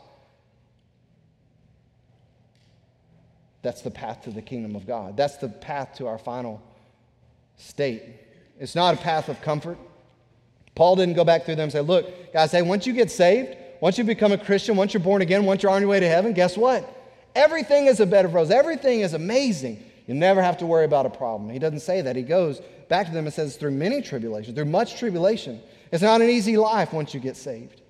that's 3.61 3.83
the 3.83 3.91
path 3.91 4.23
to 4.23 4.31
the 4.31 4.41
kingdom 4.41 4.75
of 4.75 4.87
God. 4.87 5.15
That's 5.15 5.37
the 5.37 5.49
path 5.49 5.93
to 5.97 6.07
our 6.07 6.17
final 6.17 6.63
state. 7.55 8.01
It's 8.59 8.73
not 8.73 8.95
a 8.95 8.97
path 8.97 9.29
of 9.29 9.39
comfort. 9.41 9.77
Paul 10.73 10.95
didn't 10.95 11.13
go 11.13 11.23
back 11.23 11.45
through 11.45 11.57
them 11.57 11.65
and 11.65 11.71
say, 11.71 11.81
look, 11.81 12.33
guys, 12.33 12.51
hey, 12.51 12.63
once 12.63 12.87
you 12.87 12.93
get 12.93 13.11
saved, 13.11 13.55
once 13.81 13.99
you 13.99 14.03
become 14.03 14.31
a 14.31 14.37
Christian, 14.39 14.75
once 14.77 14.95
you're 14.95 15.03
born 15.03 15.21
again, 15.21 15.45
once 15.45 15.61
you're 15.61 15.71
on 15.71 15.81
your 15.81 15.91
way 15.91 15.99
to 15.99 16.07
heaven, 16.07 16.33
guess 16.33 16.57
what? 16.57 16.91
Everything 17.35 17.87
is 17.87 17.99
a 17.99 18.05
bed 18.05 18.25
of 18.25 18.33
roses. 18.33 18.51
Everything 18.51 19.01
is 19.01 19.13
amazing. 19.13 19.83
You 20.07 20.13
never 20.13 20.41
have 20.41 20.57
to 20.59 20.65
worry 20.65 20.85
about 20.85 21.05
a 21.05 21.09
problem. 21.09 21.49
He 21.49 21.59
doesn't 21.59 21.81
say 21.81 22.01
that. 22.01 22.15
He 22.15 22.21
goes 22.21 22.61
back 22.87 23.07
to 23.07 23.13
them 23.13 23.25
and 23.25 23.33
says, 23.33 23.57
through 23.57 23.71
many 23.71 24.01
tribulations, 24.01 24.55
through 24.55 24.65
much 24.65 24.97
tribulation. 24.97 25.61
It's 25.91 26.03
not 26.03 26.21
an 26.21 26.29
easy 26.29 26.57
life 26.57 26.93
once 26.93 27.13
you 27.13 27.19
get 27.19 27.35
saved. 27.35 27.81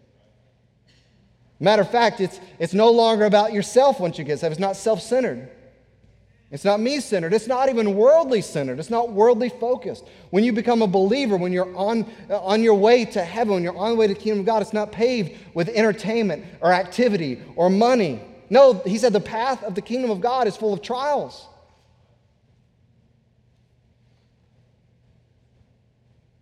Matter 1.59 1.83
of 1.83 1.91
fact, 1.91 2.19
it's, 2.19 2.39
it's 2.59 2.73
no 2.73 2.91
longer 2.91 3.25
about 3.25 3.53
yourself 3.53 3.99
once 3.99 4.17
you 4.17 4.23
get 4.23 4.39
saved. 4.39 4.51
It's 4.51 4.59
not 4.59 4.75
self 4.75 5.01
centered. 5.01 5.49
It's 6.51 6.63
not 6.63 6.79
me 6.79 6.99
centered. 6.99 7.33
It's 7.33 7.47
not 7.47 7.69
even 7.69 7.95
worldly 7.95 8.41
centered. 8.41 8.79
It's 8.79 8.89
not 8.89 9.11
worldly 9.11 9.49
focused. 9.49 10.05
When 10.29 10.43
you 10.43 10.53
become 10.53 10.81
a 10.81 10.87
believer, 10.87 11.37
when 11.37 11.51
you're 11.51 11.75
on, 11.75 12.05
uh, 12.29 12.39
on 12.39 12.61
your 12.61 12.75
way 12.75 13.03
to 13.05 13.23
heaven, 13.23 13.55
when 13.55 13.63
you're 13.63 13.77
on 13.77 13.91
the 13.91 13.95
way 13.95 14.07
to 14.07 14.13
the 14.13 14.19
kingdom 14.19 14.41
of 14.41 14.45
God, 14.45 14.61
it's 14.61 14.73
not 14.73 14.91
paved 14.91 15.37
with 15.53 15.69
entertainment 15.69 16.45
or 16.61 16.71
activity 16.71 17.41
or 17.55 17.69
money. 17.69 18.21
No, 18.55 18.81
he 18.85 18.97
said 18.97 19.11
the 19.11 19.19
path 19.19 19.63
of 19.63 19.75
the 19.75 19.81
kingdom 19.81 20.09
of 20.09 20.21
God 20.21 20.47
is 20.47 20.55
full 20.55 20.71
of 20.71 20.81
trials. 20.81 21.45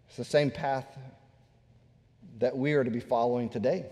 It's 0.06 0.18
the 0.18 0.24
same 0.24 0.52
path 0.52 0.86
that 2.38 2.56
we 2.56 2.74
are 2.74 2.84
to 2.84 2.92
be 2.92 3.00
following 3.00 3.50
today. 3.50 3.88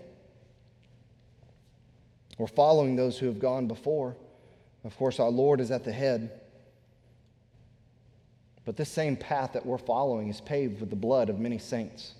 We're 2.38 2.46
following 2.46 2.94
those 2.94 3.18
who 3.18 3.26
have 3.26 3.40
gone 3.40 3.66
before. 3.66 4.16
Of 4.84 4.96
course, 4.96 5.18
our 5.18 5.28
Lord 5.28 5.60
is 5.60 5.72
at 5.72 5.82
the 5.82 5.92
head. 5.92 6.30
But 8.64 8.76
this 8.76 8.88
same 8.88 9.16
path 9.16 9.54
that 9.54 9.66
we're 9.66 9.78
following 9.78 10.28
is 10.28 10.40
paved 10.40 10.78
with 10.78 10.90
the 10.90 10.96
blood 10.96 11.28
of 11.28 11.40
many 11.40 11.58
saints 11.58 12.12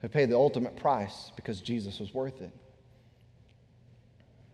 who 0.00 0.08
paid 0.08 0.30
the 0.30 0.36
ultimate 0.36 0.74
price 0.76 1.32
because 1.36 1.60
Jesus 1.60 2.00
was 2.00 2.14
worth 2.14 2.40
it. 2.40 2.50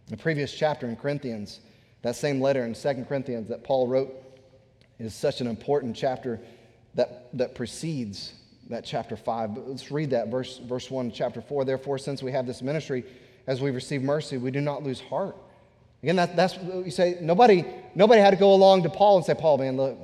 The 0.08 0.16
previous 0.16 0.52
chapter 0.52 0.86
in 0.88 0.96
Corinthians, 0.96 1.60
that 2.02 2.16
same 2.16 2.40
letter 2.40 2.64
in 2.64 2.74
2 2.74 3.04
Corinthians 3.08 3.48
that 3.48 3.64
Paul 3.64 3.88
wrote, 3.88 4.14
is 4.98 5.14
such 5.14 5.40
an 5.40 5.46
important 5.46 5.96
chapter 5.96 6.40
that, 6.94 7.28
that 7.36 7.54
precedes 7.54 8.32
that 8.70 8.84
chapter 8.84 9.16
5. 9.16 9.54
But 9.54 9.68
let's 9.68 9.90
read 9.90 10.10
that, 10.10 10.28
verse, 10.28 10.58
verse 10.58 10.90
1, 10.90 11.10
chapter 11.12 11.40
4. 11.40 11.64
Therefore, 11.64 11.98
since 11.98 12.22
we 12.22 12.32
have 12.32 12.46
this 12.46 12.62
ministry, 12.62 13.04
as 13.46 13.60
we 13.60 13.70
receive 13.70 14.02
mercy, 14.02 14.38
we 14.38 14.50
do 14.50 14.60
not 14.60 14.82
lose 14.82 15.00
heart 15.00 15.36
Again, 16.02 16.16
that, 16.16 16.36
that's 16.36 16.56
what 16.56 16.84
you 16.84 16.92
say. 16.92 17.18
Nobody, 17.20 17.64
nobody 17.94 18.20
had 18.20 18.30
to 18.30 18.36
go 18.36 18.52
along 18.52 18.82
to 18.84 18.88
Paul 18.88 19.16
and 19.16 19.26
say, 19.26 19.34
Paul, 19.34 19.58
man, 19.58 19.76
look, 19.76 19.98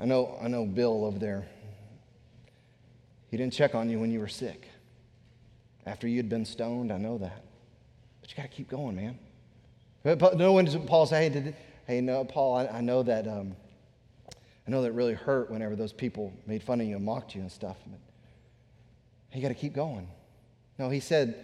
I 0.00 0.04
know, 0.06 0.38
I 0.42 0.48
know 0.48 0.64
Bill 0.64 1.04
over 1.04 1.18
there. 1.18 1.46
He 3.28 3.36
didn't 3.36 3.52
check 3.52 3.74
on 3.74 3.90
you 3.90 3.98
when 3.98 4.10
you 4.10 4.18
were 4.18 4.28
sick. 4.28 4.66
After 5.84 6.08
you'd 6.08 6.28
been 6.28 6.44
stoned, 6.44 6.92
I 6.92 6.96
know 6.96 7.18
that. 7.18 7.44
But 8.30 8.36
you 8.36 8.42
got 8.44 8.50
to 8.50 8.56
keep 8.56 8.68
going, 8.68 8.94
man. 8.94 9.18
No 10.36 10.52
one 10.52 10.64
does 10.64 10.76
Paul 10.86 11.06
say, 11.06 11.28
hey, 11.28 11.54
hey, 11.86 12.00
no, 12.00 12.24
Paul, 12.24 12.56
I, 12.56 12.66
I 12.66 12.80
know 12.80 13.02
that 13.02 13.26
um, 13.26 13.56
I 14.66 14.70
know 14.70 14.82
that 14.82 14.92
really 14.92 15.14
hurt 15.14 15.50
whenever 15.50 15.74
those 15.74 15.92
people 15.92 16.32
made 16.46 16.62
fun 16.62 16.80
of 16.80 16.86
you 16.86 16.94
and 16.94 17.04
mocked 17.04 17.34
you 17.34 17.40
and 17.40 17.50
stuff. 17.50 17.76
But 17.86 17.98
you 19.36 19.42
got 19.42 19.48
to 19.48 19.54
keep 19.54 19.74
going. 19.74 20.08
No, 20.78 20.90
he 20.90 21.00
said, 21.00 21.34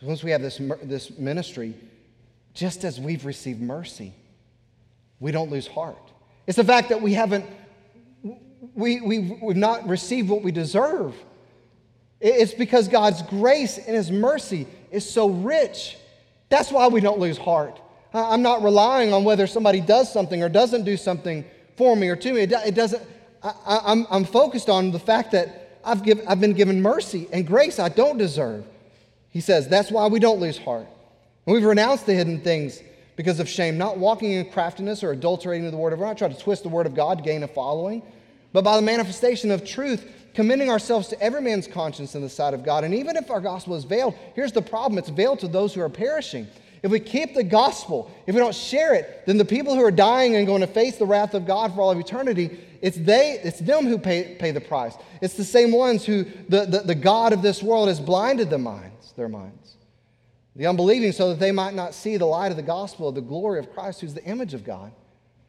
once 0.00 0.24
we 0.24 0.30
have 0.30 0.40
this, 0.40 0.58
this 0.82 1.16
ministry, 1.18 1.74
just 2.54 2.84
as 2.84 2.98
we've 2.98 3.26
received 3.26 3.60
mercy, 3.60 4.14
we 5.20 5.30
don't 5.30 5.50
lose 5.50 5.66
heart. 5.66 6.10
It's 6.46 6.56
the 6.56 6.64
fact 6.64 6.88
that 6.88 7.02
we 7.02 7.12
haven't, 7.12 7.44
we, 8.74 9.00
we, 9.02 9.38
we've 9.42 9.56
not 9.56 9.86
received 9.86 10.30
what 10.30 10.42
we 10.42 10.52
deserve. 10.52 11.14
It's 12.18 12.54
because 12.54 12.88
God's 12.88 13.20
grace 13.22 13.76
and 13.76 13.94
His 13.94 14.10
mercy 14.10 14.66
is 14.90 15.08
so 15.08 15.28
rich. 15.28 15.96
That's 16.48 16.70
why 16.70 16.88
we 16.88 17.00
don't 17.00 17.18
lose 17.18 17.38
heart. 17.38 17.80
I'm 18.12 18.42
not 18.42 18.62
relying 18.62 19.12
on 19.12 19.24
whether 19.24 19.46
somebody 19.46 19.80
does 19.80 20.12
something 20.12 20.42
or 20.42 20.48
doesn't 20.48 20.84
do 20.84 20.96
something 20.96 21.44
for 21.76 21.94
me 21.94 22.08
or 22.08 22.16
to 22.16 22.32
me. 22.32 22.40
It 22.40 22.74
doesn't, 22.74 23.02
I, 23.42 23.92
am 23.92 24.06
I'm 24.10 24.24
focused 24.24 24.68
on 24.68 24.90
the 24.90 24.98
fact 24.98 25.32
that 25.32 25.80
I've, 25.84 26.02
give, 26.02 26.20
I've 26.26 26.40
been 26.40 26.54
given 26.54 26.80
mercy 26.82 27.28
and 27.32 27.46
grace 27.46 27.78
I 27.78 27.88
don't 27.88 28.18
deserve. 28.18 28.64
He 29.30 29.40
says 29.40 29.68
that's 29.68 29.90
why 29.90 30.06
we 30.06 30.18
don't 30.18 30.40
lose 30.40 30.58
heart. 30.58 30.86
And 31.46 31.54
we've 31.54 31.64
renounced 31.64 32.06
the 32.06 32.14
hidden 32.14 32.40
things 32.40 32.82
because 33.16 33.40
of 33.40 33.48
shame, 33.48 33.78
not 33.78 33.98
walking 33.98 34.32
in 34.32 34.50
craftiness 34.50 35.02
or 35.02 35.12
adulterating 35.12 35.70
the 35.70 35.76
word 35.76 35.92
of 35.92 35.98
God, 35.98 36.06
not 36.06 36.18
trying 36.18 36.34
to 36.34 36.40
twist 36.40 36.62
the 36.62 36.68
word 36.68 36.86
of 36.86 36.94
God 36.94 37.18
to 37.18 37.24
gain 37.24 37.42
a 37.42 37.48
following, 37.48 38.02
but 38.52 38.64
by 38.64 38.76
the 38.76 38.82
manifestation 38.82 39.50
of 39.50 39.64
truth, 39.64 40.06
commending 40.38 40.70
ourselves 40.70 41.08
to 41.08 41.20
every 41.20 41.40
man's 41.40 41.66
conscience 41.66 42.14
in 42.14 42.22
the 42.22 42.28
sight 42.28 42.54
of 42.54 42.62
God. 42.62 42.84
And 42.84 42.94
even 42.94 43.16
if 43.16 43.28
our 43.28 43.40
gospel 43.40 43.74
is 43.74 43.82
veiled, 43.82 44.14
here's 44.36 44.52
the 44.52 44.62
problem 44.62 44.96
it's 44.96 45.08
veiled 45.08 45.40
to 45.40 45.48
those 45.48 45.74
who 45.74 45.80
are 45.80 45.88
perishing. 45.88 46.46
If 46.80 46.92
we 46.92 47.00
keep 47.00 47.34
the 47.34 47.42
gospel, 47.42 48.08
if 48.24 48.36
we 48.36 48.40
don't 48.40 48.54
share 48.54 48.94
it, 48.94 49.24
then 49.26 49.36
the 49.36 49.44
people 49.44 49.74
who 49.74 49.82
are 49.82 49.90
dying 49.90 50.36
and 50.36 50.46
going 50.46 50.60
to 50.60 50.68
face 50.68 50.96
the 50.96 51.06
wrath 51.06 51.34
of 51.34 51.44
God 51.44 51.74
for 51.74 51.80
all 51.80 51.90
of 51.90 51.98
eternity, 51.98 52.56
it's 52.80 52.96
they, 52.96 53.40
it's 53.42 53.58
them 53.58 53.88
who 53.88 53.98
pay, 53.98 54.36
pay 54.38 54.52
the 54.52 54.60
price. 54.60 54.94
It's 55.20 55.34
the 55.34 55.42
same 55.42 55.72
ones 55.72 56.04
who 56.04 56.22
the, 56.48 56.66
the, 56.66 56.82
the 56.84 56.94
God 56.94 57.32
of 57.32 57.42
this 57.42 57.60
world 57.60 57.88
has 57.88 57.98
blinded 57.98 58.48
the 58.48 58.58
minds, 58.58 59.14
their 59.16 59.28
minds. 59.28 59.74
The 60.54 60.68
unbelieving, 60.68 61.10
so 61.10 61.30
that 61.30 61.40
they 61.40 61.50
might 61.50 61.74
not 61.74 61.94
see 61.94 62.16
the 62.16 62.26
light 62.26 62.52
of 62.52 62.56
the 62.56 62.62
gospel 62.62 63.08
of 63.08 63.16
the 63.16 63.22
glory 63.22 63.58
of 63.58 63.74
Christ, 63.74 64.02
who's 64.02 64.14
the 64.14 64.24
image 64.24 64.54
of 64.54 64.62
God. 64.62 64.92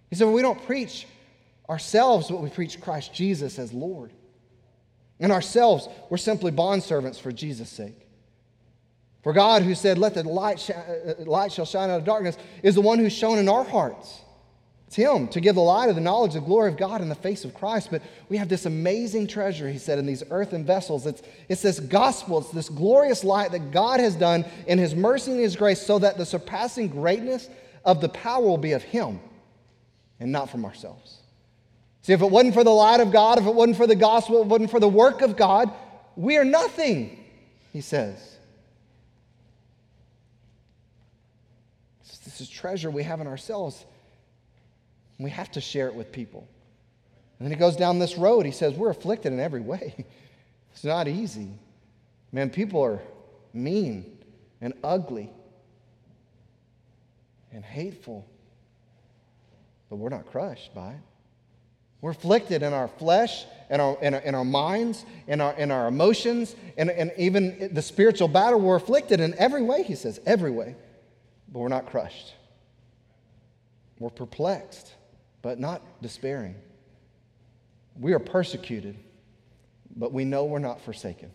He 0.09 0.15
said, 0.15 0.23
well, 0.23 0.33
we 0.33 0.41
don't 0.41 0.65
preach 0.65 1.05
ourselves, 1.69 2.29
but 2.31 2.41
we 2.41 2.49
preach 2.49 2.81
Christ 2.81 3.13
Jesus 3.13 3.59
as 3.59 3.71
Lord. 3.71 4.13
And 5.19 5.31
ourselves, 5.31 5.87
we're 6.09 6.17
simply 6.17 6.51
bondservants 6.51 7.19
for 7.19 7.31
Jesus' 7.31 7.69
sake. 7.69 8.07
For 9.21 9.33
God, 9.33 9.63
who 9.63 9.75
said, 9.75 9.97
Let 9.97 10.13
the 10.13 10.23
light, 10.23 10.59
sh- 10.59 10.71
uh, 10.71 11.15
light 11.25 11.51
shall 11.51 11.65
shine 11.65 11.89
out 11.89 11.99
of 11.99 12.05
darkness, 12.05 12.37
is 12.63 12.75
the 12.75 12.81
one 12.81 12.99
who's 12.99 13.13
shown 13.13 13.37
in 13.37 13.49
our 13.49 13.63
hearts. 13.63 14.21
It's 14.87 14.95
Him 14.95 15.27
to 15.27 15.41
give 15.41 15.55
the 15.55 15.61
light 15.61 15.89
of 15.89 15.95
the 15.95 16.01
knowledge 16.01 16.35
of 16.35 16.41
the 16.41 16.47
glory 16.47 16.71
of 16.71 16.77
God 16.77 17.01
in 17.01 17.09
the 17.09 17.15
face 17.15 17.43
of 17.43 17.53
Christ. 17.53 17.91
But 17.91 18.01
we 18.29 18.37
have 18.37 18.49
this 18.49 18.65
amazing 18.65 19.27
treasure, 19.27 19.69
he 19.69 19.77
said, 19.77 19.99
in 19.99 20.05
these 20.05 20.23
earthen 20.31 20.65
vessels. 20.65 21.05
It's, 21.05 21.21
it's 21.49 21.61
this 21.61 21.79
gospel, 21.79 22.39
it's 22.39 22.51
this 22.51 22.69
glorious 22.69 23.23
light 23.23 23.51
that 23.51 23.71
God 23.71 23.99
has 23.99 24.15
done 24.15 24.45
in 24.67 24.79
His 24.79 24.95
mercy 24.95 25.31
and 25.31 25.39
His 25.39 25.55
grace 25.55 25.85
so 25.85 25.99
that 25.99 26.17
the 26.17 26.25
surpassing 26.25 26.87
greatness 26.87 27.49
of 27.85 28.01
the 28.01 28.09
power 28.09 28.43
will 28.43 28.57
be 28.57 28.71
of 28.71 28.83
Him 28.83 29.19
and 30.19 30.31
not 30.31 30.49
from 30.49 30.65
ourselves. 30.65 31.18
See, 32.09 32.13
if 32.13 32.23
it 32.23 32.31
wasn't 32.31 32.55
for 32.55 32.63
the 32.63 32.71
light 32.71 33.01
of 33.01 33.11
God, 33.11 33.37
if 33.37 33.45
it 33.45 33.53
wasn't 33.53 33.77
for 33.77 33.85
the 33.85 33.95
gospel, 33.95 34.37
if 34.37 34.45
it 34.45 34.49
wasn't 34.49 34.71
for 34.71 34.79
the 34.79 34.89
work 34.89 35.21
of 35.21 35.37
God, 35.37 35.71
we 36.15 36.37
are 36.37 36.43
nothing, 36.43 37.23
he 37.71 37.81
says. 37.81 38.17
This 42.25 42.41
is 42.41 42.49
treasure 42.49 42.89
we 42.89 43.03
have 43.03 43.21
in 43.21 43.27
ourselves. 43.27 43.85
We 45.19 45.29
have 45.29 45.51
to 45.51 45.61
share 45.61 45.87
it 45.87 45.93
with 45.93 46.11
people. 46.11 46.47
And 47.37 47.45
then 47.45 47.53
he 47.53 47.59
goes 47.59 47.75
down 47.75 47.99
this 47.99 48.17
road. 48.17 48.43
He 48.43 48.53
says, 48.53 48.73
We're 48.73 48.89
afflicted 48.89 49.31
in 49.31 49.39
every 49.39 49.61
way. 49.61 49.93
It's 50.71 50.83
not 50.83 51.07
easy. 51.07 51.51
Man, 52.31 52.49
people 52.49 52.81
are 52.81 53.01
mean 53.53 54.17
and 54.61 54.73
ugly 54.83 55.29
and 57.51 57.63
hateful, 57.63 58.25
but 59.91 59.97
we're 59.97 60.09
not 60.09 60.25
crushed 60.25 60.73
by 60.73 60.93
it. 60.93 61.08
We're 62.01 62.11
afflicted 62.11 62.63
in 62.63 62.73
our 62.73 62.87
flesh, 62.87 63.45
in 63.69 63.79
our, 63.79 63.97
in 64.01 64.13
our, 64.13 64.21
in 64.21 64.35
our 64.35 64.45
minds, 64.45 65.05
in 65.27 65.41
our, 65.41 65.53
in 65.53 65.69
our 65.69 65.87
emotions, 65.87 66.55
and, 66.77 66.89
and 66.89 67.11
even 67.17 67.69
the 67.73 67.81
spiritual 67.81 68.27
battle. 68.27 68.59
We're 68.59 68.77
afflicted 68.77 69.19
in 69.19 69.35
every 69.37 69.61
way, 69.61 69.83
he 69.83 69.95
says, 69.95 70.19
every 70.25 70.51
way, 70.51 70.75
but 71.51 71.59
we're 71.59 71.67
not 71.67 71.87
crushed. 71.87 72.33
We're 73.99 74.09
perplexed, 74.09 74.93
but 75.41 75.59
not 75.59 75.81
despairing. 76.01 76.55
We 77.99 78.13
are 78.13 78.19
persecuted, 78.19 78.95
but 79.95 80.13
we 80.13 80.23
know 80.23 80.45
we're 80.45 80.59
not 80.59 80.79
forsaken. 80.79 81.31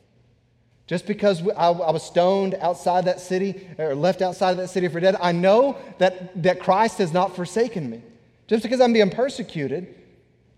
Just 0.86 1.06
because 1.06 1.42
I, 1.56 1.68
I, 1.68 1.90
was 1.90 2.02
stoned 2.02 2.54
outside 2.60 3.06
that 3.06 3.20
city 3.20 3.68
or 3.78 3.94
left 3.94 4.20
outside 4.20 4.50
of 4.50 4.56
that 4.58 4.68
city 4.68 4.88
for 4.88 5.00
dead, 5.00 5.16
I 5.20 5.32
know 5.32 5.78
that, 5.98 6.42
that 6.42 6.60
Christ 6.60 6.98
has 6.98 7.12
not 7.12 7.34
forsaken 7.34 7.88
me. 7.88 8.02
Just 8.48 8.62
because 8.62 8.82
I'm 8.82 8.92
being 8.92 9.10
persecuted, 9.10 9.94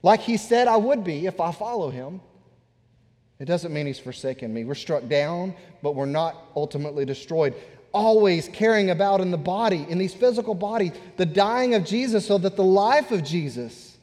like 0.06 0.20
he 0.20 0.36
said 0.36 0.68
I 0.68 0.76
would 0.76 1.02
be 1.02 1.26
if 1.26 1.40
I 1.40 1.50
follow 1.50 1.90
him, 1.90 2.20
it 3.40 3.46
doesn't 3.46 3.72
mean 3.72 3.86
he's 3.86 3.98
forsaken 3.98 4.54
me. 4.54 4.64
We're 4.64 4.76
struck 4.76 5.08
down, 5.08 5.52
but 5.82 5.96
we're 5.96 6.06
not 6.06 6.44
ultimately 6.54 7.04
destroyed. 7.04 7.54
Always 7.90 8.46
carrying 8.46 8.90
about 8.90 9.20
in 9.20 9.32
the 9.32 9.36
body, 9.36 9.84
in 9.88 9.98
these 9.98 10.14
physical 10.14 10.54
bodies, 10.54 10.92
the 11.16 11.26
dying 11.26 11.74
of 11.74 11.84
Jesus 11.84 12.24
so 12.24 12.38
that 12.38 12.54
the 12.54 12.62
life 12.62 13.10
of 13.10 13.24
Jesus 13.24 13.96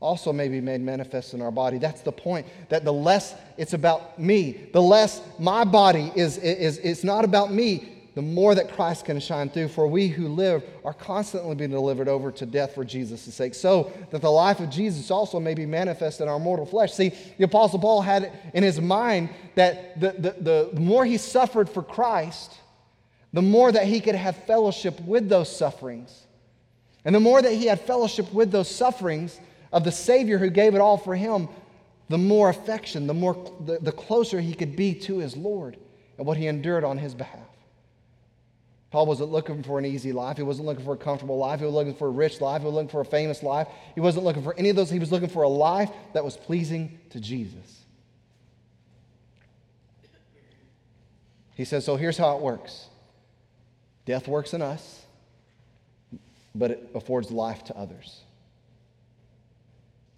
also 0.00 0.32
may 0.32 0.48
be 0.48 0.62
made 0.62 0.80
manifest 0.80 1.34
in 1.34 1.42
our 1.42 1.50
body. 1.50 1.76
That's 1.76 2.00
the 2.00 2.12
point. 2.12 2.46
That 2.70 2.86
the 2.86 2.92
less 2.94 3.34
it's 3.58 3.74
about 3.74 4.18
me, 4.18 4.70
the 4.72 4.80
less 4.80 5.20
my 5.38 5.64
body 5.64 6.10
is, 6.16 6.38
is, 6.38 6.78
is 6.78 7.04
not 7.04 7.22
about 7.22 7.52
me, 7.52 7.93
the 8.14 8.22
more 8.22 8.54
that 8.54 8.72
Christ 8.72 9.04
can 9.04 9.18
shine 9.18 9.50
through. 9.50 9.68
For 9.68 9.86
we 9.86 10.08
who 10.08 10.28
live 10.28 10.62
are 10.84 10.92
constantly 10.92 11.54
being 11.54 11.70
delivered 11.70 12.08
over 12.08 12.30
to 12.32 12.46
death 12.46 12.74
for 12.74 12.84
Jesus' 12.84 13.22
sake, 13.34 13.54
so 13.54 13.92
that 14.10 14.22
the 14.22 14.30
life 14.30 14.60
of 14.60 14.70
Jesus 14.70 15.10
also 15.10 15.40
may 15.40 15.54
be 15.54 15.66
manifest 15.66 16.20
in 16.20 16.28
our 16.28 16.38
mortal 16.38 16.66
flesh. 16.66 16.92
See, 16.92 17.12
the 17.38 17.44
Apostle 17.44 17.80
Paul 17.80 18.02
had 18.02 18.32
in 18.54 18.62
his 18.62 18.80
mind 18.80 19.30
that 19.56 20.00
the, 20.00 20.12
the, 20.12 20.70
the 20.72 20.80
more 20.80 21.04
he 21.04 21.16
suffered 21.16 21.68
for 21.68 21.82
Christ, 21.82 22.52
the 23.32 23.42
more 23.42 23.72
that 23.72 23.86
he 23.86 24.00
could 24.00 24.14
have 24.14 24.36
fellowship 24.44 25.00
with 25.00 25.28
those 25.28 25.54
sufferings. 25.54 26.22
And 27.04 27.14
the 27.14 27.20
more 27.20 27.42
that 27.42 27.52
he 27.52 27.66
had 27.66 27.80
fellowship 27.80 28.32
with 28.32 28.52
those 28.52 28.70
sufferings 28.70 29.38
of 29.72 29.82
the 29.82 29.92
Savior 29.92 30.38
who 30.38 30.50
gave 30.50 30.74
it 30.74 30.80
all 30.80 30.96
for 30.96 31.16
him, 31.16 31.48
the 32.08 32.18
more 32.18 32.48
affection, 32.48 33.06
the, 33.06 33.14
more, 33.14 33.52
the, 33.64 33.78
the 33.80 33.92
closer 33.92 34.40
he 34.40 34.54
could 34.54 34.76
be 34.76 34.94
to 34.94 35.18
his 35.18 35.36
Lord 35.36 35.76
and 36.16 36.26
what 36.26 36.36
he 36.36 36.46
endured 36.46 36.84
on 36.84 36.96
his 36.96 37.14
behalf. 37.14 37.40
Paul 38.94 39.06
wasn't 39.06 39.32
looking 39.32 39.64
for 39.64 39.76
an 39.76 39.84
easy 39.84 40.12
life. 40.12 40.36
He 40.36 40.44
wasn't 40.44 40.68
looking 40.68 40.84
for 40.84 40.94
a 40.94 40.96
comfortable 40.96 41.36
life. 41.36 41.58
He 41.58 41.66
was 41.66 41.74
looking 41.74 41.96
for 41.96 42.06
a 42.06 42.12
rich 42.12 42.40
life. 42.40 42.60
He 42.60 42.66
was 42.66 42.74
looking 42.76 42.90
for 42.90 43.00
a 43.00 43.04
famous 43.04 43.42
life. 43.42 43.66
He 43.96 44.00
wasn't 44.00 44.24
looking 44.24 44.44
for 44.44 44.54
any 44.56 44.68
of 44.68 44.76
those. 44.76 44.88
He 44.88 45.00
was 45.00 45.10
looking 45.10 45.28
for 45.28 45.42
a 45.42 45.48
life 45.48 45.90
that 46.12 46.24
was 46.24 46.36
pleasing 46.36 47.00
to 47.10 47.18
Jesus. 47.18 47.82
He 51.56 51.64
says, 51.64 51.84
So 51.84 51.96
here's 51.96 52.16
how 52.16 52.36
it 52.36 52.40
works 52.40 52.86
death 54.04 54.28
works 54.28 54.54
in 54.54 54.62
us, 54.62 55.02
but 56.54 56.70
it 56.70 56.90
affords 56.94 57.32
life 57.32 57.64
to 57.64 57.76
others. 57.76 58.20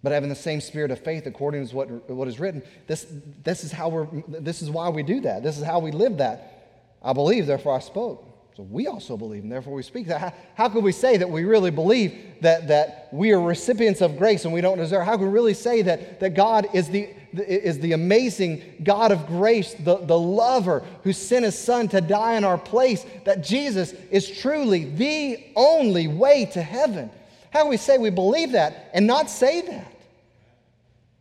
But 0.03 0.11
having 0.11 0.29
the 0.29 0.35
same 0.35 0.61
spirit 0.61 0.91
of 0.91 0.99
faith, 0.99 1.25
according 1.25 1.67
to 1.67 1.75
what, 1.75 2.11
what 2.11 2.27
is 2.27 2.39
written, 2.39 2.61
this, 2.85 3.07
this, 3.43 3.63
is 3.63 3.71
how 3.71 3.89
we're, 3.89 4.07
this 4.27 4.61
is 4.61 4.69
why 4.69 4.89
we 4.89 5.01
do 5.01 5.21
that. 5.21 5.41
This 5.41 5.57
is 5.57 5.63
how 5.63 5.79
we 5.79 5.89
live 5.89 6.17
that. 6.17 6.99
I 7.01 7.13
believe, 7.13 7.47
therefore 7.47 7.75
I 7.75 7.79
spoke. 7.79 8.35
So 8.57 8.63
we 8.63 8.87
also 8.87 9.17
believe, 9.17 9.43
and 9.43 9.51
therefore 9.51 9.73
we 9.73 9.83
speak. 9.83 10.07
How, 10.07 10.33
how 10.55 10.67
could 10.67 10.83
we 10.83 10.91
say 10.91 11.15
that 11.17 11.29
we 11.29 11.43
really 11.43 11.69
believe 11.69 12.41
that, 12.41 12.69
that 12.69 13.07
we 13.11 13.31
are 13.31 13.39
recipients 13.39 14.01
of 14.01 14.17
grace 14.17 14.45
and 14.45 14.53
we 14.53 14.61
don't 14.61 14.79
deserve? 14.79 15.05
How 15.05 15.15
can 15.15 15.27
we 15.27 15.31
really 15.31 15.53
say 15.53 15.83
that, 15.83 16.19
that 16.21 16.33
God 16.33 16.67
is 16.73 16.89
the, 16.89 17.07
is 17.35 17.77
the 17.77 17.91
amazing 17.91 18.63
God 18.83 19.11
of 19.11 19.27
grace, 19.27 19.75
the, 19.75 19.97
the 19.97 20.17
lover 20.17 20.83
who 21.03 21.13
sent 21.13 21.45
his 21.45 21.55
son 21.55 21.87
to 21.89 22.01
die 22.01 22.33
in 22.33 22.43
our 22.43 22.57
place, 22.57 23.05
that 23.25 23.43
Jesus 23.43 23.93
is 24.09 24.27
truly 24.27 24.85
the 24.85 25.45
only 25.55 26.07
way 26.07 26.45
to 26.53 26.61
heaven? 26.63 27.11
How 27.51 27.61
can 27.61 27.69
we 27.69 27.77
say 27.77 27.99
we 27.99 28.09
believe 28.09 28.53
that 28.53 28.89
and 28.91 29.05
not 29.05 29.29
say 29.29 29.61
that 29.61 29.93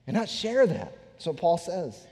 and 0.06 0.16
not 0.16 0.30
share 0.30 0.66
that? 0.66 0.96
That's 1.12 1.26
what 1.26 1.36
Paul 1.36 1.58
says 1.58 2.05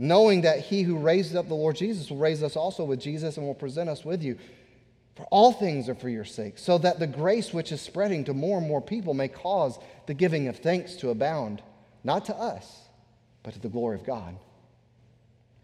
knowing 0.00 0.40
that 0.40 0.60
he 0.60 0.80
who 0.80 0.96
raised 0.96 1.36
up 1.36 1.46
the 1.46 1.54
Lord 1.54 1.76
Jesus 1.76 2.08
will 2.08 2.16
raise 2.16 2.42
us 2.42 2.56
also 2.56 2.84
with 2.84 2.98
Jesus 2.98 3.36
and 3.36 3.46
will 3.46 3.54
present 3.54 3.90
us 3.90 4.02
with 4.02 4.22
you. 4.22 4.38
For 5.14 5.24
all 5.24 5.52
things 5.52 5.90
are 5.90 5.94
for 5.94 6.08
your 6.08 6.24
sake, 6.24 6.56
so 6.56 6.78
that 6.78 6.98
the 6.98 7.06
grace 7.06 7.52
which 7.52 7.70
is 7.70 7.82
spreading 7.82 8.24
to 8.24 8.32
more 8.32 8.56
and 8.56 8.66
more 8.66 8.80
people 8.80 9.12
may 9.12 9.28
cause 9.28 9.78
the 10.06 10.14
giving 10.14 10.48
of 10.48 10.56
thanks 10.56 10.94
to 10.96 11.10
abound, 11.10 11.60
not 12.02 12.24
to 12.24 12.34
us, 12.34 12.88
but 13.42 13.52
to 13.52 13.60
the 13.60 13.68
glory 13.68 13.96
of 13.96 14.06
God. 14.06 14.36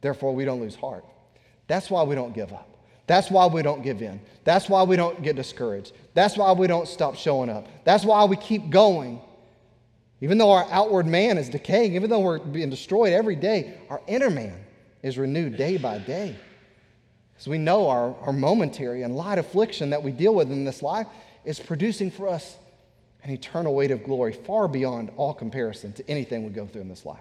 Therefore, 0.03 0.35
we 0.35 0.44
don't 0.44 0.61
lose 0.61 0.77
heart. 0.77 1.07
That's 1.66 1.88
why 1.88 2.03
we 2.03 2.14
don't 2.14 2.35
give 2.35 2.53
up. 2.53 2.68
That's 3.07 3.31
why 3.31 3.46
we 3.46 3.62
don't 3.62 3.83
give 3.83 4.03
in. 4.03 4.20
That's 4.44 4.68
why 4.68 4.83
we 4.83 4.96
don't 4.96 5.22
get 5.22 5.37
discouraged. 5.37 5.92
That's 6.12 6.37
why 6.37 6.53
we 6.53 6.66
don't 6.66 6.87
stop 6.87 7.16
showing 7.16 7.49
up. 7.49 7.66
That's 7.85 8.05
why 8.05 8.25
we 8.25 8.37
keep 8.37 8.68
going 8.68 9.22
even 10.20 10.38
though 10.38 10.50
our 10.50 10.66
outward 10.70 11.07
man 11.07 11.38
is 11.38 11.48
decaying, 11.48 11.94
even 11.94 12.09
though 12.09 12.20
we're 12.20 12.38
being 12.38 12.70
destroyed 12.70 13.12
every 13.12 13.37
day, 13.37 13.79
our 13.90 14.00
inner 14.07 14.31
man 14.31 14.64
is 15.02 15.18
renewed 15.18 15.57
day 15.57 15.76
by 15.76 15.98
day. 15.98 16.37
Because 17.35 17.48
we 17.48 17.59
know 17.59 17.88
our, 17.88 18.16
our 18.22 18.33
momentary 18.33 19.02
and 19.02 19.14
light 19.14 19.38
affliction 19.38 19.90
that 19.90 20.02
we 20.02 20.11
deal 20.11 20.35
with 20.35 20.50
in 20.50 20.64
this 20.64 20.83
life 20.83 21.07
is 21.44 21.61
producing 21.61 22.11
for 22.11 22.29
us 22.29 22.57
an 23.22 23.31
eternal 23.31 23.74
weight 23.74 23.90
of 23.90 24.05
glory 24.05 24.33
far 24.33 24.68
beyond 24.68 25.11
all 25.16 25.35
comparison 25.35 25.92
to 25.92 26.09
anything 26.09 26.44
we 26.44 26.50
go 26.50 26.66
through 26.66 26.81
in 26.81 26.88
this 26.88 27.05
life. 27.05 27.18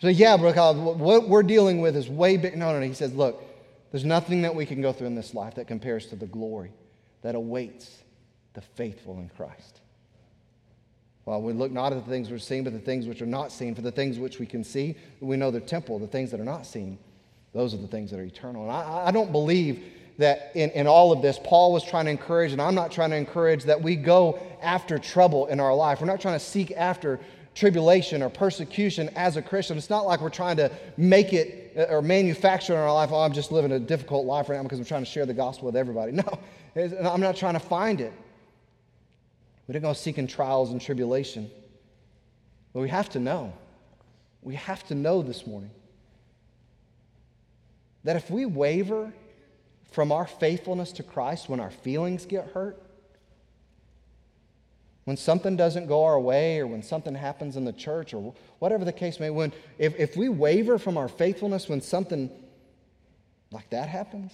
So, 0.00 0.08
yeah, 0.08 0.36
Brooke, 0.36 0.56
what 0.56 1.28
we're 1.28 1.42
dealing 1.42 1.80
with 1.80 1.96
is 1.96 2.08
way 2.08 2.36
big. 2.36 2.56
No, 2.56 2.72
no, 2.72 2.80
no. 2.80 2.86
He 2.86 2.94
says, 2.94 3.14
look, 3.14 3.42
there's 3.92 4.04
nothing 4.04 4.42
that 4.42 4.54
we 4.54 4.66
can 4.66 4.80
go 4.80 4.92
through 4.92 5.08
in 5.08 5.14
this 5.14 5.34
life 5.34 5.54
that 5.56 5.66
compares 5.66 6.06
to 6.06 6.16
the 6.16 6.26
glory 6.26 6.72
that 7.22 7.34
awaits 7.34 7.98
the 8.54 8.60
faithful 8.60 9.18
in 9.18 9.28
Christ. 9.30 9.79
Well, 11.24 11.42
we 11.42 11.52
look 11.52 11.70
not 11.70 11.92
at 11.92 12.04
the 12.04 12.10
things 12.10 12.30
are 12.30 12.38
seen, 12.38 12.64
but 12.64 12.72
the 12.72 12.78
things 12.78 13.06
which 13.06 13.22
are 13.22 13.26
not 13.26 13.52
seen. 13.52 13.74
For 13.74 13.82
the 13.82 13.92
things 13.92 14.18
which 14.18 14.38
we 14.38 14.46
can 14.46 14.64
see, 14.64 14.96
we 15.20 15.36
know 15.36 15.50
the 15.50 15.60
temple. 15.60 15.98
The 15.98 16.06
things 16.06 16.30
that 16.30 16.40
are 16.40 16.44
not 16.44 16.66
seen, 16.66 16.98
those 17.52 17.74
are 17.74 17.78
the 17.78 17.86
things 17.86 18.10
that 18.10 18.20
are 18.20 18.24
eternal. 18.24 18.62
And 18.62 18.72
I, 18.72 19.06
I 19.06 19.10
don't 19.10 19.32
believe 19.32 19.84
that 20.18 20.52
in, 20.54 20.70
in 20.70 20.86
all 20.86 21.12
of 21.12 21.22
this, 21.22 21.38
Paul 21.42 21.72
was 21.72 21.84
trying 21.84 22.06
to 22.06 22.10
encourage, 22.10 22.52
and 22.52 22.60
I'm 22.60 22.74
not 22.74 22.90
trying 22.90 23.10
to 23.10 23.16
encourage 23.16 23.64
that 23.64 23.80
we 23.80 23.96
go 23.96 24.38
after 24.62 24.98
trouble 24.98 25.46
in 25.46 25.60
our 25.60 25.74
life. 25.74 26.00
We're 26.00 26.06
not 26.06 26.20
trying 26.20 26.38
to 26.38 26.44
seek 26.44 26.72
after 26.72 27.20
tribulation 27.54 28.22
or 28.22 28.28
persecution 28.28 29.10
as 29.16 29.36
a 29.36 29.42
Christian. 29.42 29.76
It's 29.76 29.90
not 29.90 30.06
like 30.06 30.20
we're 30.20 30.30
trying 30.30 30.56
to 30.58 30.70
make 30.96 31.32
it 31.32 31.72
uh, 31.76 31.82
or 31.84 32.02
manufacture 32.02 32.72
in 32.72 32.78
our 32.78 32.92
life, 32.92 33.10
oh, 33.12 33.20
I'm 33.20 33.32
just 33.32 33.52
living 33.52 33.72
a 33.72 33.78
difficult 33.78 34.26
life 34.26 34.48
right 34.48 34.56
now 34.56 34.62
because 34.64 34.78
I'm 34.78 34.84
trying 34.84 35.04
to 35.04 35.10
share 35.10 35.26
the 35.26 35.34
gospel 35.34 35.66
with 35.66 35.76
everybody. 35.76 36.12
No, 36.76 37.10
I'm 37.10 37.20
not 37.20 37.34
trying 37.34 37.54
to 37.54 37.60
find 37.60 38.00
it. 38.00 38.12
We 39.70 39.74
don't 39.74 39.82
go 39.82 39.92
seeking 39.92 40.26
trials 40.26 40.72
and 40.72 40.80
tribulation. 40.80 41.48
But 42.72 42.80
we 42.80 42.88
have 42.88 43.08
to 43.10 43.20
know. 43.20 43.52
We 44.42 44.56
have 44.56 44.84
to 44.88 44.96
know 44.96 45.22
this 45.22 45.46
morning 45.46 45.70
that 48.02 48.16
if 48.16 48.28
we 48.32 48.46
waver 48.46 49.12
from 49.92 50.10
our 50.10 50.26
faithfulness 50.26 50.90
to 50.94 51.04
Christ 51.04 51.48
when 51.48 51.60
our 51.60 51.70
feelings 51.70 52.26
get 52.26 52.48
hurt, 52.48 52.82
when 55.04 55.16
something 55.16 55.54
doesn't 55.54 55.86
go 55.86 56.02
our 56.02 56.18
way 56.18 56.58
or 56.58 56.66
when 56.66 56.82
something 56.82 57.14
happens 57.14 57.56
in 57.56 57.64
the 57.64 57.72
church 57.72 58.12
or 58.12 58.34
whatever 58.58 58.84
the 58.84 58.92
case 58.92 59.20
may 59.20 59.28
be, 59.28 59.30
when, 59.30 59.52
if, 59.78 59.94
if 60.00 60.16
we 60.16 60.28
waver 60.28 60.78
from 60.78 60.96
our 60.96 61.06
faithfulness 61.06 61.68
when 61.68 61.80
something 61.80 62.28
like 63.52 63.70
that 63.70 63.88
happens, 63.88 64.32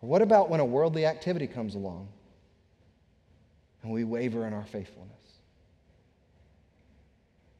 what 0.00 0.20
about 0.20 0.50
when 0.50 0.60
a 0.60 0.64
worldly 0.66 1.06
activity 1.06 1.46
comes 1.46 1.74
along 1.74 2.08
and 3.86 3.94
we 3.94 4.02
waver 4.02 4.48
in 4.48 4.52
our 4.52 4.64
faithfulness? 4.64 5.12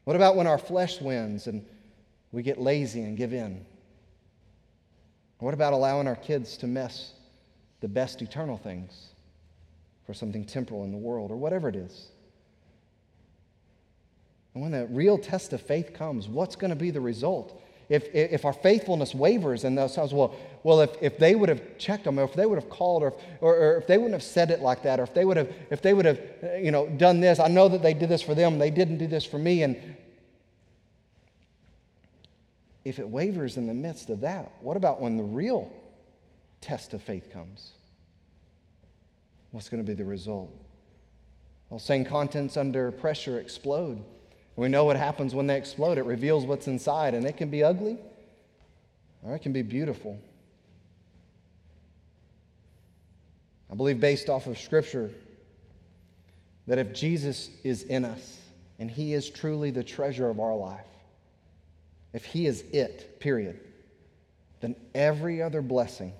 What 0.03 0.17
about 0.17 0.35
when 0.35 0.45
our 0.45 0.57
flesh 0.57 0.99
wins 0.99 1.47
and 1.47 1.65
we 2.33 2.43
get 2.43 2.59
lazy 2.59 3.01
and 3.01 3.15
give 3.17 3.33
in? 3.33 3.65
What 5.39 5.53
about 5.53 5.71
allowing 5.71 6.05
our 6.05 6.17
kids 6.17 6.57
to 6.57 6.67
mess 6.67 7.13
the 7.79 7.87
best 7.87 8.21
eternal 8.21 8.57
things 8.57 9.11
for 10.05 10.13
something 10.13 10.43
temporal 10.43 10.83
in 10.83 10.91
the 10.91 10.97
world 10.97 11.31
or 11.31 11.37
whatever 11.37 11.69
it 11.69 11.77
is? 11.77 12.07
And 14.53 14.61
when 14.61 14.73
the 14.73 14.85
real 14.87 15.17
test 15.17 15.53
of 15.53 15.61
faith 15.61 15.93
comes, 15.93 16.27
what's 16.27 16.57
going 16.57 16.71
to 16.71 16.75
be 16.75 16.91
the 16.91 16.99
result? 16.99 17.61
If, 17.89 18.13
if 18.13 18.43
our 18.43 18.53
faithfulness 18.53 19.15
wavers 19.15 19.63
in 19.63 19.75
those 19.75 19.95
times, 19.95 20.13
well, 20.13 20.35
well 20.63 20.81
if, 20.81 20.91
if 21.01 21.17
they 21.17 21.35
would 21.35 21.47
have 21.47 21.77
checked 21.77 22.03
them, 22.03 22.19
or 22.19 22.23
if 22.23 22.33
they 22.33 22.45
would 22.45 22.57
have 22.57 22.69
called, 22.69 23.03
or 23.03 23.07
if, 23.07 23.13
or, 23.39 23.55
or 23.55 23.77
if 23.77 23.87
they 23.87 23.97
wouldn't 23.97 24.13
have 24.13 24.23
said 24.23 24.51
it 24.51 24.59
like 24.59 24.83
that, 24.83 24.99
or 24.99 25.03
if 25.03 25.13
they 25.13 25.23
would 25.23 25.37
have, 25.37 25.53
if 25.69 25.81
they 25.81 25.93
would 25.93 26.05
have 26.05 26.19
uh, 26.43 26.55
you 26.55 26.71
know, 26.71 26.87
done 26.87 27.21
this, 27.21 27.39
I 27.39 27.47
know 27.47 27.69
that 27.69 27.81
they 27.81 27.93
did 27.93 28.09
this 28.09 28.21
for 28.21 28.35
them, 28.35 28.59
they 28.59 28.71
didn't 28.71 28.97
do 28.97 29.07
this 29.07 29.23
for 29.23 29.39
me. 29.39 29.63
And 29.63 29.95
if 32.83 32.99
it 32.99 33.07
wavers 33.07 33.55
in 33.55 33.67
the 33.67 33.73
midst 33.73 34.09
of 34.09 34.19
that, 34.21 34.51
what 34.59 34.75
about 34.75 34.99
when 34.99 35.15
the 35.15 35.23
real 35.23 35.71
test 36.59 36.93
of 36.93 37.01
faith 37.01 37.31
comes? 37.31 37.71
What's 39.51 39.69
going 39.69 39.81
to 39.81 39.87
be 39.87 39.95
the 39.95 40.05
result? 40.05 40.53
Well, 41.69 41.79
saying 41.79 42.05
contents 42.05 42.57
under 42.57 42.91
pressure 42.91 43.39
explode. 43.39 44.03
We 44.57 44.67
know 44.67 44.83
what 44.83 44.97
happens 44.97 45.33
when 45.33 45.47
they 45.47 45.55
explode. 45.55 45.97
It 45.97 46.05
reveals 46.05 46.45
what's 46.45 46.67
inside, 46.67 47.13
and 47.13 47.25
it 47.25 47.37
can 47.37 47.49
be 47.49 47.63
ugly 47.63 47.97
or 49.23 49.35
it 49.35 49.39
can 49.39 49.53
be 49.53 49.61
beautiful. 49.61 50.19
I 53.71 53.75
believe, 53.75 53.99
based 53.99 54.29
off 54.29 54.47
of 54.47 54.57
Scripture, 54.57 55.11
that 56.67 56.77
if 56.77 56.93
Jesus 56.93 57.49
is 57.63 57.83
in 57.83 58.05
us 58.05 58.39
and 58.79 58.89
He 58.89 59.13
is 59.13 59.29
truly 59.29 59.71
the 59.71 59.83
treasure 59.83 60.29
of 60.29 60.39
our 60.39 60.55
life, 60.55 60.85
if 62.13 62.25
He 62.25 62.45
is 62.45 62.61
it, 62.71 63.19
period, 63.19 63.59
then 64.61 64.75
every 64.95 65.41
other 65.41 65.61
blessing 65.61 66.13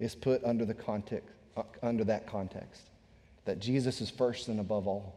is 0.00 0.14
put 0.14 0.42
under, 0.44 0.64
the 0.64 0.74
context, 0.74 1.28
uh, 1.56 1.62
under 1.82 2.04
that 2.04 2.26
context 2.26 2.82
that 3.44 3.60
Jesus 3.60 4.00
is 4.00 4.10
first 4.10 4.48
and 4.48 4.58
above 4.58 4.88
all. 4.88 5.14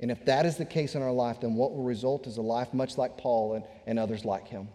And 0.00 0.10
if 0.10 0.24
that 0.26 0.46
is 0.46 0.56
the 0.56 0.64
case 0.64 0.94
in 0.94 1.02
our 1.02 1.12
life, 1.12 1.40
then 1.40 1.54
what 1.54 1.72
will 1.72 1.82
result 1.82 2.26
is 2.26 2.36
a 2.36 2.42
life 2.42 2.72
much 2.72 2.96
like 2.96 3.16
Paul 3.16 3.54
and, 3.54 3.64
and 3.86 3.98
others 3.98 4.24
like 4.24 4.46
him, 4.46 4.68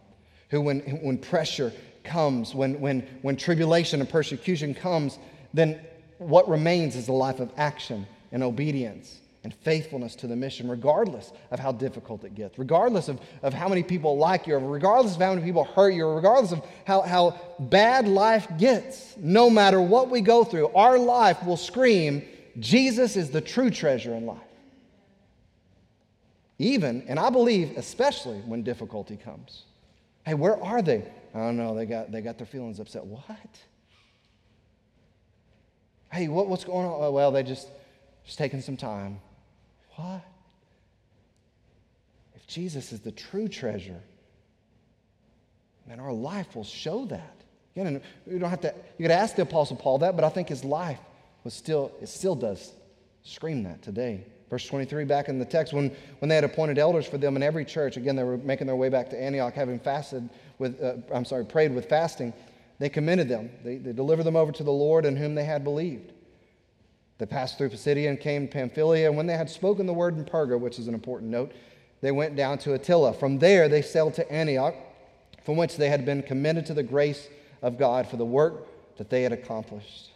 who, 0.50 0.62
when, 0.62 0.80
when 1.02 1.18
pressure 1.18 1.72
comes, 2.04 2.54
when, 2.54 2.80
when, 2.80 3.02
when 3.22 3.38
tribulation 3.38 4.02
and 4.02 4.10
persecution 4.10 4.74
comes, 4.74 5.18
then 5.54 5.80
what 6.18 6.48
remains 6.50 6.96
is 6.96 7.08
a 7.08 7.14
life 7.14 7.40
of 7.40 7.52
action 7.58 8.06
and 8.32 8.44
obedience 8.44 9.20
and 9.44 9.54
faithfulness 9.54 10.16
to 10.16 10.28
the 10.28 10.36
mission, 10.36 10.70
regardless 10.70 11.34
of 11.52 11.60
how 11.60 11.72
difficult 11.72 12.24
it 12.24 12.34
gets, 12.34 12.58
regardless 12.58 13.10
of, 13.10 13.20
of 13.42 13.54
how 13.54 13.68
many 13.68 13.84
people 13.84 14.18
like 14.18 14.48
you, 14.48 14.58
regardless 14.58 15.16
of 15.16 15.22
how 15.22 15.34
many 15.34 15.46
people 15.46 15.66
hurt 15.66 15.94
you, 15.94 16.08
regardless 16.08 16.54
of 16.54 16.62
how, 16.86 17.02
how 17.02 17.38
bad 17.60 18.08
life 18.08 18.48
gets. 18.58 19.16
No 19.18 19.50
matter 19.50 19.82
what 19.82 20.10
we 20.10 20.22
go 20.22 20.44
through, 20.44 20.70
our 20.70 20.98
life 20.98 21.44
will 21.46 21.58
scream, 21.58 22.24
Jesus 22.60 23.18
is 23.18 23.32
the 23.32 23.42
true 23.42 23.70
treasure 23.70 24.14
in 24.16 24.26
life. 24.26 24.38
Even, 26.60 27.04
and 27.08 27.20
I 27.20 27.30
believe 27.30 27.78
especially 27.78 28.39
when 28.39 28.63
difficulty 28.63 29.18
comes. 29.18 29.63
Hey, 30.26 30.34
where 30.34 30.62
are 30.63 30.82
they? 30.82 31.04
I 31.34 31.39
don't 31.39 31.58
know, 31.58 31.76
they 31.76 31.86
got, 31.86 32.12
they 32.12 32.22
got 32.22 32.38
their 32.38 32.48
feelings 32.48 32.80
upset. 32.80 33.06
What? 33.06 33.38
Hey, 36.12 36.28
what, 36.28 36.48
what's 36.48 36.63
going 36.63 36.86
on? 36.86 37.12
Well, 37.12 37.32
they 37.32 37.42
just, 37.42 37.68
just 38.24 38.38
taking 38.38 38.62
some 38.62 38.78
time. 38.78 39.20
What? 39.96 40.22
If 42.36 42.46
Jesus 42.46 42.94
is 42.94 43.00
the 43.00 43.12
true 43.12 43.48
treasure, 43.48 44.00
man, 45.88 46.00
our 46.00 46.13
life 46.13 46.56
will 46.56 46.63
show 46.63 47.06
that. 47.06 47.36
Again, 47.76 48.02
you 48.30 48.38
don't 48.38 48.52
have 48.52 48.62
to, 48.62 48.76
you 49.00 49.04
could 49.04 49.12
ask 49.12 49.36
the 49.36 49.42
Apostle 49.42 49.76
Paul 49.76 49.98
that, 50.00 50.16
but 50.16 50.24
I 50.24 50.30
think 50.30 50.50
his 50.50 50.63
life 50.63 51.00
was 51.44 51.56
still, 51.56 51.92
it 52.00 52.10
still 52.10 52.36
does 52.36 52.72
scream 53.24 53.63
that 53.63 53.82
today. 53.82 54.26
Verse 54.54 54.68
23 54.68 55.06
back 55.06 55.30
in 55.30 55.39
the 55.39 55.46
text, 55.46 55.74
when, 55.74 55.89
when 56.20 56.30
they 56.30 56.36
had 56.36 56.44
appointed 56.44 56.78
elders 56.78 57.08
for 57.08 57.18
them 57.18 57.36
in 57.36 57.42
every 57.42 57.66
church, 57.66 57.98
again, 57.98 58.16
they 58.16 58.24
were 58.24 58.38
making 58.38 58.68
their 58.68 58.76
way 58.76 58.88
back 58.88 59.10
to 59.10 59.20
Antioch, 59.20 59.52
having 59.56 59.80
fasted 59.80 60.30
with, 60.60 60.80
uh, 60.80 60.94
I'm 61.12 61.26
sorry, 61.26 61.44
prayed 61.44 61.74
with 61.74 61.89
fasting, 61.89 62.32
they 62.78 62.88
commended 62.88 63.28
them. 63.28 63.50
They, 63.63 63.78
they 63.78 63.94
delivered 63.94 64.26
them 64.26 64.36
over 64.36 64.52
to 64.52 64.63
the 64.63 64.72
Lord 64.72 65.06
in 65.06 65.16
whom 65.16 65.34
they 65.34 65.44
had 65.44 65.63
believed. 65.63 66.12
They 67.18 67.26
passed 67.26 67.58
through 67.58 67.70
Pisidia 67.70 68.08
and 68.08 68.20
came 68.20 68.48
to 68.48 68.54
Pamphylia. 68.54 69.08
And 69.08 69.18
when 69.18 69.26
they 69.26 69.36
had 69.36 69.50
spoken 69.50 69.88
the 69.88 69.94
word 69.94 70.16
in 70.16 70.24
Perga, 70.24 70.60
which 70.60 70.78
is 70.78 70.88
an 70.88 70.94
important 70.94 71.32
note, 71.32 71.52
they 72.02 72.12
went 72.12 72.36
down 72.36 72.60
to 72.60 72.78
Attalia. 72.78 73.20
From 73.20 73.39
there, 73.39 73.68
they 73.68 73.82
sailed 73.82 74.13
to 74.13 74.32
Antioch, 74.32 74.76
from 75.44 75.58
which 75.58 75.78
they 75.78 75.89
had 75.89 76.06
been 76.06 76.22
commended 76.22 76.68
to 76.68 76.76
the 76.76 76.84
grace 76.84 77.28
of 77.63 77.80
God 77.80 78.08
for 78.08 78.18
the 78.18 78.26
work 78.26 78.68
that 78.98 79.10
they 79.10 79.24
had 79.24 79.32
accomplished. 79.32 80.12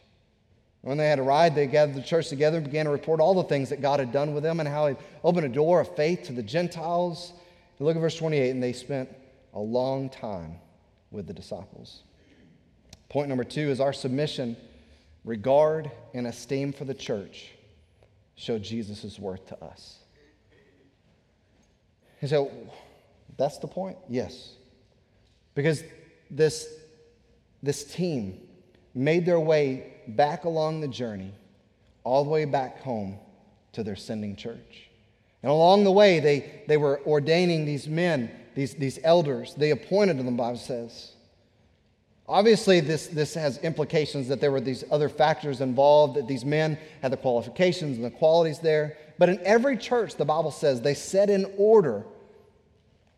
When 0.87 0.97
they 0.97 1.09
had 1.09 1.19
arrived, 1.19 1.57
they 1.57 1.67
gathered 1.67 1.95
the 1.95 2.01
church 2.01 2.29
together 2.29 2.55
and 2.55 2.65
began 2.65 2.85
to 2.85 2.91
report 2.91 3.19
all 3.19 3.33
the 3.33 3.43
things 3.43 3.67
that 3.71 3.81
God 3.81 3.99
had 3.99 4.13
done 4.13 4.33
with 4.33 4.41
them 4.41 4.61
and 4.61 4.69
how 4.69 4.87
He 4.87 4.95
opened 5.21 5.45
a 5.45 5.49
door 5.49 5.81
of 5.81 5.93
faith 5.97 6.23
to 6.27 6.31
the 6.31 6.41
Gentiles. 6.41 7.33
And 7.77 7.85
look 7.85 7.97
at 7.97 7.99
verse 7.99 8.15
28, 8.15 8.51
and 8.51 8.63
they 8.63 8.71
spent 8.71 9.13
a 9.53 9.59
long 9.59 10.09
time 10.09 10.55
with 11.11 11.27
the 11.27 11.33
disciples. 11.33 12.03
Point 13.09 13.27
number 13.27 13.43
two 13.43 13.69
is 13.69 13.81
our 13.81 13.91
submission 13.91 14.55
regard 15.25 15.91
and 16.13 16.25
esteem 16.25 16.71
for 16.71 16.85
the 16.85 16.93
church 16.93 17.51
show 18.35 18.57
Jesus' 18.57 19.19
worth 19.19 19.45
to 19.47 19.61
us. 19.61 19.97
And 22.21 22.29
so 22.29 22.49
that's 23.35 23.57
the 23.57 23.67
point? 23.67 23.97
Yes. 24.07 24.53
Because 25.53 25.83
this, 26.31 26.65
this 27.61 27.83
team 27.83 28.39
made 28.95 29.25
their 29.25 29.41
way 29.41 29.95
back 30.15 30.45
along 30.45 30.81
the 30.81 30.87
journey, 30.87 31.33
all 32.03 32.23
the 32.23 32.29
way 32.29 32.45
back 32.45 32.81
home 32.81 33.19
to 33.73 33.83
their 33.83 33.95
sending 33.95 34.35
church. 34.35 34.89
And 35.43 35.51
along 35.51 35.83
the 35.83 35.91
way, 35.91 36.19
they, 36.19 36.63
they 36.67 36.77
were 36.77 37.01
ordaining 37.05 37.65
these 37.65 37.87
men, 37.87 38.31
these, 38.55 38.73
these 38.73 38.99
elders. 39.03 39.53
They 39.55 39.71
appointed 39.71 40.17
them, 40.17 40.25
the 40.25 40.31
Bible 40.31 40.57
says. 40.57 41.13
Obviously, 42.27 42.81
this, 42.81 43.07
this 43.07 43.33
has 43.35 43.57
implications 43.59 44.27
that 44.27 44.41
there 44.41 44.51
were 44.51 44.59
these 44.59 44.83
other 44.91 45.07
factors 45.07 45.61
involved, 45.61 46.15
that 46.17 46.27
these 46.27 46.43
men 46.43 46.77
had 47.01 47.11
the 47.11 47.17
qualifications 47.17 47.95
and 47.95 48.05
the 48.05 48.11
qualities 48.11 48.59
there. 48.59 48.97
But 49.17 49.29
in 49.29 49.39
every 49.45 49.77
church, 49.77 50.15
the 50.15 50.25
Bible 50.25 50.51
says 50.51 50.81
they 50.81 50.93
set 50.93 51.29
in 51.29 51.51
order 51.57 52.03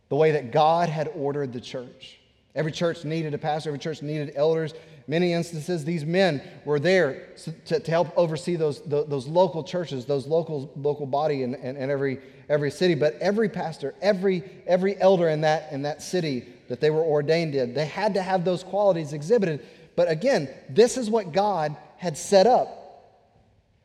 the 0.10 0.16
way 0.16 0.32
that 0.32 0.52
God 0.52 0.90
had 0.90 1.10
ordered 1.16 1.54
the 1.54 1.62
church. 1.62 2.19
Every 2.56 2.72
church 2.72 3.06
needed 3.06 3.34
a 3.34 3.38
pastor, 3.38 3.70
every 3.70 3.80
church 3.80 4.02
needed 4.02 4.34
elders. 4.36 4.74
Many 5.08 5.34
instances, 5.34 5.84
these 5.86 6.06
men 6.06 6.42
were 6.66 6.80
there 6.80 7.30
to, 7.66 7.80
to 7.80 7.92
help 7.92 8.16
oversee 8.16 8.56
those, 8.56 8.82
those 8.82 9.28
local 9.28 9.64
churches, 9.64 10.06
those 10.06 10.28
local, 10.28 10.72
local 10.76 11.06
body 11.06 11.44
in, 11.44 11.56
in, 11.56 11.78
in 11.78 11.90
every, 11.90 12.20
every 12.48 12.70
city. 12.70 12.96
But 12.96 13.16
every 13.16 13.50
pastor, 13.50 13.96
every, 14.02 14.44
every 14.68 15.00
elder 15.02 15.30
in 15.30 15.42
that, 15.42 15.72
in 15.72 15.84
that 15.84 16.02
city 16.02 16.46
that 16.68 16.80
they 16.80 16.92
were 16.92 17.02
ordained 17.02 17.56
in, 17.56 17.74
they 17.74 17.86
had 17.86 18.14
to 18.16 18.22
have 18.22 18.46
those 18.46 18.64
qualities 18.64 19.14
exhibited. 19.14 19.66
But 19.96 20.10
again, 20.10 20.50
this 20.70 20.98
is 20.98 21.10
what 21.10 21.32
God 21.32 21.76
had 21.98 22.18
set 22.18 22.46
up. 22.46 22.76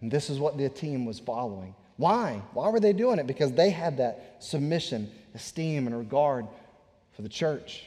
And 0.01 0.11
this 0.11 0.29
is 0.29 0.39
what 0.39 0.59
the 0.59 0.69
team 0.69 1.07
was 1.07 1.19
following. 1.19 1.75
Why? 1.97 2.43
Why 2.53 2.69
were 2.69 2.81
they 2.81 2.93
doing 2.93 3.19
it? 3.19 3.27
Because 3.27 3.53
they 3.53 3.71
had 3.71 3.97
that 3.99 4.37
submission, 4.41 5.11
esteem, 5.35 5.87
and 5.87 5.97
regard 5.97 6.47
for 7.15 7.23
the 7.23 7.29
church 7.29 7.85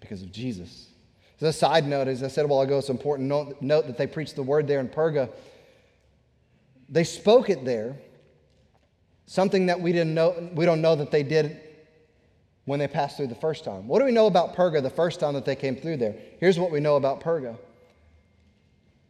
because 0.00 0.22
of 0.22 0.32
Jesus. 0.32 0.88
As 1.40 1.48
a 1.48 1.52
side 1.52 1.86
note, 1.86 2.08
as 2.08 2.22
I 2.22 2.28
said 2.28 2.44
a 2.44 2.48
while 2.48 2.62
ago, 2.62 2.78
it's 2.78 2.88
an 2.88 2.96
important 2.96 3.28
note, 3.28 3.60
note 3.60 3.86
that 3.86 3.98
they 3.98 4.06
preached 4.06 4.36
the 4.36 4.42
word 4.42 4.66
there 4.66 4.80
in 4.80 4.88
Perga. 4.88 5.30
They 6.88 7.04
spoke 7.04 7.50
it 7.50 7.64
there, 7.64 7.96
something 9.26 9.66
that 9.66 9.80
we 9.80 9.92
didn't 9.92 10.14
know, 10.14 10.50
we 10.54 10.64
don't 10.64 10.80
know 10.80 10.96
that 10.96 11.10
they 11.10 11.22
did 11.22 11.60
when 12.64 12.78
they 12.78 12.88
passed 12.88 13.16
through 13.16 13.26
the 13.26 13.34
first 13.34 13.64
time. 13.64 13.86
What 13.86 13.98
do 13.98 14.04
we 14.04 14.12
know 14.12 14.26
about 14.26 14.56
Perga 14.56 14.82
the 14.82 14.90
first 14.90 15.20
time 15.20 15.34
that 15.34 15.44
they 15.44 15.56
came 15.56 15.76
through 15.76 15.98
there? 15.98 16.14
Here's 16.40 16.58
what 16.58 16.70
we 16.70 16.80
know 16.80 16.96
about 16.96 17.20
Perga. 17.20 17.56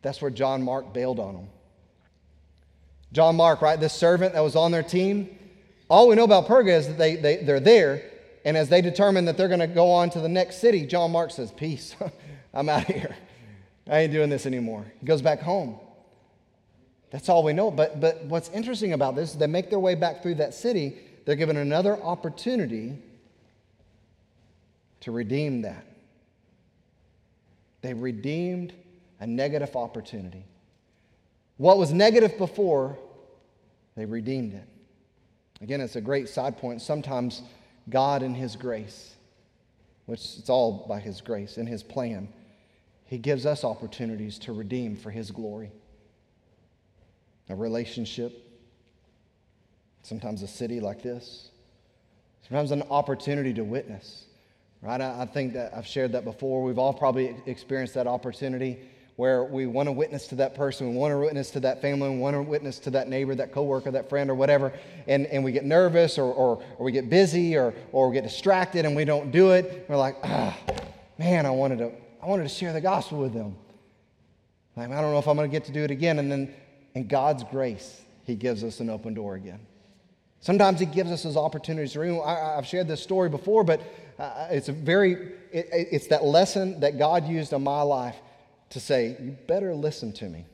That's 0.03 0.21
where 0.21 0.31
John 0.31 0.63
Mark 0.63 0.93
bailed 0.93 1.21
on 1.21 1.35
them. 1.35 1.49
John 3.13 3.37
Mark, 3.37 3.63
right, 3.63 3.79
this 3.79 3.93
servant 3.93 4.35
that 4.35 4.41
was 4.41 4.57
on 4.57 4.73
their 4.73 4.83
team, 4.83 5.39
all 5.89 6.09
we 6.09 6.17
know 6.17 6.25
about 6.25 6.47
Perga 6.47 6.77
is 6.77 6.89
that 6.89 6.99
they, 6.99 7.17
they, 7.17 7.37
they're 7.37 7.61
there, 7.61 8.03
and 8.47 8.57
as 8.57 8.69
they 8.69 8.81
determine 8.81 9.25
that 9.25 9.37
they're 9.37 9.49
going 9.49 9.59
to 9.59 9.67
go 9.67 9.91
on 9.91 10.09
to 10.11 10.21
the 10.21 10.29
next 10.29 10.61
city, 10.61 10.87
John 10.87 11.11
Mark 11.11 11.33
says, 11.33 11.51
Peace, 11.51 11.97
I'm 12.55 12.69
out 12.69 12.89
of 12.89 12.95
here. 12.95 13.17
I 13.91 13.99
ain't 13.99 14.13
doing 14.13 14.31
this 14.31 14.47
anymore. 14.47 14.87
He 15.01 15.07
goes 15.07 15.21
back 15.21 15.41
home. 15.41 15.81
That's 17.11 17.29
all 17.29 17.43
we 17.43 17.53
know. 17.53 17.73
But, 17.73 18.01
but 18.01 18.25
what's 18.27 18.49
interesting 18.51 18.93
about 18.93 19.17
this 19.17 19.33
is 19.33 19.37
they 19.37 19.49
make 19.49 19.69
their 19.69 19.81
way 19.81 19.97
back 19.97 20.23
through 20.23 20.37
that 20.37 20.55
city, 20.55 20.97
they're 21.25 21.35
given 21.35 21.57
another 21.57 22.01
opportunity 22.01 22.97
to 25.01 25.11
redeem 25.11 25.63
that. 25.63 25.85
They 27.83 27.95
redeemed 27.95 28.75
a 29.19 29.27
negative 29.27 29.75
opportunity. 29.75 30.45
What 31.57 31.79
was 31.79 31.93
negative 31.93 32.39
before, 32.39 32.97
they 33.97 34.05
redeemed 34.05 34.55
it. 34.55 34.69
Again, 35.61 35.81
it's 35.81 35.97
a 35.97 36.01
great 36.01 36.29
side 36.29 36.59
point. 36.59 36.81
Sometimes 36.81 37.43
God 37.89 38.23
in 38.23 38.35
His 38.35 38.57
grace, 38.57 39.15
which 40.07 40.21
it's 40.39 40.51
all 40.51 40.87
by 40.89 41.01
His 41.01 41.21
grace 41.21 41.57
and 41.57 41.69
His 41.69 41.83
plan, 41.83 42.29
He 43.05 43.19
gives 43.19 43.47
us 43.47 43.65
opportunities 43.65 44.39
to 44.41 44.53
redeem 44.53 44.97
for 44.97 45.11
His 45.11 45.31
glory. 45.31 45.71
A 47.49 47.55
relationship, 47.55 48.33
sometimes 50.03 50.43
a 50.43 50.49
city 50.49 50.81
like 50.81 51.03
this, 51.03 51.51
sometimes 52.49 52.73
an 52.73 52.83
opportunity 52.91 53.55
to 53.55 53.63
witness. 53.63 54.25
Right? 54.83 55.01
I, 55.01 55.23
I 55.23 55.27
think 55.27 55.55
that 55.55 55.73
I've 55.75 55.87
shared 55.87 56.13
that 56.13 56.25
before. 56.25 56.63
We've 56.63 56.79
all 56.79 56.93
probably 56.93 57.37
experienced 57.47 57.95
that 57.95 58.07
opportunity 58.07 58.79
where 59.17 59.45
we 59.45 59.67
want 59.67 59.87
to 59.87 59.93
witness 59.93 60.27
to 60.29 60.35
that 60.35 60.55
person, 60.55 60.91
we 60.91 60.97
want 60.97 61.11
to 61.11 61.19
witness 61.19 61.51
to 61.51 61.61
that 61.61 61.81
family, 61.81 62.11
we 62.11 62.19
want 62.19 62.37
to 62.37 62.43
witness 62.43 62.79
to 62.79 62.91
that 62.91 63.09
neighbor, 63.09 63.35
that 63.35 63.51
coworker, 63.51 63.91
that 63.91 64.11
friend, 64.11 64.31
or 64.31 64.35
whatever, 64.35 64.73
and, 65.09 65.27
and 65.27 65.43
we 65.43 65.53
get 65.53 65.65
nervous 65.65 66.19
or, 66.19 66.33
or, 66.33 66.63
or 66.79 66.85
we 66.85 66.93
get 66.93 67.09
busy 67.09 67.57
or, 67.57 67.73
or 67.93 68.11
we 68.11 68.15
get 68.15 68.25
distracted 68.25 68.85
and 68.85 68.95
we 68.95 69.07
don't 69.07 69.31
do 69.31 69.53
it. 69.53 69.87
We're 69.89 69.97
like, 69.97 70.17
ah, 70.23 70.57
man, 71.19 71.47
I 71.47 71.51
wanted 71.51 71.79
to, 71.79 71.93
I 72.23 72.27
wanted 72.27 72.43
to 72.43 72.51
share 72.51 72.75
the 72.75 72.81
gospel 72.81 73.19
with 73.19 73.33
them. 73.33 73.57
Like, 74.77 74.91
I 74.91 75.01
don't 75.01 75.13
know 75.13 75.19
if 75.19 75.27
I'm 75.27 75.37
going 75.37 75.51
to 75.51 75.53
get 75.53 75.65
to 75.67 75.73
do 75.73 75.83
it 75.83 75.91
again. 75.91 76.19
And 76.19 76.31
then 76.31 76.55
in 76.95 77.09
God's 77.09 77.43
grace, 77.45 78.03
He 78.25 78.35
gives 78.35 78.63
us 78.63 78.81
an 78.81 78.91
open 78.91 79.15
door 79.15 79.37
again. 79.37 79.61
Sometimes 80.41 80.79
He 80.79 80.85
gives 80.85 81.11
us 81.11 81.23
those 81.23 81.39
opportunities. 81.39 81.97
I, 81.97 82.55
have 82.57 82.67
shared 82.67 82.87
this 82.87 83.03
story 83.03 83.31
before, 83.31 83.65
but 83.65 83.81
uh, 84.19 84.49
it's 84.51 84.69
a 84.69 84.73
very, 84.73 85.15
it, 85.51 85.69
it's 85.73 86.09
that 86.09 86.23
lesson 86.23 86.81
that 86.81 86.99
God 86.99 87.27
used 87.27 87.55
in 87.55 87.65
my 87.65 87.81
life 87.81 88.17
to 88.71 88.81
say, 88.81 89.17
You 89.21 89.37
better 89.47 89.75
listen 89.75 90.13
to 90.15 90.29
me. 90.29 90.47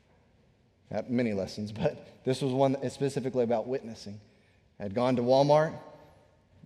Got 0.92 1.10
many 1.10 1.32
lessons, 1.32 1.72
but 1.72 2.24
this 2.24 2.42
was 2.42 2.52
one 2.52 2.76
specifically 2.90 3.44
about 3.44 3.66
witnessing. 3.66 4.20
I 4.78 4.84
had 4.84 4.94
gone 4.94 5.16
to 5.16 5.22
Walmart, 5.22 5.74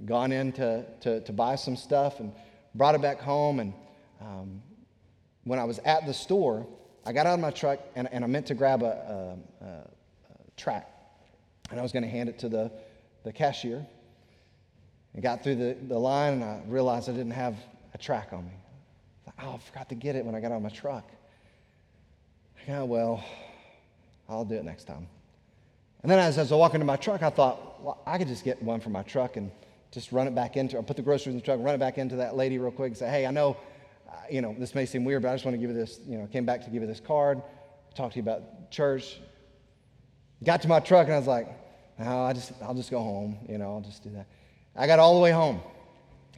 gone 0.04 0.32
in 0.32 0.52
to, 0.52 0.84
to, 1.02 1.20
to 1.20 1.32
buy 1.32 1.56
some 1.56 1.76
stuff, 1.76 2.20
and 2.20 2.32
brought 2.74 2.94
it 2.94 3.02
back 3.02 3.20
home. 3.20 3.60
And 3.60 3.74
um, 4.20 4.62
when 5.44 5.58
I 5.58 5.64
was 5.64 5.78
at 5.80 6.06
the 6.06 6.14
store, 6.14 6.66
I 7.04 7.12
got 7.12 7.26
out 7.26 7.34
of 7.34 7.40
my 7.40 7.50
truck 7.50 7.80
and, 7.94 8.08
and 8.12 8.24
I 8.24 8.26
meant 8.26 8.46
to 8.46 8.54
grab 8.54 8.82
a, 8.82 9.36
a, 9.60 9.64
a, 9.64 9.68
a 9.68 9.86
tract. 10.56 10.92
And 11.70 11.78
I 11.78 11.82
was 11.82 11.92
going 11.92 12.02
to 12.02 12.08
hand 12.08 12.28
it 12.28 12.38
to 12.40 12.48
the, 12.48 12.70
the 13.24 13.32
cashier. 13.32 13.86
And 15.14 15.22
got 15.22 15.42
through 15.42 15.56
the, 15.56 15.76
the 15.88 15.98
line 15.98 16.34
and 16.34 16.44
I 16.44 16.62
realized 16.66 17.08
I 17.08 17.12
didn't 17.12 17.32
have 17.32 17.56
a 17.94 17.98
tract 17.98 18.32
on 18.32 18.44
me. 18.44 18.52
Oh, 19.42 19.54
I 19.54 19.58
forgot 19.58 19.88
to 19.88 19.94
get 19.94 20.16
it 20.16 20.24
when 20.24 20.34
I 20.34 20.40
got 20.40 20.52
out 20.52 20.56
of 20.56 20.62
my 20.62 20.68
truck. 20.68 21.08
Yeah, 22.68 22.82
well, 22.82 23.24
I'll 24.28 24.44
do 24.44 24.54
it 24.54 24.64
next 24.64 24.84
time. 24.84 25.08
And 26.02 26.10
then 26.10 26.18
as, 26.18 26.38
as 26.38 26.52
I 26.52 26.56
walk 26.56 26.74
into 26.74 26.86
my 26.86 26.96
truck, 26.96 27.22
I 27.22 27.30
thought, 27.30 27.82
well, 27.82 28.02
I 28.06 28.18
could 28.18 28.28
just 28.28 28.44
get 28.44 28.62
one 28.62 28.80
from 28.80 28.92
my 28.92 29.02
truck 29.02 29.36
and 29.36 29.50
just 29.90 30.12
run 30.12 30.26
it 30.26 30.34
back 30.34 30.56
into, 30.56 30.76
or 30.76 30.82
put 30.82 30.96
the 30.96 31.02
groceries 31.02 31.34
in 31.34 31.40
the 31.40 31.44
truck, 31.44 31.58
run 31.60 31.74
it 31.74 31.78
back 31.78 31.98
into 31.98 32.16
that 32.16 32.36
lady 32.36 32.58
real 32.58 32.70
quick 32.70 32.88
and 32.88 32.96
say, 32.96 33.08
hey, 33.10 33.26
I 33.26 33.30
know, 33.30 33.56
uh, 34.08 34.12
you 34.30 34.40
know, 34.40 34.54
this 34.58 34.74
may 34.74 34.86
seem 34.86 35.04
weird, 35.04 35.22
but 35.22 35.28
I 35.30 35.34
just 35.34 35.44
want 35.44 35.54
to 35.54 35.58
give 35.58 35.70
you 35.70 35.76
this, 35.76 36.00
you 36.06 36.16
know, 36.16 36.26
came 36.26 36.44
back 36.44 36.64
to 36.64 36.70
give 36.70 36.82
you 36.82 36.88
this 36.88 37.00
card, 37.00 37.42
talk 37.94 38.12
to 38.12 38.16
you 38.16 38.22
about 38.22 38.70
church. 38.70 39.20
Got 40.44 40.62
to 40.62 40.68
my 40.68 40.80
truck 40.80 41.06
and 41.06 41.14
I 41.14 41.18
was 41.18 41.26
like, 41.26 41.48
no, 41.98 42.22
I 42.24 42.32
just, 42.32 42.52
I'll 42.62 42.74
just 42.74 42.90
go 42.90 43.00
home, 43.00 43.38
you 43.48 43.58
know, 43.58 43.74
I'll 43.74 43.80
just 43.82 44.02
do 44.02 44.10
that. 44.10 44.26
I 44.76 44.86
got 44.86 44.98
all 44.98 45.14
the 45.14 45.20
way 45.20 45.32
home. 45.32 45.60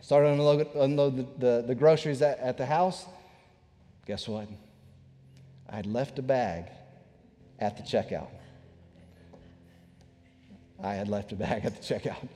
Started 0.03 0.27
to 0.27 0.33
unload, 0.33 0.75
unload 0.75 1.17
the, 1.17 1.47
the, 1.47 1.65
the 1.69 1.75
groceries 1.77 2.21
at, 2.23 2.39
at 2.41 2.59
the 2.59 2.67
house. 2.67 3.07
Guess 4.05 4.27
what? 4.27 4.49
I 5.71 5.77
had 5.77 5.87
left 5.87 6.19
a 6.19 6.23
bag 6.23 6.67
at 7.61 7.77
the 7.77 7.85
checkout. 7.85 8.27
I 10.83 10.95
had 10.95 11.07
left 11.07 11.31
a 11.31 11.37
bag 11.37 11.65
at 11.65 11.81
the 11.81 11.95
checkout. 11.95 12.29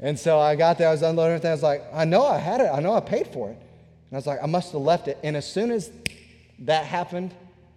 And 0.00 0.18
so 0.18 0.40
I 0.40 0.56
got 0.56 0.78
there, 0.78 0.88
I 0.88 0.92
was 0.92 1.02
unloading 1.02 1.34
everything. 1.34 1.50
I 1.50 1.54
was 1.54 1.62
like, 1.62 1.84
I 1.92 2.06
know 2.06 2.26
I 2.26 2.38
had 2.38 2.62
it, 2.62 2.70
I 2.72 2.80
know 2.80 2.94
I 2.94 3.00
paid 3.00 3.28
for 3.28 3.50
it. 3.50 3.58
And 3.58 4.12
I 4.12 4.16
was 4.16 4.26
like, 4.26 4.42
I 4.42 4.46
must 4.46 4.72
have 4.72 4.80
left 4.80 5.08
it. 5.08 5.18
And 5.22 5.36
as 5.36 5.50
soon 5.50 5.70
as 5.70 5.90
that 6.60 6.86
happened, 6.86 7.34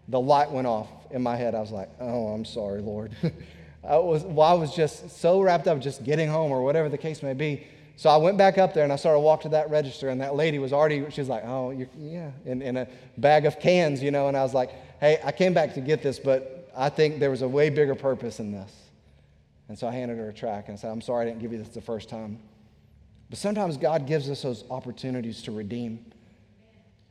the 0.08 0.20
light 0.20 0.52
went 0.52 0.68
off 0.68 0.88
in 1.12 1.22
my 1.22 1.36
head. 1.36 1.54
I 1.54 1.60
was 1.60 1.72
like, 1.72 1.90
oh, 2.00 2.28
I'm 2.28 2.46
sorry, 2.46 2.82
Lord. 2.82 3.12
I 3.84 3.98
was, 3.98 4.24
well, 4.24 4.48
I 4.48 4.54
was 4.54 4.74
just 4.74 5.20
so 5.20 5.42
wrapped 5.42 5.68
up 5.68 5.80
just 5.80 6.06
getting 6.06 6.30
home 6.30 6.52
or 6.52 6.64
whatever 6.64 6.88
the 6.88 6.98
case 6.98 7.22
may 7.22 7.34
be 7.34 7.68
so 8.00 8.10
I 8.10 8.16
went 8.16 8.38
back 8.38 8.58
up 8.58 8.74
there 8.74 8.86
and 8.86 8.94
I 8.94 8.96
started 8.96 9.20
walking 9.20 9.52
to 9.52 9.58
that 9.58 9.70
register, 9.70 10.08
and 10.08 10.22
that 10.22 10.34
lady 10.34 10.58
was 10.58 10.72
already, 10.72 11.06
she 11.10 11.20
was 11.20 11.28
like, 11.28 11.44
oh, 11.44 11.72
yeah, 11.98 12.32
in, 12.46 12.62
in 12.62 12.78
a 12.78 12.88
bag 13.18 13.46
of 13.46 13.60
cans, 13.60 14.02
you 14.02 14.10
know. 14.10 14.30
And 14.30 14.38
I 14.38 14.42
was 14.42 14.54
like, 14.54 14.70
hey, 15.02 15.20
I 15.22 15.34
came 15.34 15.54
back 15.54 15.74
to 15.74 15.82
get 15.82 16.02
this, 16.02 16.18
but 16.18 16.72
I 16.78 16.88
think 16.88 17.20
there 17.20 17.30
was 17.30 17.42
a 17.42 17.48
way 17.50 17.70
bigger 17.70 17.96
purpose 17.96 18.40
in 18.40 18.54
this. 18.54 18.74
And 19.68 19.78
so 19.78 19.86
I 19.86 19.92
handed 19.92 20.18
her 20.18 20.30
a 20.30 20.34
tract 20.34 20.70
and 20.70 20.78
I 20.78 20.80
said, 20.80 20.92
I'm 20.92 21.02
sorry 21.02 21.26
I 21.26 21.30
didn't 21.30 21.42
give 21.42 21.52
you 21.52 21.58
this 21.58 21.68
the 21.68 21.82
first 21.82 22.08
time. 22.08 22.40
But 23.30 23.38
sometimes 23.38 23.76
God 23.76 24.08
gives 24.08 24.30
us 24.30 24.44
those 24.44 24.64
opportunities 24.70 25.42
to 25.42 25.52
redeem 25.52 26.06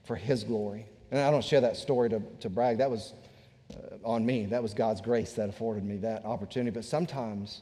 for 0.04 0.16
His 0.16 0.42
glory. 0.42 0.86
And 1.10 1.20
I 1.20 1.30
don't 1.30 1.44
share 1.44 1.60
that 1.60 1.76
story 1.76 2.08
to, 2.08 2.22
to 2.40 2.48
brag. 2.48 2.78
That 2.78 2.90
was 2.90 3.12
uh, 3.74 4.08
on 4.08 4.24
me. 4.24 4.46
That 4.46 4.62
was 4.62 4.72
God's 4.72 5.02
grace 5.02 5.34
that 5.34 5.50
afforded 5.50 5.84
me 5.84 5.98
that 5.98 6.24
opportunity. 6.24 6.70
But 6.70 6.86
sometimes 6.86 7.60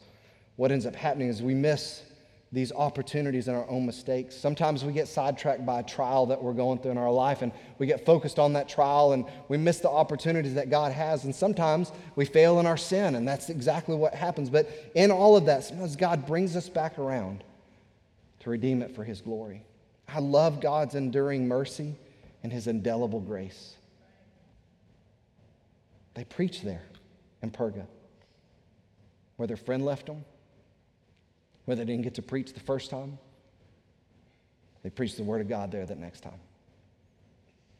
what 0.55 0.71
ends 0.71 0.87
up 0.87 0.95
happening 0.95 1.27
is 1.27 1.43
we 1.43 1.55
miss 1.55 2.05
these 2.57 2.73
opportunities 2.73 3.49
and 3.49 3.57
our 3.57 3.69
own 3.69 3.85
mistakes. 3.85 4.35
Sometimes 4.35 4.83
we 4.83 4.91
get 4.91 5.09
sidetracked 5.09 5.67
by 5.67 5.81
a 5.81 5.83
trial 5.83 6.25
that 6.25 6.43
we're 6.43 6.55
going 6.55 6.79
through 6.79 6.93
in 6.93 6.97
our 6.97 7.13
life 7.13 7.43
and 7.43 7.53
we 7.79 7.87
get 7.87 8.07
focused 8.07 8.39
on 8.39 8.55
that 8.55 8.67
trial 8.67 9.13
and 9.13 9.27
we 9.49 9.59
miss 9.59 9.81
the 9.81 9.91
opportunities 9.91 10.55
that 10.55 10.71
God 10.71 10.91
has. 10.91 11.25
And 11.25 11.35
sometimes 11.35 11.93
we 12.15 12.25
fail 12.25 12.59
in 12.59 12.65
our 12.65 12.79
sin, 12.79 13.15
and 13.15 13.29
that's 13.29 13.51
exactly 13.51 13.95
what 13.95 14.15
happens. 14.15 14.49
But 14.49 14.71
in 14.95 15.11
all 15.11 15.37
of 15.37 15.45
that, 15.45 15.65
sometimes 15.65 15.97
God 15.97 16.27
brings 16.27 16.57
us 16.57 16.71
back 16.71 16.99
around 16.99 17.45
to 18.41 18.49
redeem 18.49 18.81
it 18.81 18.95
for 18.95 19.05
His 19.05 19.21
glory. 19.21 19.63
I 20.09 20.21
love 20.21 20.63
God's 20.63 20.95
enduring 20.95 21.47
mercy 21.47 21.95
and 22.43 22.51
His 22.51 22.69
indelible 22.69 23.21
grace. 23.21 23.75
They 26.15 26.25
preached 26.25 26.65
there 26.65 26.85
in 27.43 27.51
Perga 27.51 27.87
where 29.37 29.47
their 29.47 29.59
friend 29.59 29.85
left 29.85 30.07
them 30.07 30.25
where 31.67 31.77
they 31.77 31.85
didn't 31.85 32.03
get 32.03 32.15
to 32.15 32.23
preach 32.23 32.53
the 32.53 32.61
first 32.61 32.91
time, 32.91 33.19
they 34.83 34.91
preached 34.91 35.17
the 35.17 35.25
Word 35.25 35.41
of 35.41 35.49
God 35.49 35.71
there 35.71 35.85
that 35.85 35.99
next 35.99 36.21
time. 36.21 36.41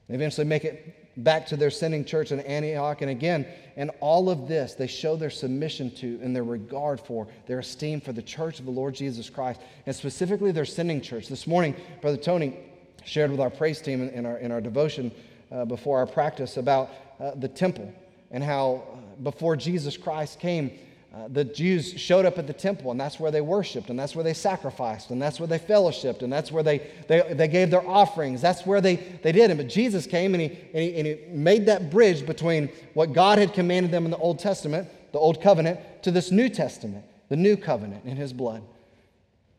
They 0.09 0.15
eventually 0.15 0.47
make 0.47 0.65
it 0.65 1.23
back 1.23 1.47
to 1.47 1.57
their 1.57 1.71
sending 1.71 2.05
church 2.05 2.31
in 2.31 2.41
Antioch. 2.41 3.01
And 3.01 3.11
again, 3.11 3.47
and 3.77 3.91
all 4.01 4.29
of 4.29 4.47
this, 4.47 4.75
they 4.75 4.87
show 4.87 5.17
their 5.17 5.31
submission 5.31 5.91
to 5.97 6.21
and 6.23 6.35
their 6.35 6.45
regard 6.45 7.01
for, 7.01 7.27
their 7.47 7.61
esteem 7.61 8.01
for 8.01 8.13
the 8.13 8.23
church 8.23 8.59
of 8.59 8.67
the 8.67 8.71
Lord 8.71 8.95
Jesus 8.95 9.31
Christ, 9.31 9.61
and 9.87 9.95
specifically 9.95 10.53
their 10.53 10.65
sending 10.65 11.01
church. 11.01 11.29
This 11.29 11.47
morning, 11.47 11.75
Brother 12.03 12.19
Tony 12.19 12.59
shared 13.05 13.31
with 13.31 13.41
our 13.41 13.51
praise 13.51 13.81
team 13.81 14.03
in 14.09 14.27
our, 14.27 14.39
in 14.39 14.53
our 14.53 14.61
devotion 14.61 15.11
uh, 15.51 15.65
before 15.65 15.99
our 15.99 16.07
practice 16.07 16.57
about 16.57 16.91
uh, 17.21 17.33
the 17.37 17.49
temple 17.49 17.93
and 18.31 18.43
how 18.43 18.83
uh, 18.93 19.23
before 19.23 19.57
Jesus 19.57 19.97
Christ 19.97 20.41
came, 20.41 20.77
uh, 21.15 21.29
the 21.29 21.45
Jews 21.45 21.99
showed 21.99 22.27
up 22.27 22.37
at 22.37 22.47
the 22.47 22.53
temple, 22.53 22.91
and 22.91 23.01
that's 23.01 23.19
where 23.19 23.31
they 23.31 23.41
worshiped, 23.41 23.89
and 23.89 23.99
that's 23.99 24.15
where 24.15 24.25
they 24.25 24.35
sacrificed, 24.35 25.11
and 25.11 25.23
that's 25.23 25.41
where 25.41 25.47
they 25.47 25.59
fellowshipped, 25.59 26.23
and 26.23 26.31
that's 26.31 26.53
where 26.53 26.63
they, 26.63 26.91
they, 27.09 27.33
they 27.33 27.49
gave 27.49 27.71
their 27.71 27.87
offerings. 27.89 28.43
That's 28.43 28.67
where 28.67 28.81
they, 28.81 28.97
they 28.97 29.33
did 29.33 29.51
it. 29.51 29.57
But 29.57 29.69
Jesus 29.69 30.07
came 30.07 30.35
and 30.35 30.43
he, 30.43 30.59
and, 30.75 30.83
he, 30.83 30.95
and 30.97 31.07
he 31.07 31.19
made 31.31 31.67
that 31.67 31.91
bridge 31.91 32.27
between 32.27 32.69
what 32.95 33.13
God 33.13 33.39
had 33.39 33.55
commanded 33.55 33.93
them 33.93 34.05
in 34.05 34.11
the 34.11 34.19
Old 34.19 34.39
Testament, 34.39 34.89
the 35.13 35.19
Old 35.19 35.41
Covenant, 35.41 35.81
to 36.03 36.11
this 36.11 36.31
New 36.31 36.51
Testament, 36.51 37.05
the 37.31 37.37
New 37.37 37.57
Covenant 37.57 38.05
in 38.05 38.17
His 38.17 38.33
blood. 38.33 38.63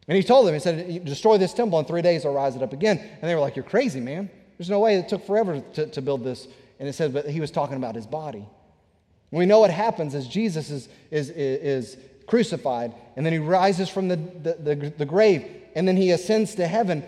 And 0.08 0.16
He 0.16 0.24
told 0.24 0.46
them, 0.46 0.54
He 0.54 0.60
said, 0.60 1.06
Destroy 1.06 1.38
this 1.40 1.54
temple, 1.54 1.80
in 1.80 1.86
three 1.86 2.04
days 2.04 2.26
I'll 2.26 2.34
rise 2.34 2.56
it 2.56 2.62
up 2.62 2.74
again. 2.74 3.00
And 3.00 3.30
they 3.30 3.34
were 3.34 3.42
like, 3.42 3.56
You're 3.56 3.66
crazy, 3.66 4.00
man. 4.00 4.30
There's 4.58 4.70
no 4.70 4.80
way. 4.80 4.96
It 4.96 5.10
took 5.10 5.26
forever 5.26 5.62
to, 5.74 5.88
to 5.88 6.02
build 6.02 6.24
this. 6.24 6.48
And 6.80 6.88
it 6.88 6.94
said, 6.94 7.14
But 7.14 7.28
He 7.28 7.40
was 7.40 7.50
talking 7.50 7.78
about 7.78 7.96
His 7.96 8.06
body. 8.06 8.48
We 9.32 9.46
know 9.46 9.60
what 9.60 9.72
happens 9.72 10.16
as 10.16 10.28
Jesus 10.28 10.72
is, 10.72 10.90
is, 11.12 11.30
is 11.30 11.98
crucified 12.28 12.94
and 13.16 13.26
then 13.26 13.34
he 13.34 13.40
rises 13.40 13.90
from 13.90 14.08
the, 14.08 14.16
the, 14.16 14.54
the, 14.54 14.94
the, 14.98 15.06
grave 15.06 15.46
and 15.76 15.88
then 15.88 15.98
he 15.98 16.12
ascends 16.12 16.56
to 16.56 16.68
heaven. 16.68 17.04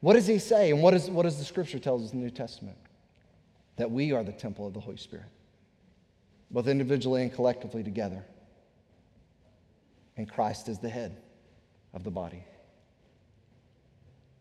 What 0.00 0.14
does 0.14 0.26
he 0.26 0.38
say? 0.38 0.70
And 0.70 0.82
what, 0.82 0.94
is, 0.94 1.10
what 1.10 1.24
does 1.24 1.38
the 1.38 1.44
scripture 1.44 1.78
tell 1.78 2.02
us 2.02 2.12
in 2.12 2.18
the 2.18 2.24
New 2.24 2.30
Testament? 2.30 2.76
That 3.76 3.90
we 3.90 4.12
are 4.12 4.24
the 4.24 4.32
temple 4.32 4.66
of 4.66 4.74
the 4.74 4.80
Holy 4.80 4.96
Spirit, 4.96 5.26
both 6.50 6.66
individually 6.66 7.22
and 7.22 7.32
collectively 7.32 7.82
together. 7.82 8.24
And 10.16 10.30
Christ 10.30 10.68
is 10.68 10.78
the 10.78 10.88
head 10.88 11.16
of 11.92 12.04
the 12.04 12.10
body. 12.10 12.44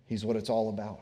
He's 0.05 0.25
what 0.25 0.35
it's 0.35 0.49
all 0.49 0.69
about. 0.69 0.99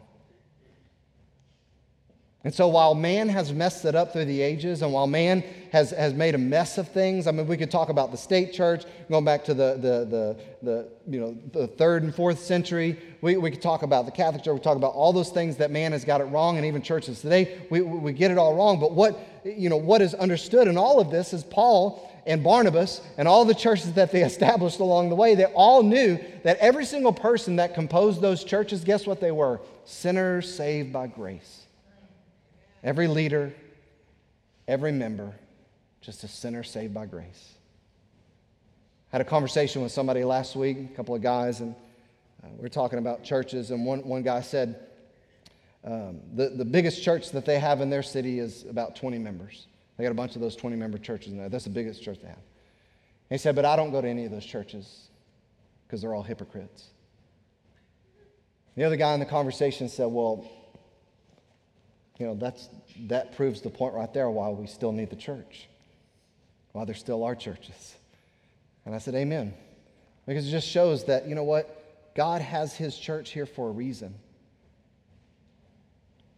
And 2.48 2.56
so 2.56 2.70
while 2.70 2.96
man 2.96 3.28
has 3.28 3.52
messed 3.52 3.84
it 3.84 3.94
up 3.94 4.14
through 4.14 4.24
the 4.24 4.42
ages 4.42 4.82
and 4.82 4.94
while 4.94 5.06
man 5.06 5.44
has, 5.74 5.92
has 5.92 6.14
made 6.14 6.34
a 6.34 6.38
mess 6.38 6.78
of 6.78 6.88
things, 6.88 7.28
I 7.28 7.32
mean, 7.32 7.46
we 7.46 7.58
could 7.58 7.70
talk 7.70 7.90
about 7.90 8.10
the 8.10 8.18
state 8.18 8.54
church 8.54 8.86
going 9.10 9.26
back 9.26 9.44
to 9.44 9.54
the, 9.54 9.74
the, 9.74 10.06
the, 10.06 10.38
the, 10.64 10.90
you 11.10 11.20
know, 11.20 11.38
the 11.52 11.68
third 11.68 12.04
and 12.04 12.16
fourth 12.16 12.40
century. 12.40 12.98
We, 13.20 13.36
we 13.36 13.52
could 13.52 13.62
talk 13.62 13.84
about 13.84 14.06
the 14.06 14.14
Catholic 14.14 14.46
Church. 14.46 14.54
We 14.54 14.62
talk 14.62 14.78
about 14.78 14.94
all 14.94 15.12
those 15.12 15.30
things 15.30 15.58
that 15.58 15.72
man 15.72 15.92
has 15.92 16.06
got 16.06 16.22
it 16.22 16.24
wrong 16.24 16.56
and 16.56 16.66
even 16.66 16.82
churches 16.82 17.20
today, 17.20 17.60
we, 17.70 17.82
we 17.82 18.14
get 18.14 18.32
it 18.32 18.38
all 18.38 18.56
wrong. 18.56 18.80
But 18.80 18.94
what, 18.94 19.20
you 19.44 19.68
know, 19.68 19.76
what 19.76 20.02
is 20.02 20.14
understood 20.14 20.70
in 20.70 20.78
all 20.78 21.02
of 21.02 21.12
this 21.12 21.34
is 21.34 21.44
Paul 21.44 22.10
and 22.26 22.46
Barnabas 22.46 23.02
and 23.18 23.28
all 23.28 23.44
the 23.44 23.56
churches 23.56 23.92
that 23.96 24.14
they 24.14 24.24
established 24.32 24.80
along 24.80 25.10
the 25.10 25.16
way, 25.16 25.36
they 25.36 25.48
all 25.48 25.84
knew 25.84 26.18
that 26.44 26.58
every 26.60 26.86
single 26.86 27.12
person 27.12 27.58
that 27.58 27.74
composed 27.74 28.22
those 28.22 28.46
churches, 28.46 28.86
guess 28.86 29.06
what 29.06 29.20
they 29.20 29.32
were? 29.32 29.60
Sinners 29.84 30.50
saved 30.50 30.94
by 30.94 31.08
grace. 31.08 31.67
Every 32.88 33.10
leader, 33.10 33.52
every 34.66 34.94
member, 34.94 35.36
just 36.00 36.24
a 36.24 36.28
sinner 36.30 36.64
saved 36.64 36.94
by 36.94 37.06
grace. 37.06 37.56
I 39.12 39.18
had 39.18 39.22
a 39.22 39.30
conversation 39.30 39.82
with 39.82 39.92
somebody 39.92 40.24
last 40.24 40.56
week, 40.56 40.78
a 40.94 40.96
couple 40.96 41.14
of 41.14 41.22
guys, 41.22 41.60
and 41.60 41.76
uh, 42.42 42.48
we 42.56 42.62
were 42.62 42.70
talking 42.70 42.98
about 42.98 43.26
churches, 43.26 43.72
and 43.72 43.86
one, 43.86 44.08
one 44.08 44.24
guy 44.24 44.40
said 44.40 44.88
um, 45.84 46.22
the, 46.34 46.48
the 46.48 46.64
biggest 46.64 47.04
church 47.04 47.32
that 47.32 47.46
they 47.46 47.60
have 47.60 47.82
in 47.82 47.90
their 47.90 48.02
city 48.02 48.40
is 48.40 48.64
about 48.70 48.96
20 48.96 49.18
members. 49.18 49.68
They 49.98 50.06
got 50.06 50.12
a 50.12 50.16
bunch 50.16 50.36
of 50.36 50.42
those 50.42 50.56
20 50.56 50.78
member 50.78 50.98
churches 50.98 51.34
in 51.34 51.38
there. 51.38 51.50
That's 51.50 51.66
the 51.66 51.70
biggest 51.70 52.02
church 52.02 52.20
they 52.22 52.30
have. 52.30 52.38
And 52.38 52.44
he 53.32 53.38
said, 53.38 53.54
But 53.54 53.66
I 53.66 53.76
don't 53.76 53.92
go 53.92 54.00
to 54.00 54.08
any 54.08 54.24
of 54.24 54.32
those 54.32 54.46
churches 54.46 55.10
because 55.86 56.02
they're 56.04 56.16
all 56.16 56.24
hypocrites. 56.24 56.86
The 58.76 58.86
other 58.86 58.96
guy 58.96 59.14
in 59.14 59.20
the 59.20 59.26
conversation 59.26 59.90
said, 59.90 60.06
Well, 60.06 60.50
you 62.18 62.26
know, 62.26 62.36
that's, 62.36 62.70
that 63.08 63.36
proves 63.36 63.62
the 63.62 63.70
point 63.70 63.94
right 63.94 64.12
there 64.14 64.30
why 64.30 64.50
we 64.50 64.68
still 64.68 64.92
need 64.92 65.10
the 65.10 65.16
church, 65.16 65.68
why 66.72 66.86
there 66.86 66.96
still 66.96 67.24
are 67.24 67.36
churches. 67.36 67.96
And 68.86 68.96
I 68.96 68.98
said, 68.98 69.16
Amen. 69.16 69.54
Because 70.26 70.48
it 70.48 70.52
just 70.52 70.68
shows 70.68 71.06
that, 71.06 71.28
you 71.28 71.36
know 71.36 71.44
what? 71.44 72.14
God 72.16 72.42
has 72.42 72.76
his 72.76 72.98
church 72.98 73.32
here 73.32 73.46
for 73.46 73.70
a 73.70 73.72
reason. 73.72 74.14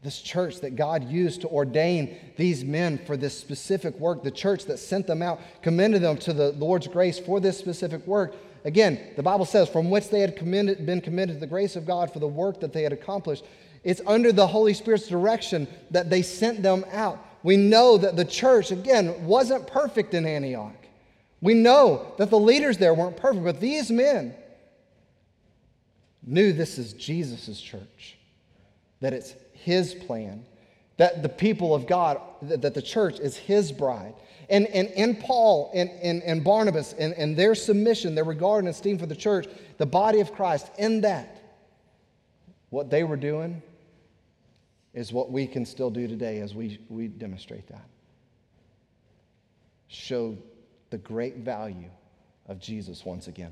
This 0.03 0.21
church 0.21 0.61
that 0.61 0.75
God 0.75 1.09
used 1.09 1.41
to 1.41 1.47
ordain 1.47 2.17
these 2.37 2.63
men 2.63 2.99
for 3.05 3.17
this 3.17 3.37
specific 3.37 3.97
work, 3.99 4.23
the 4.23 4.31
church 4.31 4.65
that 4.65 4.77
sent 4.77 5.07
them 5.07 5.21
out, 5.21 5.41
commended 5.61 6.01
them 6.01 6.17
to 6.17 6.33
the 6.33 6.51
Lord's 6.51 6.87
grace 6.87 7.19
for 7.19 7.39
this 7.39 7.57
specific 7.57 8.05
work. 8.07 8.35
Again, 8.63 8.99
the 9.15 9.23
Bible 9.23 9.45
says, 9.45 9.67
from 9.67 9.89
which 9.89 10.09
they 10.09 10.19
had 10.19 10.35
commended, 10.35 10.85
been 10.85 11.01
commended 11.01 11.35
to 11.35 11.39
the 11.39 11.47
grace 11.47 11.75
of 11.75 11.85
God 11.85 12.13
for 12.13 12.19
the 12.19 12.27
work 12.27 12.59
that 12.61 12.71
they 12.71 12.83
had 12.83 12.93
accomplished. 12.93 13.43
It's 13.83 14.01
under 14.05 14.31
the 14.31 14.47
Holy 14.47 14.73
Spirit's 14.73 15.07
direction 15.07 15.67
that 15.91 16.09
they 16.09 16.21
sent 16.21 16.61
them 16.61 16.85
out. 16.91 17.25
We 17.43 17.55
know 17.55 17.97
that 17.97 18.15
the 18.15 18.25
church, 18.25 18.71
again, 18.71 19.25
wasn't 19.25 19.67
perfect 19.67 20.13
in 20.13 20.25
Antioch. 20.25 20.75
We 21.41 21.53
know 21.53 22.13
that 22.17 22.29
the 22.29 22.39
leaders 22.39 22.77
there 22.77 22.93
weren't 22.93 23.15
perfect, 23.15 23.45
but 23.45 23.61
these 23.61 23.89
men 23.89 24.35
knew 26.25 26.51
this 26.51 26.77
is 26.77 26.93
Jesus' 26.93 27.61
church, 27.61 28.17
that 28.99 29.13
it's 29.13 29.35
his 29.53 29.93
plan, 29.93 30.45
that 30.97 31.23
the 31.23 31.29
people 31.29 31.73
of 31.73 31.87
God, 31.87 32.19
that 32.41 32.73
the 32.73 32.81
church 32.81 33.19
is 33.19 33.37
his 33.37 33.71
bride. 33.71 34.15
And, 34.49 34.67
and 34.67 34.89
in 34.89 35.15
Paul 35.15 35.71
and, 35.73 35.89
and, 36.01 36.21
and 36.23 36.43
Barnabas 36.43 36.93
and, 36.93 37.13
and 37.13 37.37
their 37.37 37.55
submission, 37.55 38.15
their 38.15 38.23
regard 38.25 38.65
and 38.65 38.67
esteem 38.67 38.97
for 38.97 39.05
the 39.05 39.15
church, 39.15 39.47
the 39.77 39.85
body 39.85 40.19
of 40.19 40.33
Christ, 40.33 40.69
in 40.77 41.01
that, 41.01 41.41
what 42.69 42.89
they 42.89 43.05
were 43.05 43.17
doing 43.17 43.61
is 44.93 45.13
what 45.13 45.31
we 45.31 45.45
can 45.45 45.65
still 45.65 45.89
do 45.89 46.07
today 46.07 46.39
as 46.39 46.55
we, 46.55 46.79
we 46.89 47.07
demonstrate 47.07 47.67
that. 47.67 47.85
Show 49.87 50.37
the 50.89 50.97
great 50.97 51.37
value 51.37 51.89
of 52.47 52.59
Jesus 52.59 53.05
once 53.05 53.27
again. 53.27 53.51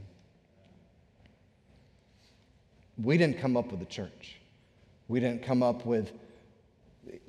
We 2.98 3.18
didn't 3.18 3.40
come 3.40 3.56
up 3.56 3.70
with 3.70 3.80
the 3.80 3.86
church. 3.86 4.38
We 5.08 5.20
didn't 5.20 5.44
come 5.44 5.62
up 5.62 5.86
with, 5.86 6.12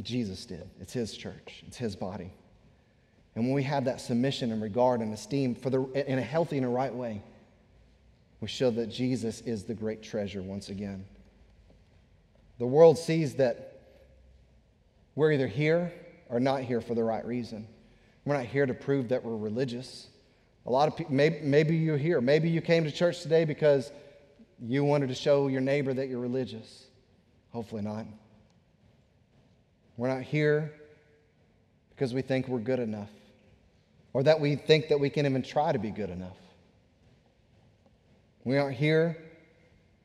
Jesus 0.03 0.47
did. 0.47 0.69
It's 0.81 0.93
his 0.93 1.17
church, 1.17 1.63
it's 1.67 1.77
his 1.77 1.95
body. 1.95 2.33
And 3.35 3.45
when 3.45 3.55
we 3.55 3.63
have 3.65 3.85
that 3.85 4.01
submission 4.01 4.51
and 4.51 4.61
regard 4.61 5.01
and 5.01 5.13
esteem 5.13 5.55
for 5.55 5.71
the, 5.71 5.83
in 6.11 6.19
a 6.19 6.23
healthy 6.23 6.57
and 6.57 6.67
a 6.67 6.71
right 6.71 6.93
way, 6.93 7.23
we 8.41 8.49
show 8.49 8.71
that 8.71 8.89
Jesus 8.89 9.43
is 9.43 9.65
the 9.65 9.75
great 9.75 10.03
treasure 10.03 10.43
once 10.43 10.71
again. 10.71 11.05
The 12.59 12.67
world 12.67 12.99
sees 12.99 13.35
that 13.35 13.68
we're 15.19 15.33
either 15.33 15.49
here 15.49 15.93
or 16.29 16.39
not 16.39 16.63
here 16.63 16.81
for 16.81 16.95
the 16.95 17.03
right 17.03 17.27
reason. 17.27 17.67
We're 18.25 18.37
not 18.37 18.45
here 18.45 18.67
to 18.67 18.73
prove 18.73 19.09
that 19.09 19.25
we're 19.25 19.37
religious. 19.37 20.07
A 20.65 20.71
lot 20.71 20.87
of 20.87 20.97
people, 20.97 21.13
maybe, 21.13 21.41
maybe 21.43 21.77
you're 21.77 21.99
here. 21.99 22.21
Maybe 22.21 22.49
you 22.49 22.61
came 22.61 22.85
to 22.85 22.93
church 22.93 23.23
today 23.23 23.45
because 23.45 23.91
you 24.61 24.85
wanted 24.85 25.09
to 25.09 25.17
show 25.17 25.49
your 25.49 25.61
neighbor 25.61 25.93
that 25.93 26.09
you're 26.09 26.21
religious. 26.21 26.87
Hopefully 27.53 27.83
not. 27.83 28.07
We're 29.97 30.07
not 30.07 30.23
here 30.23 30.73
because 31.91 32.15
we 32.15 32.23
think 32.23 32.47
we're 32.47 32.61
good 32.61 32.79
enough 32.79 33.11
or 34.13 34.23
that 34.23 34.39
we 34.39 34.55
think 34.55 34.87
that 34.87 35.01
we 35.01 35.11
can 35.11 35.27
even 35.27 35.43
try 35.43 35.73
to 35.73 35.81
be 35.81 35.91
good 35.91 36.11
enough. 36.11 36.39
We 38.45 38.57
aren't 38.57 38.77
here 38.77 39.17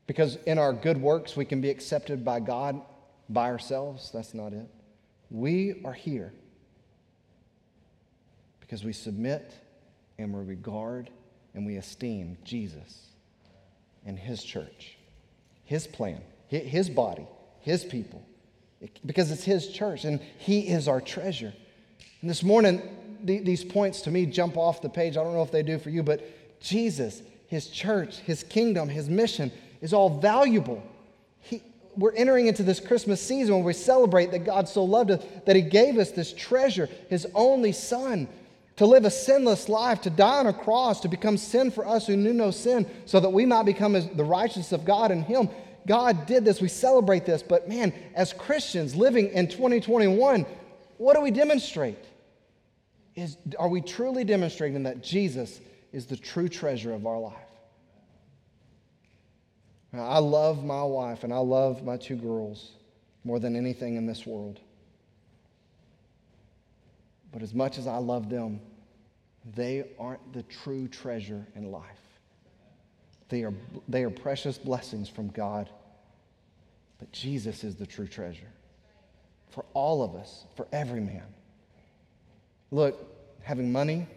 because 0.08 0.38
in 0.48 0.58
our 0.58 0.74
good 0.74 1.00
works 1.00 1.36
we 1.38 1.46
can 1.46 1.62
be 1.62 1.70
accepted 1.70 2.26
by 2.26 2.40
God 2.40 2.82
by 3.30 3.52
ourselves. 3.52 4.10
That's 4.12 4.34
not 4.34 4.54
it. 4.54 4.68
We 5.34 5.82
are 5.84 5.94
here 5.94 6.32
because 8.62 8.84
we 8.84 8.94
submit 8.94 9.52
and 10.20 10.32
we 10.32 10.44
regard 10.44 11.10
and 11.56 11.66
we 11.66 11.78
esteem 11.78 12.38
Jesus 12.44 13.08
and 14.06 14.18
His 14.18 14.44
church, 14.44 14.96
His 15.66 15.88
plan, 15.88 16.22
His 16.48 16.88
body, 16.88 17.26
His 17.62 17.84
people, 17.84 18.24
because 19.08 19.32
it's 19.32 19.44
His 19.44 19.70
church 19.70 20.06
and 20.06 20.22
He 20.38 20.68
is 20.68 20.88
our 20.88 21.02
treasure. 21.02 21.52
And 22.22 22.30
this 22.30 22.44
morning, 22.44 22.82
these 23.24 23.64
points 23.64 24.02
to 24.02 24.12
me 24.12 24.28
jump 24.28 24.56
off 24.56 24.84
the 24.84 24.90
page. 24.90 25.18
I 25.18 25.24
don't 25.24 25.34
know 25.34 25.42
if 25.42 25.52
they 25.52 25.64
do 25.64 25.80
for 25.80 25.90
you, 25.90 26.04
but 26.04 26.62
Jesus, 26.62 27.24
His 27.48 27.70
church, 27.70 28.20
His 28.20 28.44
kingdom, 28.44 28.88
His 28.88 29.10
mission 29.10 29.52
is 29.82 29.94
all 29.94 30.20
valuable 30.20 30.84
we're 31.96 32.14
entering 32.14 32.48
into 32.48 32.64
this 32.64 32.80
Christmas 32.80 33.22
season 33.22 33.56
when 33.56 33.64
we 33.64 33.74
celebrate 33.74 34.32
that 34.32 34.46
God 34.46 34.68
so 34.68 34.84
loved 34.84 35.12
us 35.12 35.24
that 35.46 35.56
He 35.56 35.62
gave 35.62 35.98
us 35.98 36.12
this 36.12 36.34
treasure, 36.34 36.90
His 37.10 37.28
only 37.36 37.72
Son, 37.72 38.28
to 38.78 38.86
live 38.86 39.06
a 39.06 39.12
sinless 39.12 39.70
life, 39.70 40.02
to 40.02 40.10
die 40.10 40.40
on 40.40 40.48
a 40.48 40.54
cross, 40.54 41.02
to 41.02 41.08
become 41.08 41.38
sin 41.38 41.70
for 41.70 41.88
us 41.88 42.08
who 42.08 42.18
knew 42.18 42.34
no 42.34 42.52
sin, 42.52 42.90
so 43.06 43.20
that 43.20 43.30
we 43.30 43.46
might 43.46 43.64
become 43.64 43.94
the 43.94 44.24
righteousness 44.24 44.72
of 44.72 44.86
God 44.86 45.12
in 45.12 45.22
Him. 45.22 45.50
God 45.86 46.26
did 46.26 46.46
this. 46.46 46.62
We 46.62 46.70
celebrate 46.70 47.26
this. 47.26 47.44
But 47.44 47.68
man, 47.68 47.94
as 48.16 48.34
Christians 48.34 48.96
living 48.96 49.30
in 49.30 49.48
2021, 49.48 50.46
what 50.98 51.16
do 51.16 51.22
we 51.22 51.32
demonstrate? 51.32 52.04
Is, 53.16 53.38
are 53.60 53.68
we 53.68 53.82
truly 53.82 54.24
demonstrating 54.24 54.84
that 54.84 55.04
Jesus 55.04 55.60
is 55.92 56.06
the 56.08 56.18
true 56.18 56.50
treasure 56.50 56.94
of 56.94 57.06
our 57.06 57.20
life? 57.20 57.43
I 60.02 60.18
love 60.18 60.64
my 60.64 60.84
wife 60.84 61.24
and 61.24 61.32
I 61.32 61.38
love 61.38 61.84
my 61.84 61.98
two 61.98 62.16
girls 62.16 62.72
more 63.24 63.40
than 63.40 63.56
anything 63.56 63.96
in 63.96 64.06
this 64.06 64.26
world. 64.26 64.60
But 67.32 67.42
as 67.42 67.54
much 67.54 67.78
as 67.78 67.88
I 67.88 67.98
love 67.98 68.30
them, 68.30 68.60
they 69.56 69.86
aren't 70.00 70.34
the 70.34 70.44
true 70.44 70.88
treasure 70.88 71.46
in 71.56 71.72
life. 71.72 71.84
They 73.30 73.44
are, 73.44 73.54
they 73.88 74.04
are 74.04 74.10
precious 74.10 74.58
blessings 74.58 75.10
from 75.10 75.30
God. 75.30 75.70
But 77.00 77.12
Jesus 77.12 77.64
is 77.64 77.76
the 77.76 77.86
true 77.86 78.08
treasure 78.08 78.52
for 79.50 79.66
all 79.74 80.02
of 80.02 80.16
us, 80.16 80.46
for 80.56 80.68
every 80.72 81.02
man. 81.02 81.26
Look, 82.72 83.00
having 83.44 83.72
money, 83.72 84.08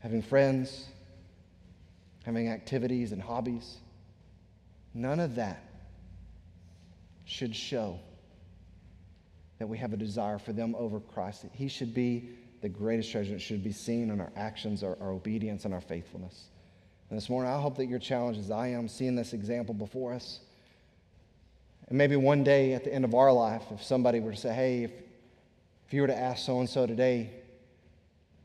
having 0.00 0.22
friends, 0.22 0.86
having 2.24 2.48
activities 2.48 3.12
and 3.12 3.20
hobbies, 3.20 3.76
none 4.94 5.20
of 5.20 5.36
that 5.36 5.62
should 7.24 7.54
show 7.54 7.98
that 9.58 9.66
we 9.66 9.78
have 9.78 9.92
a 9.92 9.96
desire 9.96 10.38
for 10.38 10.52
them 10.52 10.74
over 10.76 11.00
Christ. 11.00 11.46
He 11.52 11.68
should 11.68 11.94
be 11.94 12.30
the 12.62 12.68
greatest 12.68 13.10
treasure. 13.10 13.34
It 13.34 13.40
should 13.40 13.62
be 13.62 13.72
seen 13.72 14.10
in 14.10 14.20
our 14.20 14.32
actions, 14.36 14.82
our, 14.82 14.96
our 15.00 15.10
obedience, 15.10 15.64
and 15.64 15.72
our 15.72 15.80
faithfulness. 15.80 16.48
And 17.10 17.16
this 17.16 17.28
morning, 17.28 17.52
I 17.52 17.60
hope 17.60 17.76
that 17.76 17.86
you're 17.86 17.98
challenged 17.98 18.40
as 18.40 18.50
I 18.50 18.68
am 18.68 18.88
seeing 18.88 19.14
this 19.14 19.32
example 19.32 19.74
before 19.74 20.14
us. 20.14 20.40
And 21.88 21.98
maybe 21.98 22.16
one 22.16 22.42
day 22.42 22.72
at 22.72 22.84
the 22.84 22.94
end 22.94 23.04
of 23.04 23.14
our 23.14 23.32
life, 23.32 23.62
if 23.70 23.82
somebody 23.82 24.20
were 24.20 24.32
to 24.32 24.36
say, 24.36 24.52
hey, 24.54 24.84
if, 24.84 24.92
if 25.86 25.92
you 25.92 26.00
were 26.00 26.06
to 26.06 26.16
ask 26.16 26.44
so 26.44 26.58
and 26.60 26.68
so 26.68 26.86
today, 26.86 27.30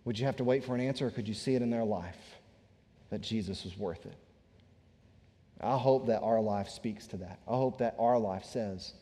would 0.04 0.20
you 0.20 0.26
have 0.26 0.36
to 0.38 0.44
wait 0.44 0.66
for 0.66 0.76
an 0.76 0.82
answer 0.82 1.08
or 1.08 1.12
could 1.12 1.28
you 1.28 1.34
see 1.34 1.56
it 1.56 1.62
in 1.62 1.70
their 1.70 1.84
life 1.84 2.18
that 3.10 3.22
Jesus 3.22 3.64
was 3.64 3.78
worth 3.78 4.06
it? 4.06 4.16
I 5.62 5.78
hope 5.78 6.08
that 6.08 6.22
our 6.22 6.40
life 6.40 6.70
speaks 6.70 7.08
to 7.08 7.18
that. 7.18 7.40
I 7.48 7.56
hope 7.56 7.80
that 7.80 7.96
our 8.00 8.20
life 8.20 8.46
says, 8.46 8.94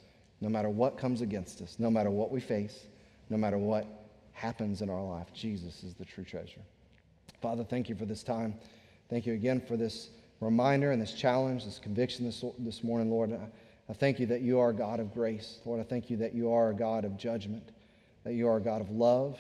no 0.41 0.49
matter 0.49 0.70
what 0.70 0.97
comes 0.97 1.22
against 1.22 1.62
us, 1.62 1.76
no 1.80 1.89
matter 1.89 2.10
what 2.10 2.32
we 2.32 2.39
face, 2.39 2.88
no 3.30 3.38
matter 3.38 3.58
what 3.58 3.86
happens 4.32 4.82
in 4.82 4.89
our 4.89 5.03
life, 5.03 5.34
Jesus 5.34 5.84
is 5.84 5.95
the 5.95 6.06
true 6.06 6.24
treasure. 6.24 6.62
Father, 7.41 7.64
thank 7.64 7.89
you 7.89 7.95
for 7.95 8.06
this 8.06 8.24
time. 8.24 8.56
Thank 9.10 9.26
you 9.26 9.34
again 9.34 9.62
for 9.62 9.78
this 9.78 10.10
reminder 10.39 10.91
and 10.91 11.01
this 11.01 11.14
challenge, 11.14 11.66
this 11.66 11.80
conviction 11.80 12.26
this, 12.26 12.43
this 12.60 12.84
morning, 12.84 13.10
Lord. 13.10 13.34
I, 13.34 13.47
I 13.89 13.93
thank 13.93 14.20
you 14.20 14.26
that 14.28 14.41
you 14.41 14.60
are 14.60 14.70
a 14.70 14.74
God 14.74 14.99
of 14.99 15.14
grace. 15.14 15.60
Lord, 15.66 15.80
I 15.80 15.84
thank 15.84 16.10
you 16.10 16.18
that 16.18 16.34
you 16.34 16.51
are 16.51 16.70
a 16.70 16.74
God 16.74 17.06
of 17.06 17.18
judgment, 17.18 17.70
that 18.24 18.34
you 18.34 18.47
are 18.47 18.58
a 18.58 18.62
God 18.62 18.82
of 18.82 18.89
love, 18.89 19.39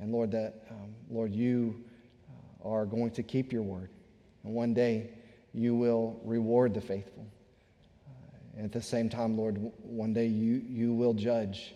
and 0.00 0.12
Lord, 0.12 0.30
that, 0.32 0.66
um, 0.70 0.94
Lord, 1.10 1.32
you 1.32 1.84
uh, 2.64 2.68
are 2.68 2.86
going 2.86 3.10
to 3.12 3.22
keep 3.22 3.52
your 3.52 3.62
word. 3.62 3.90
And 4.44 4.54
one 4.54 4.74
day 4.74 5.10
you 5.52 5.74
will 5.74 6.20
reward 6.24 6.74
the 6.74 6.80
faithful. 6.80 7.26
At 8.58 8.72
the 8.72 8.82
same 8.82 9.08
time, 9.08 9.36
Lord, 9.36 9.58
one 9.82 10.12
day 10.12 10.26
you, 10.26 10.62
you 10.68 10.92
will 10.92 11.14
judge 11.14 11.74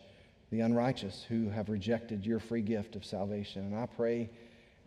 the 0.50 0.60
unrighteous 0.60 1.24
who 1.28 1.48
have 1.48 1.68
rejected 1.68 2.26
your 2.26 2.38
free 2.38 2.60
gift 2.60 2.94
of 2.94 3.04
salvation. 3.04 3.62
And 3.62 3.76
I 3.76 3.86
pray 3.86 4.30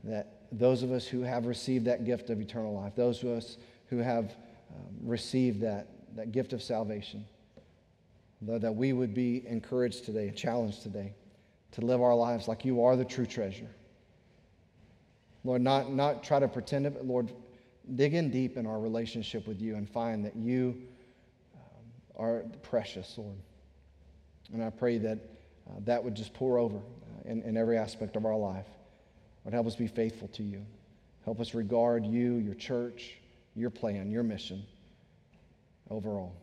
that 0.03 0.41
those 0.51 0.83
of 0.83 0.91
us 0.91 1.05
who 1.07 1.21
have 1.21 1.45
received 1.45 1.85
that 1.85 2.05
gift 2.05 2.29
of 2.29 2.39
eternal 2.39 2.73
life, 2.73 2.95
those 2.95 3.23
of 3.23 3.29
us 3.29 3.57
who 3.89 3.97
have 3.97 4.35
um, 4.73 4.85
received 5.01 5.61
that, 5.61 5.87
that 6.15 6.31
gift 6.31 6.53
of 6.53 6.61
salvation, 6.61 7.25
that 8.41 8.75
we 8.75 8.93
would 8.93 9.13
be 9.13 9.45
encouraged 9.47 10.05
today, 10.05 10.31
challenged 10.31 10.83
today, 10.83 11.13
to 11.71 11.81
live 11.81 12.01
our 12.01 12.15
lives 12.15 12.47
like 12.47 12.63
you 12.63 12.83
are 12.83 12.95
the 12.95 13.05
true 13.05 13.25
treasure. 13.25 13.69
Lord, 15.43 15.61
not, 15.61 15.91
not 15.91 16.23
try 16.23 16.39
to 16.39 16.47
pretend 16.47 16.85
it, 16.85 16.93
but 16.93 17.05
Lord, 17.05 17.31
dig 17.95 18.13
in 18.13 18.29
deep 18.29 18.57
in 18.57 18.65
our 18.65 18.79
relationship 18.79 19.47
with 19.47 19.61
you 19.61 19.75
and 19.75 19.89
find 19.89 20.25
that 20.25 20.35
you 20.35 20.77
um, 21.55 21.85
are 22.15 22.43
precious, 22.63 23.15
Lord. 23.17 23.37
And 24.53 24.63
I 24.63 24.69
pray 24.69 24.97
that 24.99 25.19
uh, 25.69 25.73
that 25.85 26.03
would 26.03 26.15
just 26.15 26.33
pour 26.33 26.57
over 26.57 26.77
uh, 26.77 27.29
in, 27.29 27.41
in 27.43 27.57
every 27.57 27.77
aspect 27.77 28.15
of 28.15 28.25
our 28.25 28.37
life. 28.37 28.67
Lord, 29.43 29.53
help 29.53 29.67
us 29.67 29.75
be 29.75 29.87
faithful 29.87 30.27
to 30.29 30.43
you. 30.43 30.65
Help 31.25 31.39
us 31.39 31.53
regard 31.53 32.05
you, 32.05 32.35
your 32.35 32.55
church, 32.55 33.17
your 33.55 33.69
plan, 33.69 34.09
your 34.11 34.23
mission 34.23 34.63
overall. 35.89 36.33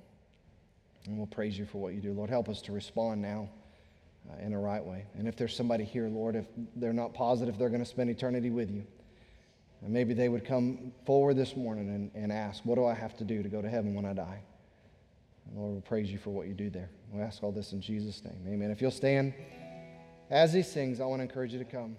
And 1.07 1.17
we'll 1.17 1.27
praise 1.27 1.59
you 1.59 1.67
for 1.67 1.79
what 1.79 1.95
you 1.95 2.01
do. 2.01 2.13
Lord, 2.13 2.31
help 2.31 2.49
us 2.49 2.63
to 2.63 2.73
respond 2.73 3.21
now 3.23 3.49
uh, 4.31 4.43
in 4.45 4.53
a 4.53 4.59
right 4.59 4.85
way. 4.85 5.05
And 5.19 5.29
if 5.29 5.37
there's 5.37 5.55
somebody 5.55 5.85
here, 5.85 6.09
Lord, 6.09 6.37
if 6.37 6.47
they're 6.77 6.93
not 6.93 7.15
positive 7.15 7.59
they're 7.59 7.69
going 7.69 7.83
to 7.85 7.89
spend 7.89 8.11
eternity 8.11 8.51
with 8.51 8.71
you, 8.71 8.85
and 9.85 9.93
maybe 9.93 10.15
they 10.15 10.31
would 10.31 10.47
come 10.47 10.93
forward 11.05 11.37
this 11.37 11.55
morning 11.57 11.89
and, 11.91 12.11
and 12.15 12.33
ask, 12.33 12.65
What 12.65 12.77
do 12.77 12.87
I 12.87 12.95
have 12.95 13.17
to 13.19 13.25
do 13.25 13.43
to 13.43 13.49
go 13.49 13.61
to 13.61 13.69
heaven 13.69 13.95
when 13.95 14.07
I 14.07 14.15
die? 14.15 14.41
And 15.47 15.59
Lord, 15.59 15.75
we 15.75 15.81
praise 15.83 16.11
you 16.11 16.19
for 16.19 16.31
what 16.31 16.47
you 16.47 16.55
do 16.55 16.71
there. 16.71 16.89
We 17.13 17.21
ask 17.21 17.43
all 17.43 17.53
this 17.53 17.73
in 17.73 17.83
Jesus' 17.83 18.25
name. 18.25 18.43
Amen. 18.49 18.71
If 18.71 18.81
you'll 18.81 18.91
stand 18.91 19.35
as 20.31 20.55
he 20.55 20.63
sings, 20.63 21.01
I 21.01 21.05
want 21.05 21.21
to 21.21 21.25
encourage 21.25 21.53
you 21.53 21.59
to 21.59 21.67
come. 21.67 21.97